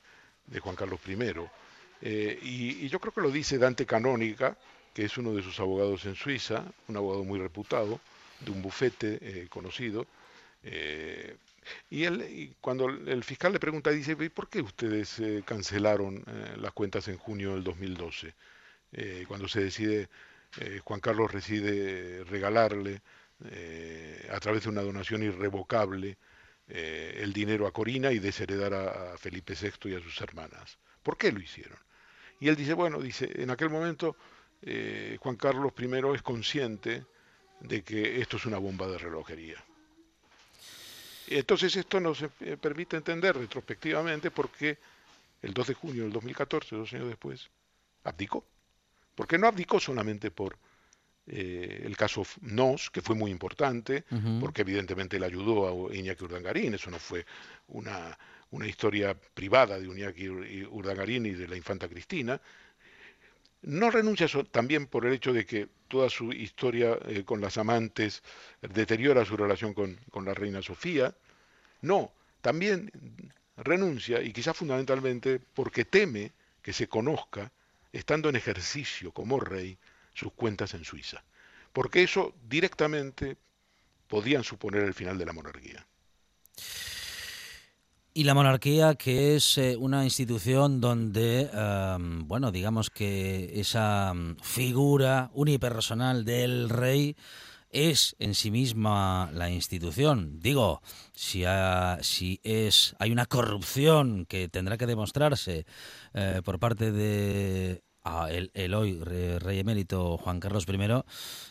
de 0.49 0.59
Juan 0.59 0.75
Carlos 0.75 0.99
I. 1.07 1.14
Eh, 2.03 2.39
y, 2.43 2.89
yo 2.89 3.01
creo 3.01 3.13
que 3.13 3.21
lo 3.21 3.31
dice 3.31 3.59
Dante 3.59 3.87
Canónica, 3.87 4.57
que 4.95 5.05
es 5.05 5.17
uno 5.19 5.35
de 5.35 5.43
sus 5.43 5.59
abogados 5.61 6.05
en 6.07 6.15
Suiza, 6.15 6.65
un 6.89 6.97
abogado 6.97 7.25
muy 7.25 7.39
reputado, 7.39 8.01
de 8.41 8.51
un 8.51 8.63
bufete 8.63 9.19
eh, 9.23 9.47
conocido. 9.49 10.07
eh, 10.63 11.37
y, 11.91 12.05
él, 12.05 12.55
cuando 12.61 12.89
el 12.89 13.25
fiscal 13.25 13.53
le 13.53 13.59
pregunta, 13.61 13.91
dice, 13.91 14.17
"¿Y 14.21 14.29
¿por 14.29 14.49
qué 14.49 14.61
ustedes 14.63 15.21
cancelaron 15.45 16.25
las 16.59 16.73
cuentas 16.73 17.09
en 17.09 17.19
junio 17.19 17.55
del 17.55 17.65
2012? 17.65 18.35
Eh, 18.93 19.25
cuando 19.29 19.49
se 19.49 19.65
decide, 19.65 20.09
Juan 20.85 21.01
Carlos 21.01 21.33
decide 21.33 22.25
regalarle 22.25 23.03
a 24.31 24.41
través 24.41 24.65
de 24.65 24.71
una 24.71 24.83
donación 24.83 25.23
irrevocable 25.25 26.19
el 26.69 27.33
dinero 27.33 27.67
a 27.67 27.73
Corina 27.73 28.13
y 28.13 28.19
desheredar 28.21 28.75
a, 28.75 29.15
a 29.15 29.19
Felipe 29.19 29.55
VI 29.61 29.91
y 29.91 29.95
a 29.97 30.01
sus 30.01 30.21
hermanas. 30.21 30.79
¿Por 31.03 31.17
qué 31.19 31.33
lo 31.33 31.41
hicieron? 31.41 31.79
Y 32.41 32.49
él 32.49 32.57
dice, 32.57 32.74
bueno, 32.74 33.01
dice, 33.01 33.30
en 33.34 33.51
aquel 33.51 33.70
momento 33.70 34.16
eh, 34.62 35.16
Juan 35.20 35.37
Carlos 35.37 35.72
I 35.78 36.14
es 36.14 36.22
consciente 36.22 37.05
de 37.61 37.82
que 37.82 38.20
esto 38.20 38.37
es 38.37 38.47
una 38.47 38.59
bomba 38.59 38.87
de 38.87 38.99
relojería. 38.99 39.62
Entonces 41.28 41.74
esto 41.76 41.99
nos 41.99 42.22
eh, 42.22 42.57
permite 42.61 42.97
entender 42.97 43.37
retrospectivamente 43.37 44.30
por 44.30 44.51
qué 44.51 44.78
el 45.43 45.53
2 45.53 45.66
de 45.68 45.74
junio 45.74 46.03
del 46.05 46.12
2014, 46.12 46.76
dos 46.76 46.93
años 46.93 47.09
después, 47.09 47.49
abdicó. 48.05 48.45
Porque 49.14 49.39
no 49.39 49.47
abdicó 49.47 49.80
solamente 49.80 50.30
por 50.30 50.57
eh, 51.26 51.82
el 51.84 51.97
caso 51.97 52.24
Nos, 52.43 52.91
que 52.91 53.03
fue 53.03 53.16
muy 53.16 53.30
importante, 53.30 54.05
porque 54.41 54.62
evidentemente 54.62 55.18
le 55.18 55.26
ayudó 55.26 55.91
a 55.91 55.95
Iñaki 55.95 56.24
Urdangarín, 56.24 56.74
eso 56.74 56.91
no 56.91 56.99
fue 56.99 57.26
una, 57.68 58.16
una 58.51 58.67
historia 58.67 59.15
privada 59.15 59.79
de 59.79 59.87
Iñaki 59.87 60.29
Ur- 60.29 60.69
Urdangarín 60.71 61.27
y 61.27 61.33
de 61.33 61.49
la 61.49 61.57
infanta 61.57 61.89
Cristina. 61.89 62.41
No 63.63 63.91
renuncia 63.91 64.29
también 64.51 64.87
por 64.87 65.07
el 65.07 65.13
hecho 65.13 65.33
de 65.33 65.45
que 65.45 65.69
toda 65.89 66.09
su 66.09 66.33
historia 66.33 66.99
eh, 67.07 67.25
con 67.25 67.41
las 67.41 67.59
amantes 67.59 68.23
deteriora 68.61 69.25
su 69.25 69.37
relación 69.37 69.75
con, 69.75 69.99
con 70.11 70.25
la 70.25 70.35
reina 70.35 70.63
Sofía. 70.63 71.15
No, 71.83 72.13
también 72.41 72.91
renuncia, 73.57 74.23
y 74.23 74.33
quizás 74.33 74.57
fundamentalmente 74.57 75.41
porque 75.41 75.85
teme 75.85 76.33
que 76.63 76.73
se 76.73 76.89
conozca, 76.89 77.51
estando 77.93 78.29
en 78.29 78.37
ejercicio 78.37 79.13
como 79.13 79.41
rey, 79.41 79.79
sus 80.15 80.33
cuentas 80.33 80.75
en 80.75 80.85
Suiza. 80.85 81.23
Porque 81.73 82.03
eso 82.03 82.35
directamente 82.49 83.37
podían 84.09 84.45
suponer 84.45 84.83
el 84.83 84.95
final 84.95 85.19
de 85.19 85.27
la 85.27 85.33
monarquía. 85.33 85.87
Y 88.19 88.25
la 88.25 88.33
monarquía, 88.33 88.95
que 88.95 89.37
es 89.37 89.59
eh, 89.59 89.77
una 89.79 90.03
institución 90.03 90.81
donde, 90.81 91.51
em, 91.53 92.27
bueno, 92.27 92.51
digamos 92.51 92.89
que 92.89 93.61
esa 93.61 94.14
mm, 94.14 94.37
figura 94.41 95.31
unipersonal 95.35 96.25
del 96.25 96.71
rey 96.71 97.14
es 97.69 98.17
en 98.19 98.35
sí 98.35 98.51
misma 98.51 99.29
la 99.35 99.51
institución. 99.51 100.41
Digo, 100.41 100.81
si, 101.12 101.45
ha- 101.45 101.99
si 102.01 102.41
es 102.43 102.97
hay 102.99 103.12
una 103.12 103.27
corrupción 103.27 104.25
que 104.25 104.49
tendrá 104.49 104.79
que 104.79 104.87
demostrarse 104.87 105.67
eh, 106.14 106.41
por 106.43 106.59
parte 106.59 106.93
de 106.93 107.83
ah, 108.03 108.29
el, 108.31 108.51
el 108.55 108.73
hoy 108.73 108.99
re- 108.99 109.39
rey 109.41 109.59
emérito 109.59 110.17
Juan 110.17 110.41
Carlos 110.41 110.64
I, 110.67 110.79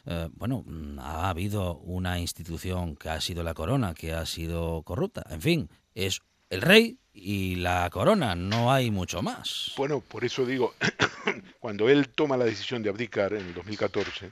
eh, 0.08 0.30
bueno, 0.34 0.64
mm, 0.66 0.98
ha 0.98 1.30
habido 1.30 1.78
una 1.78 2.20
institución 2.20 2.96
que 2.96 3.10
ha 3.10 3.22
sido 3.22 3.44
la 3.44 3.54
corona, 3.54 3.94
que 3.94 4.14
ha 4.14 4.26
sido 4.26 4.82
corrupta. 4.82 5.24
En 5.30 5.42
fin, 5.42 5.70
es 5.94 6.22
el 6.50 6.62
rey 6.62 6.98
y 7.14 7.56
la 7.56 7.90
corona, 7.90 8.36
no 8.36 8.72
hay 8.72 8.92
mucho 8.92 9.22
más. 9.22 9.74
Bueno, 9.78 10.02
por 10.02 10.26
eso 10.26 10.46
digo, 10.46 10.74
cuando 11.60 11.90
él 11.90 12.10
toma 12.10 12.38
la 12.38 12.46
decisión 12.46 12.84
de 12.84 12.90
abdicar 12.90 13.34
en 13.34 13.48
el 13.48 13.54
2014, 13.54 14.32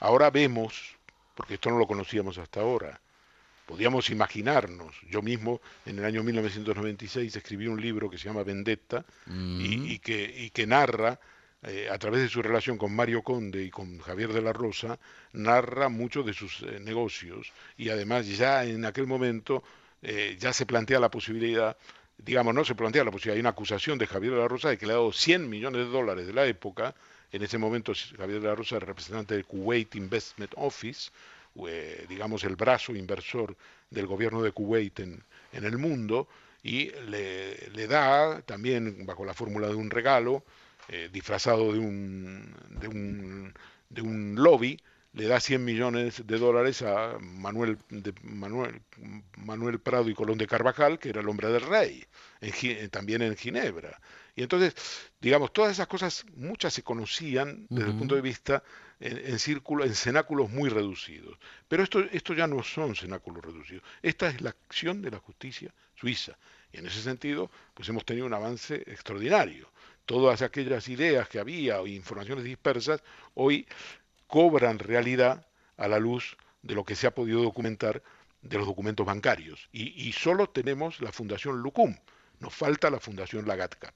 ahora 0.00 0.30
vemos, 0.30 0.96
porque 1.34 1.54
esto 1.54 1.70
no 1.70 1.78
lo 1.78 1.86
conocíamos 1.86 2.38
hasta 2.38 2.60
ahora, 2.60 3.00
podíamos 3.66 4.10
imaginarnos, 4.10 4.94
yo 5.08 5.22
mismo 5.22 5.60
en 5.86 5.98
el 5.98 6.04
año 6.04 6.22
1996 6.22 7.34
escribí 7.34 7.66
un 7.66 7.80
libro 7.80 8.10
que 8.10 8.18
se 8.18 8.24
llama 8.28 8.42
Vendetta 8.42 9.04
y, 9.26 9.92
y 9.92 9.98
que, 9.98 10.22
y 10.36 10.50
que 10.50 10.66
narra, 10.66 11.18
eh, 11.64 11.88
a 11.88 11.96
través 11.96 12.22
de 12.22 12.28
su 12.28 12.42
relación 12.42 12.76
con 12.76 12.92
Mario 12.92 13.22
Conde 13.22 13.62
y 13.62 13.70
con 13.70 13.98
Javier 14.00 14.32
de 14.32 14.42
la 14.42 14.52
Rosa, 14.52 14.98
narra 15.32 15.88
muchos 15.88 16.26
de 16.26 16.32
sus 16.32 16.60
eh, 16.62 16.80
negocios. 16.80 17.52
Y 17.76 17.88
además 17.88 18.26
ya 18.26 18.64
en 18.64 18.84
aquel 18.84 19.06
momento 19.06 19.62
eh, 20.02 20.36
ya 20.38 20.52
se 20.52 20.66
plantea 20.66 21.00
la 21.00 21.10
posibilidad, 21.10 21.76
digamos, 22.18 22.54
no 22.54 22.64
se 22.64 22.74
plantea 22.74 23.04
la 23.04 23.10
posibilidad, 23.10 23.36
hay 23.36 23.40
una 23.40 23.50
acusación 23.50 23.98
de 23.98 24.06
Javier 24.06 24.32
de 24.32 24.38
la 24.38 24.48
Rosa 24.48 24.68
de 24.68 24.78
que 24.78 24.86
le 24.86 24.92
ha 24.92 24.96
dado 24.96 25.12
100 25.12 25.48
millones 25.48 25.86
de 25.86 25.92
dólares 25.92 26.26
de 26.26 26.32
la 26.32 26.46
época, 26.46 26.94
en 27.30 27.42
ese 27.42 27.58
momento 27.58 27.92
Javier 28.16 28.40
de 28.40 28.48
la 28.48 28.54
Rosa 28.54 28.76
era 28.76 28.86
representante 28.86 29.34
del 29.34 29.46
Kuwait 29.46 29.94
Investment 29.94 30.52
Office, 30.56 31.10
eh, 31.66 32.06
digamos 32.08 32.44
el 32.44 32.56
brazo 32.56 32.94
inversor 32.94 33.56
del 33.90 34.06
gobierno 34.06 34.42
de 34.42 34.52
Kuwait 34.52 35.00
en, 35.00 35.22
en 35.52 35.64
el 35.64 35.78
mundo, 35.78 36.28
y 36.62 36.90
le, 37.08 37.86
da 37.88 38.42
también 38.42 39.04
bajo 39.04 39.24
la 39.24 39.34
fórmula 39.34 39.68
de 39.68 39.74
un 39.74 39.90
regalo, 39.90 40.44
eh, 40.88 41.08
disfrazado 41.12 41.72
de 41.72 41.78
un, 41.78 42.54
de, 42.70 42.88
un, 42.88 43.54
de 43.88 44.02
un 44.02 44.34
lobby, 44.36 44.78
le 45.14 45.26
da 45.26 45.40
100 45.40 45.64
millones 45.64 46.26
de 46.26 46.38
dólares 46.38 46.82
a 46.82 47.18
Manuel, 47.20 47.78
de, 47.90 48.14
Manuel, 48.22 48.80
Manuel 49.36 49.78
Prado 49.80 50.08
y 50.08 50.14
Colón 50.14 50.38
de 50.38 50.46
Carvajal, 50.46 50.98
que 50.98 51.10
era 51.10 51.20
el 51.20 51.28
hombre 51.28 51.48
del 51.48 51.62
rey, 51.62 52.04
en 52.40 52.52
Gi- 52.52 52.88
también 52.88 53.22
en 53.22 53.36
Ginebra. 53.36 54.00
Y 54.34 54.42
entonces, 54.42 54.74
digamos, 55.20 55.52
todas 55.52 55.72
esas 55.72 55.86
cosas, 55.86 56.24
muchas 56.36 56.72
se 56.72 56.82
conocían 56.82 57.66
desde 57.68 57.90
el 57.90 57.94
punto 57.94 58.14
de 58.14 58.22
vista 58.22 58.62
en, 59.00 59.18
en 59.18 59.38
círculo, 59.38 59.84
en 59.84 59.94
cenáculos 59.94 60.48
muy 60.50 60.70
reducidos. 60.70 61.36
Pero 61.68 61.82
esto, 61.82 62.00
esto 62.12 62.32
ya 62.32 62.46
no 62.46 62.62
son 62.62 62.94
cenáculos 62.96 63.44
reducidos. 63.44 63.82
Esta 64.00 64.28
es 64.28 64.40
la 64.40 64.50
acción 64.50 65.02
de 65.02 65.10
la 65.10 65.18
justicia 65.18 65.74
suiza. 65.94 66.38
Y 66.72 66.78
en 66.78 66.86
ese 66.86 67.02
sentido, 67.02 67.50
pues 67.74 67.86
hemos 67.90 68.06
tenido 68.06 68.26
un 68.26 68.32
avance 68.34 68.76
extraordinario. 68.86 69.70
Todas 70.06 70.40
aquellas 70.42 70.88
ideas 70.88 71.28
que 71.28 71.38
había 71.38 71.80
o 71.80 71.86
informaciones 71.86 72.44
dispersas, 72.44 73.02
hoy 73.34 73.66
cobran 74.32 74.78
realidad 74.78 75.46
a 75.76 75.88
la 75.88 75.98
luz 75.98 76.38
de 76.62 76.74
lo 76.74 76.84
que 76.84 76.96
se 76.96 77.06
ha 77.06 77.14
podido 77.14 77.42
documentar 77.42 78.02
de 78.40 78.56
los 78.56 78.66
documentos 78.66 79.04
bancarios. 79.04 79.68
Y, 79.72 80.10
solo 80.12 80.48
tenemos 80.48 81.02
la 81.02 81.12
Fundación 81.12 81.58
Lucum. 81.60 81.94
Nos 82.40 82.54
falta 82.54 82.88
la 82.88 82.98
Fundación 82.98 83.46
Lagatka. 83.46 83.92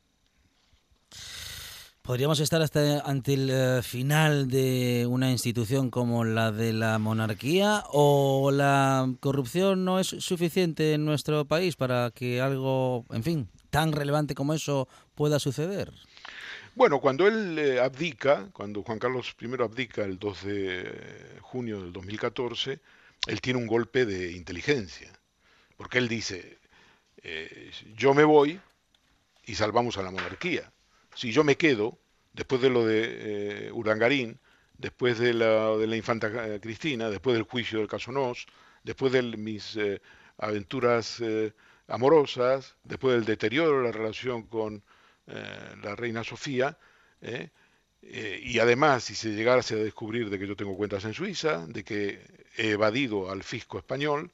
¿Podríamos 2.03 2.39
estar 2.41 2.61
hasta 2.61 3.01
ante 3.01 3.32
el 3.32 3.49
eh, 3.51 3.82
final 3.82 4.49
de 4.49 5.07
una 5.09 5.30
institución 5.30 5.91
como 5.91 6.24
la 6.24 6.53
de 6.53 6.74
la 6.74 6.99
monarquía 6.99 7.84
o 7.91 8.51
la 8.53 9.11
corrupción 9.20 9.87
no 9.87 9.99
es 9.99 10.09
suficiente 10.09 10.93
en 10.93 11.07
nuestro 11.07 11.47
país 11.47 11.76
para 11.76 12.11
que 12.14 12.43
algo, 12.43 13.07
en 13.11 13.24
fin, 13.24 13.49
tan 13.70 13.91
relevante 13.93 14.34
como 14.34 14.53
eso 14.53 14.87
pueda 15.14 15.39
suceder? 15.39 15.93
Bueno, 16.77 17.01
cuando 17.01 17.27
él 17.27 17.59
eh, 17.59 17.81
abdica, 17.81 18.51
cuando 18.53 18.83
Juan 18.83 18.99
Carlos 18.99 19.35
I 19.41 19.47
abdica 19.62 20.05
el 20.05 20.18
2 20.18 20.45
de 20.45 21.39
junio 21.41 21.81
del 21.81 21.91
2014, 21.91 22.79
él 23.29 23.41
tiene 23.41 23.59
un 23.59 23.66
golpe 23.66 24.05
de 24.05 24.33
inteligencia, 24.33 25.11
porque 25.79 25.97
él 25.97 26.07
dice, 26.07 26.59
eh, 27.22 27.70
yo 27.95 28.12
me 28.12 28.24
voy 28.24 28.61
y 29.47 29.55
salvamos 29.55 29.97
a 29.97 30.03
la 30.03 30.11
monarquía. 30.11 30.70
Si 31.14 31.33
yo 31.33 31.45
me 31.45 31.57
quedo, 31.57 31.97
después 32.35 32.61
de 32.61 32.68
lo 32.68 32.85
de 32.85 33.68
eh, 33.68 33.72
Urangarín, 33.72 34.39
después 34.77 35.18
de 35.18 35.33
la, 35.33 35.97
infanta 35.97 36.61
Cristina, 36.61 37.09
después 37.09 37.37
del 37.37 37.45
juicio 37.45 37.79
del 37.79 37.89
caso 37.89 38.12
Nos, 38.12 38.45
después 38.85 39.14
de 39.14 39.22
mis 39.22 39.77
eh, 39.77 40.03
aventuras 40.37 41.22
amorosas, 41.89 42.77
después 42.85 43.14
del 43.14 43.24
deterioro 43.24 43.79
de 43.79 43.85
la 43.85 43.93
relación 43.93 44.43
con 44.43 44.83
eh, 45.29 45.77
la 45.83 45.97
reina 45.97 46.22
Sofía, 46.22 46.79
eh, 47.20 47.51
eh, 48.03 48.41
y 48.43 48.59
además 48.59 49.05
si 49.05 49.14
se 49.14 49.31
llegase 49.31 49.74
a 49.74 49.79
descubrir 49.79 50.31
de 50.31 50.39
que 50.39 50.47
yo 50.47 50.57
tengo 50.57 50.77
cuentas 50.77 51.05
en 51.05 51.14
Suiza, 51.14 51.66
de 51.66 51.83
que 51.83 52.24
he 52.57 52.70
evadido 52.70 53.31
al 53.31 53.43
fisco 53.43 53.79
español, 53.79 54.31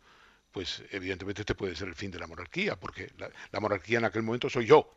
pues 0.53 0.82
evidentemente 0.90 1.43
este 1.43 1.55
puede 1.55 1.74
ser 1.74 1.88
el 1.88 1.95
fin 1.95 2.11
de 2.11 2.18
la 2.18 2.26
monarquía, 2.26 2.76
porque 2.76 3.11
la, 3.16 3.61
monarquía 3.61 3.99
en 3.99 4.05
aquel 4.05 4.22
momento 4.22 4.51
soy 4.51 4.66
yo. 4.66 4.95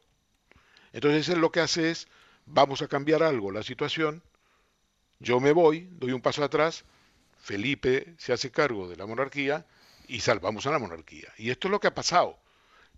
Entonces 0.91 1.29
él 1.29 1.39
lo 1.39 1.51
que 1.51 1.61
hace 1.61 1.91
es, 1.91 2.07
vamos 2.45 2.81
a 2.81 2.87
cambiar 2.87 3.23
algo 3.23 3.51
la 3.51 3.63
situación, 3.63 4.21
Yo 5.19 5.39
me 5.39 5.53
voy, 5.53 5.87
doy 5.91 6.11
un 6.11 6.21
paso 6.21 6.43
atrás, 6.43 6.83
Felipe 7.39 8.15
se 8.17 8.33
hace 8.33 8.51
cargo 8.51 8.89
de 8.89 8.97
la 8.97 9.05
monarquía 9.05 9.65
y 10.09 10.19
salvamos 10.19 10.67
a 10.67 10.71
la 10.71 10.79
monarquía. 10.79 11.29
Y 11.37 11.51
esto 11.51 11.67
es 11.69 11.71
lo 11.71 11.79
que 11.79 11.87
ha 11.87 11.95
pasado. 11.95 12.37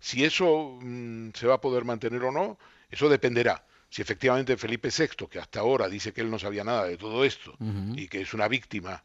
Si 0.00 0.24
eso 0.24 0.78
mm, 0.80 1.30
se 1.34 1.46
va 1.46 1.54
a 1.54 1.60
poder 1.60 1.84
mantener 1.84 2.24
o 2.24 2.32
no, 2.32 2.58
eso 2.90 3.08
dependerá. 3.08 3.64
Si 3.90 4.02
efectivamente 4.02 4.56
Felipe 4.56 4.90
VI, 4.90 5.26
que 5.28 5.38
hasta 5.38 5.60
ahora 5.60 5.88
dice 5.88 6.12
que 6.12 6.20
él 6.20 6.30
no 6.30 6.38
sabía 6.38 6.64
nada 6.64 6.84
de 6.84 6.96
todo 6.96 7.24
esto 7.24 7.56
y 7.94 8.06
que 8.08 8.20
es 8.20 8.34
una 8.34 8.46
víctima 8.46 9.02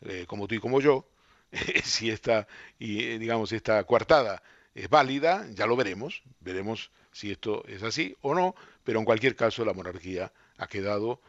eh, 0.00 0.24
como 0.26 0.48
tú 0.48 0.56
y 0.56 0.58
como 0.58 0.80
yo, 0.80 1.08
si 1.84 2.10
esta, 2.10 2.46
y, 2.78 3.04
eh, 3.04 3.18
digamos, 3.18 3.52
esta 3.52 3.82
coartada 3.84 4.42
es 4.74 4.88
válida, 4.88 5.46
ya 5.52 5.66
lo 5.66 5.76
veremos, 5.76 6.22
veremos 6.40 6.90
si 7.12 7.30
esto 7.30 7.64
es 7.68 7.82
así 7.82 8.16
o 8.22 8.34
no, 8.34 8.56
pero 8.82 8.98
en 8.98 9.04
cualquier 9.04 9.36
caso 9.36 9.64
la 9.64 9.72
monarquía 9.72 10.32
ha 10.58 10.66
quedado 10.66 11.20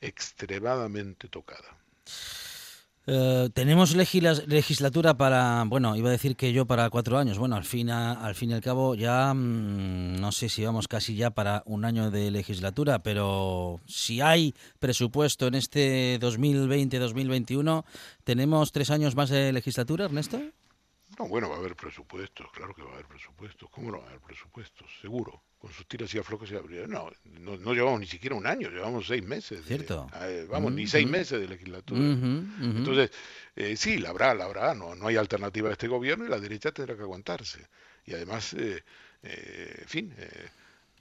extremadamente 0.00 1.28
tocada. 1.28 1.76
Eh, 3.06 3.50
tenemos 3.52 3.94
legisla- 3.94 4.42
legislatura 4.46 5.14
para, 5.14 5.64
bueno, 5.66 5.94
iba 5.94 6.08
a 6.08 6.12
decir 6.12 6.36
que 6.36 6.52
yo 6.54 6.64
para 6.66 6.88
cuatro 6.88 7.18
años. 7.18 7.38
Bueno, 7.38 7.56
al 7.56 7.64
fin, 7.64 7.90
al 7.90 8.34
fin 8.34 8.50
y 8.50 8.54
al 8.54 8.62
cabo 8.62 8.94
ya 8.94 9.34
mm, 9.34 10.20
no 10.20 10.32
sé 10.32 10.48
si 10.48 10.64
vamos 10.64 10.88
casi 10.88 11.14
ya 11.14 11.30
para 11.30 11.62
un 11.66 11.84
año 11.84 12.10
de 12.10 12.30
legislatura, 12.30 13.02
pero 13.02 13.80
si 13.86 14.22
hay 14.22 14.54
presupuesto 14.78 15.46
en 15.46 15.54
este 15.54 16.18
2020-2021, 16.20 17.84
¿tenemos 18.24 18.72
tres 18.72 18.90
años 18.90 19.14
más 19.16 19.28
de 19.28 19.52
legislatura, 19.52 20.06
Ernesto? 20.06 20.40
No, 21.18 21.28
bueno, 21.28 21.48
va 21.48 21.56
a 21.56 21.58
haber 21.58 21.76
presupuestos, 21.76 22.46
claro 22.52 22.74
que 22.74 22.82
va 22.82 22.90
a 22.90 22.94
haber 22.94 23.06
presupuestos. 23.06 23.68
¿Cómo 23.70 23.90
no 23.90 23.98
va 23.98 24.04
a 24.04 24.08
haber 24.08 24.20
presupuestos? 24.20 24.86
Seguro. 25.00 25.42
Con 25.58 25.72
sus 25.72 25.86
tiras 25.86 26.12
y 26.14 26.18
aflojes 26.18 26.48
se 26.50 26.56
abrirá. 26.56 26.86
No, 26.86 27.10
no, 27.24 27.56
no 27.56 27.72
llevamos 27.72 28.00
ni 28.00 28.06
siquiera 28.06 28.34
un 28.36 28.46
año, 28.46 28.68
llevamos 28.68 29.06
seis 29.06 29.22
meses. 29.22 29.60
de- 29.64 29.76
Cierto. 29.76 30.10
eh, 30.22 30.46
vamos, 30.50 30.72
ni 30.72 30.86
seis 30.86 31.06
meses 31.08 31.40
de 31.40 31.48
legislatura. 31.48 32.00
Entonces, 32.78 33.10
eh, 33.56 33.76
sí, 33.76 33.98
la 33.98 34.10
habrá, 34.10 34.34
la 34.34 34.44
habrá. 34.44 34.74
No, 34.74 34.94
no 34.94 35.06
hay 35.06 35.16
alternativa 35.16 35.70
a 35.70 35.72
este 35.72 35.88
gobierno 35.88 36.26
y 36.26 36.28
la 36.28 36.38
derecha 36.38 36.72
tendrá 36.72 36.96
que 36.96 37.02
aguantarse. 37.02 37.66
Y 38.06 38.12
además, 38.12 38.52
eh, 38.54 38.82
eh, 39.22 39.76
en 39.82 39.88
fin, 39.88 40.14
eh, 40.18 40.48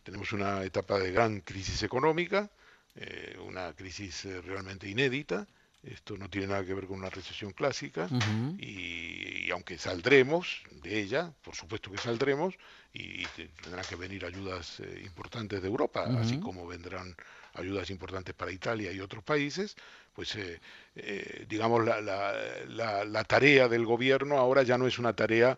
tenemos 0.03 0.31
una 0.31 0.63
etapa 0.63 0.97
de 0.99 1.11
gran 1.11 1.41
crisis 1.41 1.83
económica, 1.83 2.49
eh, 2.95 3.37
una 3.45 3.73
crisis 3.73 4.23
realmente 4.45 4.87
inédita. 4.87 5.45
Esto 5.83 6.17
no 6.17 6.29
tiene 6.29 6.47
nada 6.47 6.65
que 6.65 6.73
ver 6.73 6.87
con 6.87 6.97
una 6.99 7.09
recesión 7.09 7.51
clásica 7.51 8.13
y, 8.57 9.45
y 9.47 9.51
aunque 9.51 9.77
saldremos 9.77 10.63
de 10.71 10.99
ella, 10.99 11.33
por 11.41 11.55
supuesto 11.55 11.91
que 11.91 11.97
saldremos, 11.97 12.55
y 12.93 13.27
te- 13.29 13.49
tendrán 13.49 13.85
que 13.85 13.95
venir 13.95 14.25
ayudas 14.25 14.79
eh, 14.79 15.01
importantes 15.03 15.61
de 15.61 15.67
Europa, 15.67 16.11
así 16.21 16.37
como 16.37 16.65
vendrán 16.67 17.15
ayudas 17.53 17.89
importantes 17.89 18.33
para 18.33 18.51
Italia 18.51 18.91
y 18.91 18.99
otros 19.01 19.23
países, 19.23 19.75
pues 20.13 20.35
eh, 20.35 20.61
eh, 20.95 21.45
digamos 21.49 21.83
la, 21.85 21.99
la- 22.01 22.33
la- 22.67 23.03
la 23.05 23.23
tarea 23.25 23.67
del 23.67 23.85
gobierno 23.85 24.37
ahora 24.37 24.63
ya 24.63 24.77
no 24.77 24.87
es 24.87 24.99
una 24.99 25.13
tarea, 25.15 25.57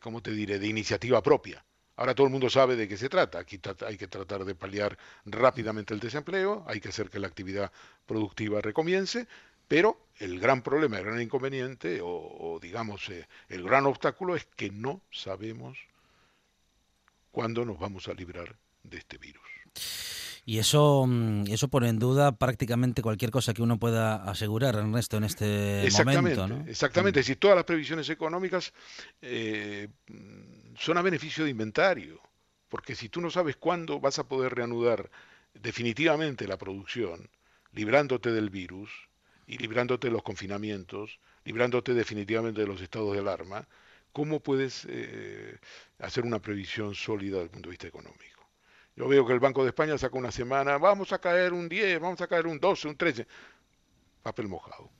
¿cómo 0.00 0.20
te 0.22 0.32
diré?, 0.32 0.58
de 0.58 0.66
iniciativa 0.68 1.22
propia. 1.22 1.64
Ahora 1.98 2.14
todo 2.14 2.28
el 2.28 2.32
mundo 2.32 2.48
sabe 2.48 2.76
de 2.76 2.86
qué 2.86 2.96
se 2.96 3.08
trata. 3.08 3.40
Aquí 3.40 3.60
hay 3.84 3.96
que 3.96 4.06
tratar 4.06 4.44
de 4.44 4.54
paliar 4.54 4.96
rápidamente 5.26 5.92
el 5.92 5.98
desempleo, 5.98 6.64
hay 6.68 6.80
que 6.80 6.90
hacer 6.90 7.10
que 7.10 7.18
la 7.18 7.26
actividad 7.26 7.72
productiva 8.06 8.60
recomience, 8.60 9.26
pero 9.66 9.98
el 10.18 10.38
gran 10.38 10.62
problema, 10.62 10.98
el 10.98 11.04
gran 11.04 11.20
inconveniente, 11.20 12.00
o, 12.00 12.08
o 12.08 12.60
digamos 12.60 13.08
eh, 13.08 13.26
el 13.48 13.64
gran 13.64 13.84
obstáculo 13.86 14.36
es 14.36 14.44
que 14.44 14.70
no 14.70 15.00
sabemos 15.10 15.76
cuándo 17.32 17.64
nos 17.64 17.80
vamos 17.80 18.06
a 18.06 18.14
librar 18.14 18.54
de 18.84 18.98
este 18.98 19.18
virus. 19.18 19.42
Y 20.48 20.60
eso, 20.60 21.04
mm, 21.06 21.48
eso 21.48 21.68
pone 21.68 21.90
en 21.90 21.98
duda 21.98 22.32
prácticamente 22.38 23.02
cualquier 23.02 23.30
cosa 23.30 23.52
que 23.52 23.60
uno 23.60 23.78
pueda 23.78 24.22
asegurar, 24.22 24.76
Ernesto, 24.76 25.18
en 25.18 25.24
este 25.24 25.84
Exactamente, 25.84 26.36
momento, 26.36 26.64
¿no? 26.64 26.70
exactamente. 26.70 27.20
Es 27.20 27.26
decir, 27.26 27.38
todas 27.38 27.54
las 27.54 27.66
previsiones 27.66 28.08
económicas 28.08 28.72
eh, 29.20 29.88
mm, 30.06 30.57
son 30.78 30.96
a 30.96 31.02
beneficio 31.02 31.44
de 31.44 31.50
inventario, 31.50 32.20
porque 32.68 32.94
si 32.94 33.08
tú 33.08 33.20
no 33.20 33.30
sabes 33.30 33.56
cuándo 33.56 34.00
vas 34.00 34.18
a 34.18 34.28
poder 34.28 34.54
reanudar 34.54 35.10
definitivamente 35.54 36.46
la 36.46 36.56
producción, 36.56 37.28
librándote 37.72 38.30
del 38.30 38.50
virus 38.50 38.90
y 39.46 39.58
librándote 39.58 40.08
de 40.08 40.12
los 40.12 40.22
confinamientos, 40.22 41.18
librándote 41.44 41.94
definitivamente 41.94 42.60
de 42.60 42.66
los 42.66 42.80
estados 42.80 43.12
de 43.12 43.20
alarma, 43.20 43.66
¿cómo 44.12 44.40
puedes 44.40 44.86
eh, 44.88 45.58
hacer 45.98 46.24
una 46.24 46.38
previsión 46.38 46.94
sólida 46.94 47.36
desde 47.38 47.44
el 47.44 47.50
punto 47.50 47.68
de 47.68 47.72
vista 47.72 47.86
económico? 47.88 48.46
Yo 48.94 49.08
veo 49.08 49.26
que 49.26 49.32
el 49.32 49.40
Banco 49.40 49.62
de 49.62 49.70
España 49.70 49.96
saca 49.98 50.18
una 50.18 50.32
semana, 50.32 50.78
vamos 50.78 51.12
a 51.12 51.20
caer 51.20 51.52
un 51.52 51.68
10, 51.68 52.00
vamos 52.00 52.20
a 52.20 52.26
caer 52.26 52.46
un 52.46 52.58
12, 52.58 52.88
un 52.88 52.96
13, 52.96 53.26
papel 54.22 54.48
mojado. 54.48 54.90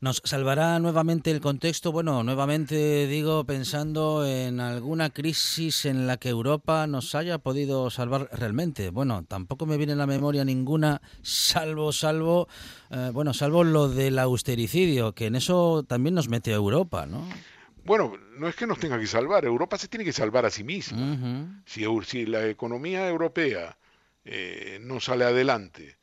¿Nos 0.00 0.20
salvará 0.24 0.78
nuevamente 0.78 1.30
el 1.30 1.40
contexto? 1.40 1.90
Bueno, 1.90 2.22
nuevamente 2.22 3.06
digo 3.06 3.44
pensando 3.44 4.26
en 4.26 4.60
alguna 4.60 5.10
crisis 5.10 5.86
en 5.86 6.06
la 6.06 6.18
que 6.18 6.28
Europa 6.28 6.86
nos 6.86 7.14
haya 7.14 7.38
podido 7.38 7.88
salvar 7.88 8.28
realmente. 8.32 8.90
Bueno, 8.90 9.24
tampoco 9.24 9.64
me 9.64 9.78
viene 9.78 9.94
a 9.94 9.96
la 9.96 10.06
memoria 10.06 10.44
ninguna, 10.44 11.00
salvo, 11.22 11.92
salvo, 11.92 12.46
eh, 12.90 13.10
bueno, 13.12 13.32
salvo 13.32 13.64
lo 13.64 13.88
del 13.88 14.18
austericidio, 14.18 15.12
que 15.14 15.26
en 15.26 15.36
eso 15.36 15.82
también 15.82 16.14
nos 16.14 16.28
mete 16.28 16.52
a 16.52 16.56
Europa, 16.56 17.06
¿no? 17.06 17.26
Bueno, 17.84 18.14
no 18.36 18.48
es 18.48 18.56
que 18.56 18.66
nos 18.66 18.78
tenga 18.78 18.98
que 18.98 19.06
salvar, 19.06 19.44
Europa 19.44 19.78
se 19.78 19.88
tiene 19.88 20.04
que 20.04 20.12
salvar 20.12 20.44
a 20.44 20.50
sí 20.50 20.64
misma. 20.64 21.62
Si 21.64 22.26
la 22.26 22.46
economía 22.48 23.08
europea 23.08 23.78
eh, 24.24 24.78
no 24.82 25.00
sale 25.00 25.24
adelante, 25.24 25.96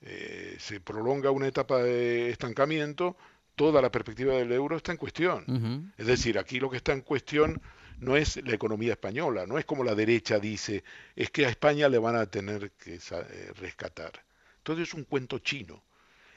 eh, 0.00 0.56
se 0.58 0.80
prolonga 0.80 1.30
una 1.30 1.46
etapa 1.46 1.78
de 1.78 2.30
estancamiento, 2.30 3.16
toda 3.58 3.82
la 3.82 3.90
perspectiva 3.90 4.34
del 4.34 4.52
euro 4.52 4.76
está 4.76 4.92
en 4.92 4.98
cuestión. 4.98 5.92
Es 5.98 6.06
decir, 6.06 6.38
aquí 6.38 6.60
lo 6.60 6.70
que 6.70 6.76
está 6.76 6.92
en 6.92 7.00
cuestión 7.00 7.60
no 7.98 8.16
es 8.16 8.36
la 8.44 8.54
economía 8.54 8.92
española, 8.92 9.46
no 9.46 9.58
es 9.58 9.64
como 9.64 9.82
la 9.82 9.96
derecha 9.96 10.38
dice, 10.38 10.84
es 11.16 11.30
que 11.30 11.44
a 11.44 11.48
España 11.48 11.88
le 11.88 11.98
van 11.98 12.14
a 12.14 12.26
tener 12.26 12.70
que 12.70 12.94
eh, 12.94 13.52
rescatar. 13.60 14.12
Entonces 14.58 14.88
es 14.88 14.94
un 14.94 15.02
cuento 15.02 15.40
chino. 15.40 15.82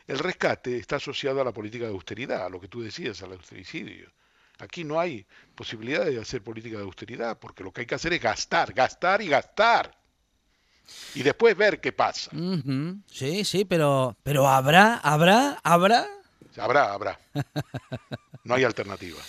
El 0.07 0.17
rescate 0.17 0.77
está 0.77 0.95
asociado 0.95 1.39
a 1.39 1.45
la 1.45 1.51
política 1.51 1.85
de 1.85 1.91
austeridad, 1.91 2.43
a 2.43 2.49
lo 2.49 2.59
que 2.59 2.67
tú 2.67 2.81
decías, 2.81 3.21
al 3.21 3.33
austericidio. 3.33 4.09
Aquí 4.57 4.83
no 4.83 4.99
hay 4.99 5.23
posibilidad 5.53 6.03
de 6.03 6.19
hacer 6.19 6.41
política 6.41 6.77
de 6.77 6.83
austeridad, 6.83 7.37
porque 7.37 7.63
lo 7.63 7.71
que 7.71 7.81
hay 7.81 7.87
que 7.87 7.95
hacer 7.95 8.13
es 8.13 8.21
gastar, 8.21 8.73
gastar 8.73 9.21
y 9.21 9.27
gastar. 9.27 9.95
Y 11.13 11.21
después 11.21 11.55
ver 11.55 11.79
qué 11.79 11.91
pasa. 11.91 12.31
Sí, 13.05 13.45
sí, 13.45 13.63
pero, 13.63 14.17
pero 14.23 14.47
habrá, 14.47 14.97
habrá, 14.97 15.59
habrá. 15.63 16.07
Habrá, 16.57 16.93
habrá. 16.93 17.19
No 18.43 18.55
hay 18.55 18.63
alternativa. 18.63 19.19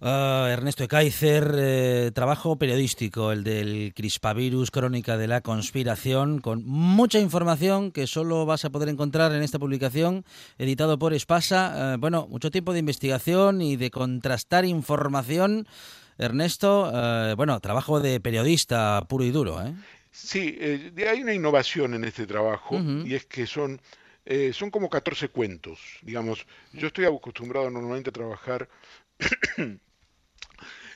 Ah, 0.00 0.46
Ernesto 0.48 0.86
Kaiser, 0.86 1.52
eh, 1.56 2.12
trabajo 2.14 2.56
periodístico, 2.56 3.32
el 3.32 3.42
del 3.42 3.92
crispavirus, 3.96 4.70
crónica 4.70 5.16
de 5.16 5.26
la 5.26 5.40
conspiración, 5.40 6.38
con 6.40 6.64
mucha 6.64 7.18
información 7.18 7.90
que 7.90 8.06
solo 8.06 8.46
vas 8.46 8.64
a 8.64 8.70
poder 8.70 8.90
encontrar 8.90 9.32
en 9.32 9.42
esta 9.42 9.58
publicación, 9.58 10.24
editado 10.56 11.00
por 11.00 11.14
Espasa. 11.14 11.94
Eh, 11.94 11.96
bueno, 11.96 12.28
mucho 12.28 12.52
tiempo 12.52 12.72
de 12.72 12.78
investigación 12.78 13.60
y 13.60 13.74
de 13.74 13.90
contrastar 13.90 14.64
información. 14.64 15.66
Ernesto, 16.16 16.92
eh, 16.94 17.34
bueno, 17.36 17.58
trabajo 17.58 17.98
de 17.98 18.20
periodista 18.20 19.04
puro 19.08 19.24
y 19.24 19.32
duro, 19.32 19.60
¿eh? 19.66 19.74
Sí, 20.10 20.56
eh, 20.60 20.92
hay 21.08 21.22
una 21.22 21.32
innovación 21.32 21.94
en 21.94 22.04
este 22.04 22.26
trabajo 22.26 22.80
y 23.04 23.14
es 23.14 23.26
que 23.26 23.46
son, 23.46 23.80
eh, 24.28 24.52
son 24.52 24.70
como 24.70 24.90
14 24.90 25.28
cuentos. 25.30 25.80
Digamos, 26.02 26.46
yo 26.72 26.88
estoy 26.88 27.06
acostumbrado 27.06 27.70
normalmente 27.70 28.10
a 28.10 28.12
trabajar 28.12 28.68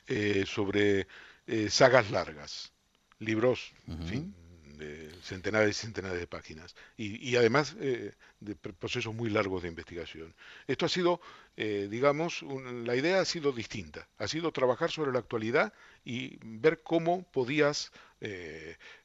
eh, 0.07 0.43
sobre 0.47 1.07
eh, 1.47 1.69
sagas 1.69 2.11
largas, 2.11 2.73
libros, 3.19 3.73
en 3.87 4.03
fin, 4.03 4.35
de 4.77 5.11
centenares 5.21 5.77
y 5.77 5.81
centenares 5.81 6.19
de 6.19 6.27
páginas 6.27 6.75
y, 6.97 7.17
y 7.29 7.35
además 7.35 7.75
de 7.75 8.13
pr- 8.41 8.73
procesos 8.75 9.13
muy 9.13 9.29
largos 9.29 9.63
de 9.63 9.69
investigación. 9.69 10.33
Esto 10.67 10.85
ha 10.85 10.89
sido, 10.89 11.21
digamos, 11.55 12.41
un- 12.41 12.85
la 12.85 12.95
idea 12.95 13.21
ha 13.21 13.25
sido 13.25 13.51
distinta, 13.51 14.07
ha 14.17 14.27
sido 14.27 14.51
trabajar 14.51 14.91
sobre 14.91 15.11
la 15.11 15.19
actualidad 15.19 15.73
y 16.03 16.37
ver 16.43 16.81
cómo 16.83 17.23
podías 17.31 17.91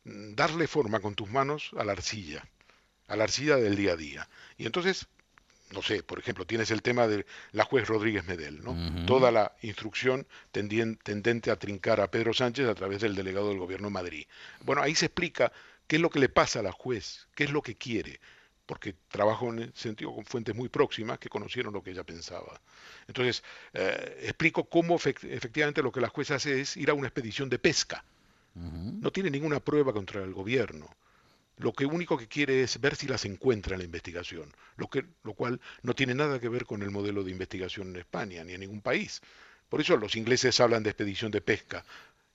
darle 0.05 0.67
forma 0.67 1.01
con 1.01 1.15
tus 1.15 1.31
manos 1.31 1.71
a 1.77 1.85
la 1.85 1.93
arcilla, 1.93 2.45
a 3.09 3.17
la 3.17 3.25
arcilla 3.25 3.57
del 3.57 3.75
día 3.77 3.93
a 3.93 3.97
día. 3.97 4.29
Y 4.57 4.67
entonces, 4.67 5.07
no 5.73 5.83
sé, 5.83 6.03
por 6.03 6.19
ejemplo, 6.19 6.47
tienes 6.47 6.71
el 6.71 6.81
tema 6.83 7.07
de 7.07 7.27
la 7.53 7.65
juez 7.65 7.87
Rodríguez 7.89 8.25
Medel, 8.27 8.63
¿no? 8.63 8.73
Toda 9.07 9.31
la 9.31 9.53
instrucción 9.63 10.27
tendien- 10.53 10.99
tendente 11.03 11.51
a 11.51 11.57
trincar 11.57 12.01
a 12.01 12.11
Pedro 12.11 12.33
Sánchez 12.33 12.69
a 12.69 12.75
través 12.75 13.01
del 13.01 13.15
delegado 13.15 13.49
del 13.49 13.59
gobierno 13.59 13.89
en 13.89 13.93
Madrid. 13.95 14.27
Bueno, 14.65 14.83
ahí 14.83 14.95
se 14.95 15.07
explica 15.07 15.53
qué 15.87 15.97
es 15.97 16.03
lo 16.03 16.11
que 16.11 16.21
le 16.21 16.29
pasa 16.29 16.61
a 16.61 16.63
la 16.63 16.73
juez, 16.73 17.27
qué 17.35 17.45
es 17.45 17.51
lo 17.51 17.63
que 17.63 17.77
quiere, 17.77 18.21
porque 18.67 18.95
trabajo 19.09 19.49
en 19.51 19.59
el 19.61 19.73
sentido 19.75 20.15
con 20.15 20.25
fuentes 20.27 20.55
muy 20.55 20.69
próximas 20.69 21.19
que 21.19 21.31
conocieron 21.31 21.73
lo 21.73 21.83
que 21.83 21.91
ella 21.91 22.05
pensaba. 22.05 22.61
Entonces, 23.07 23.43
eh, 23.73 24.21
explico 24.25 24.65
cómo 24.65 24.99
efect- 24.99 25.25
efectivamente 25.31 25.83
lo 25.83 25.91
que 25.93 26.01
la 26.03 26.09
juez 26.09 26.31
hace 26.31 26.61
es 26.61 26.77
ir 26.77 26.91
a 26.91 26.95
una 26.95 27.09
expedición 27.09 27.49
de 27.49 27.59
pesca. 27.59 28.05
No 29.01 29.11
tiene 29.11 29.31
ninguna 29.31 29.61
prueba 29.61 29.93
contra 29.93 30.23
el 30.23 30.33
gobierno. 30.35 30.95
Lo 31.59 31.73
que 31.73 31.87
único 31.87 32.17
que 32.17 32.29
quiere 32.29 32.63
es 32.63 32.81
ver 32.81 32.97
si 32.97 33.07
las 33.07 33.25
encuentra 33.25 33.75
en 33.75 33.81
la 33.81 33.85
investigación, 33.85 34.53
lo, 34.77 34.89
lo 35.25 35.35
cual 35.35 35.61
no 35.83 35.95
tiene 35.95 36.15
nada 36.15 36.41
que 36.41 36.49
ver 36.49 36.65
con 36.65 36.83
el 36.83 36.91
modelo 36.91 37.23
de 37.25 37.31
investigación 37.31 37.89
en 37.89 37.97
España 37.97 38.45
ni 38.45 38.55
en 38.55 38.61
ningún 38.61 38.81
país. 38.81 39.21
Por 39.69 39.81
eso 39.81 39.97
los 39.97 40.17
ingleses 40.17 40.61
hablan 40.61 40.83
de 40.83 40.91
expedición 40.91 41.31
de 41.31 41.43
pesca. 41.43 41.85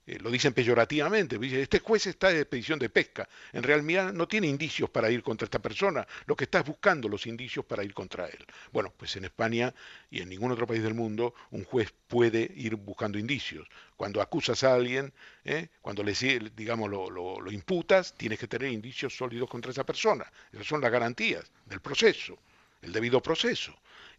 Eh, 0.05 0.19
lo 0.19 0.29
dicen 0.29 0.53
peyorativamente, 0.53 1.37
dicen, 1.37 1.61
este 1.61 1.79
juez 1.79 2.07
está 2.07 2.27
de 2.27 2.41
expedición 2.41 2.77
de 2.77 2.89
pesca. 2.89 3.27
En 3.53 3.63
realidad 3.63 4.11
no 4.11 4.27
tiene 4.27 4.47
indicios 4.47 4.89
para 4.89 5.09
ir 5.09 5.23
contra 5.23 5.45
esta 5.45 5.59
persona, 5.59 6.05
lo 6.25 6.35
que 6.35 6.43
está 6.43 6.59
es 6.59 6.65
buscando 6.65 7.07
los 7.07 7.25
indicios 7.25 7.63
para 7.65 7.83
ir 7.85 7.93
contra 7.93 8.25
él. 8.25 8.45
Bueno, 8.73 8.93
pues 8.97 9.15
en 9.15 9.23
España 9.25 9.73
y 10.11 10.21
en 10.21 10.29
ningún 10.29 10.51
otro 10.51 10.67
país 10.67 10.83
del 10.83 10.93
mundo 10.93 11.33
un 11.51 11.63
juez 11.63 11.93
puede 12.07 12.51
ir 12.55 12.75
buscando 12.75 13.17
indicios. 13.17 13.67
Cuando 13.95 14.21
acusas 14.21 14.63
a 14.65 14.73
alguien, 14.73 15.13
¿eh? 15.45 15.69
cuando 15.81 16.03
le 16.03 16.13
digamos 16.55 16.89
lo, 16.89 17.09
lo 17.09 17.51
imputas, 17.51 18.13
tienes 18.15 18.39
que 18.39 18.47
tener 18.47 18.71
indicios 18.71 19.15
sólidos 19.15 19.49
contra 19.49 19.71
esa 19.71 19.85
persona. 19.85 20.29
Esas 20.51 20.67
son 20.67 20.81
las 20.81 20.91
garantías 20.91 21.49
del 21.65 21.79
proceso, 21.79 22.37
el 22.81 22.91
debido 22.91 23.21
proceso. 23.21 23.73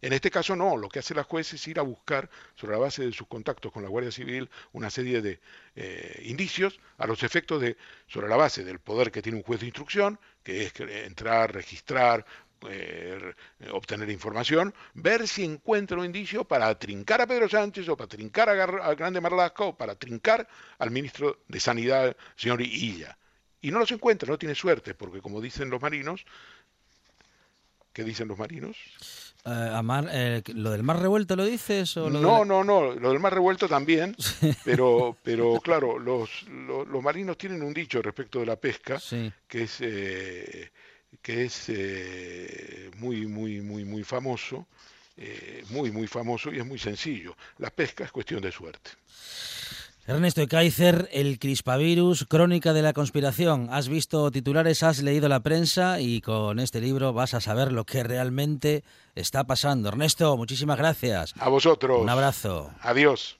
En 0.05 0.13
este 0.13 0.29
caso 0.29 0.55
no, 0.55 0.77
lo 0.77 0.87
que 0.87 0.99
hace 0.99 1.15
la 1.15 1.23
juez 1.23 1.51
es 1.53 1.67
ir 1.67 1.79
a 1.79 1.81
buscar, 1.81 2.29
sobre 2.53 2.73
la 2.73 2.77
base 2.77 3.03
de 3.03 3.11
sus 3.11 3.25
contactos 3.27 3.71
con 3.71 3.81
la 3.81 3.89
Guardia 3.89 4.11
Civil, 4.11 4.51
una 4.71 4.91
serie 4.91 5.19
de 5.19 5.39
eh, 5.75 6.21
indicios 6.25 6.79
a 6.99 7.07
los 7.07 7.23
efectos 7.23 7.59
de, 7.59 7.75
sobre 8.05 8.27
la 8.27 8.35
base 8.35 8.63
del 8.63 8.77
poder 8.77 9.11
que 9.11 9.23
tiene 9.23 9.39
un 9.39 9.43
juez 9.43 9.61
de 9.61 9.65
instrucción, 9.65 10.19
que 10.43 10.65
es 10.65 10.73
entrar, 10.79 11.51
registrar, 11.51 12.23
eh, 12.69 13.33
obtener 13.71 14.11
información, 14.11 14.75
ver 14.93 15.27
si 15.27 15.43
encuentra 15.43 15.97
un 15.97 16.05
indicio 16.05 16.45
para 16.45 16.77
trincar 16.77 17.21
a 17.21 17.25
Pedro 17.25 17.49
Sánchez 17.49 17.89
o 17.89 17.97
para 17.97 18.07
trincar 18.07 18.47
a, 18.47 18.53
Gar 18.53 18.81
a 18.83 18.93
Grande 18.93 19.21
Marlasca 19.21 19.63
o 19.63 19.75
para 19.75 19.95
trincar 19.95 20.47
al 20.77 20.91
ministro 20.91 21.39
de 21.47 21.59
Sanidad, 21.59 22.15
señor 22.35 22.61
Illa. 22.61 23.17
Y 23.59 23.71
no 23.71 23.79
los 23.79 23.91
encuentra, 23.91 24.29
no 24.29 24.37
tiene 24.37 24.53
suerte, 24.53 24.93
porque 24.93 25.19
como 25.19 25.41
dicen 25.41 25.71
los 25.71 25.81
marinos, 25.81 26.27
¿qué 27.91 28.03
dicen 28.03 28.27
los 28.27 28.37
marinos? 28.37 28.77
Eh, 29.47 29.51
a 29.51 29.83
mar, 29.83 30.09
eh, 30.11 30.41
¿Lo 30.55 30.71
del 30.71 30.81
mar 30.81 30.99
revuelto 30.99 31.35
lo 31.35 31.45
dices? 31.45 31.95
O 31.97 32.09
lo 32.09 32.19
no, 32.19 32.43
no, 32.43 32.63
no, 32.63 32.95
lo 32.95 33.09
del 33.11 33.19
mar 33.19 33.31
revuelto 33.31 33.67
también, 33.67 34.15
pero, 34.65 35.15
pero 35.21 35.59
claro, 35.61 35.99
los, 35.99 36.47
los, 36.49 36.87
los, 36.87 37.03
marinos 37.03 37.37
tienen 37.37 37.61
un 37.61 37.71
dicho 37.71 38.01
respecto 38.01 38.39
de 38.39 38.47
la 38.47 38.55
pesca 38.55 38.99
sí. 38.99 39.31
que 39.47 39.63
es, 39.63 39.77
eh, 39.81 40.71
que 41.21 41.45
es 41.45 41.71
muy, 42.97 43.27
muy, 43.27 43.61
muy, 43.61 43.85
muy 43.85 44.03
famoso, 44.03 44.65
muy, 45.69 45.91
muy 45.91 46.07
famoso 46.07 46.51
y 46.51 46.57
es 46.57 46.65
muy 46.65 46.79
sencillo. 46.79 47.37
La 47.59 47.69
pesca 47.69 48.03
es 48.03 48.11
cuestión 48.11 48.41
de 48.41 48.51
suerte. 48.51 48.89
Ernesto 50.07 50.47
Kaiser, 50.47 51.09
el 51.13 51.39
crispavirus, 51.39 52.25
crónica 52.29 52.73
de 52.73 52.83
la 52.83 52.93
conspiración. 52.93 53.69
Has 53.71 53.89
visto 53.89 54.29
titulares, 54.29 54.83
has 54.83 55.01
leído 55.01 55.27
la 55.27 55.39
prensa 55.39 55.99
y 55.99 56.21
con 56.21 56.59
este 56.59 56.79
libro 56.79 57.11
vas 57.11 57.33
a 57.33 57.41
saber 57.41 57.71
lo 57.71 57.85
que 57.85 58.03
realmente 58.03 58.83
está 59.15 59.45
pasando. 59.45 59.89
Ernesto, 59.89 60.37
muchísimas 60.37 60.77
gracias. 60.77 61.33
A 61.39 61.49
vosotros. 61.49 61.99
Un 61.99 62.09
abrazo. 62.09 62.69
Adiós. 62.81 63.39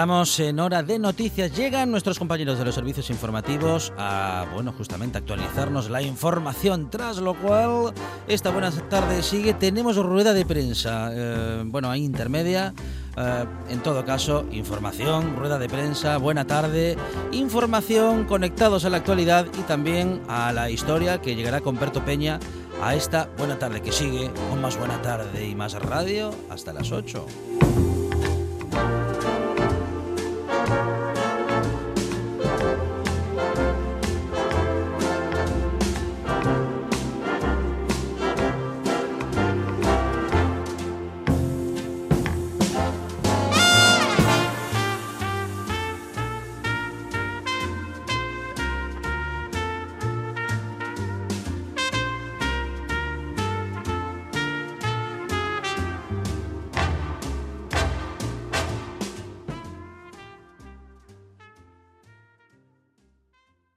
Ya 0.00 0.04
estamos 0.04 0.40
en 0.40 0.58
hora 0.60 0.82
de 0.82 0.98
noticias. 0.98 1.54
Llegan 1.54 1.90
nuestros 1.90 2.18
compañeros 2.18 2.58
de 2.58 2.64
los 2.64 2.74
servicios 2.74 3.10
informativos 3.10 3.92
a, 3.98 4.46
bueno, 4.54 4.72
justamente 4.72 5.18
actualizarnos 5.18 5.90
la 5.90 6.00
información. 6.00 6.88
Tras 6.88 7.18
lo 7.18 7.34
cual, 7.34 7.92
esta 8.26 8.48
buena 8.48 8.70
tarde 8.70 9.22
sigue. 9.22 9.52
Tenemos 9.52 9.98
rueda 9.98 10.32
de 10.32 10.46
prensa, 10.46 11.10
eh, 11.12 11.64
bueno, 11.66 11.90
ahí 11.90 12.02
intermedia. 12.02 12.72
Eh, 13.14 13.44
en 13.68 13.82
todo 13.82 14.02
caso, 14.06 14.46
información, 14.52 15.36
rueda 15.36 15.58
de 15.58 15.68
prensa, 15.68 16.16
buena 16.16 16.46
tarde, 16.46 16.96
información, 17.32 18.24
conectados 18.24 18.86
a 18.86 18.88
la 18.88 18.96
actualidad 18.96 19.48
y 19.58 19.62
también 19.64 20.22
a 20.28 20.50
la 20.54 20.70
historia 20.70 21.20
que 21.20 21.36
llegará 21.36 21.60
con 21.60 21.78
Berto 21.78 22.02
Peña 22.06 22.40
a 22.82 22.94
esta 22.94 23.28
buena 23.36 23.58
tarde 23.58 23.82
que 23.82 23.92
sigue 23.92 24.30
con 24.48 24.62
más 24.62 24.78
buena 24.78 25.02
tarde 25.02 25.46
y 25.46 25.54
más 25.54 25.74
radio 25.74 26.30
hasta 26.48 26.72
las 26.72 26.90
8. 26.90 27.26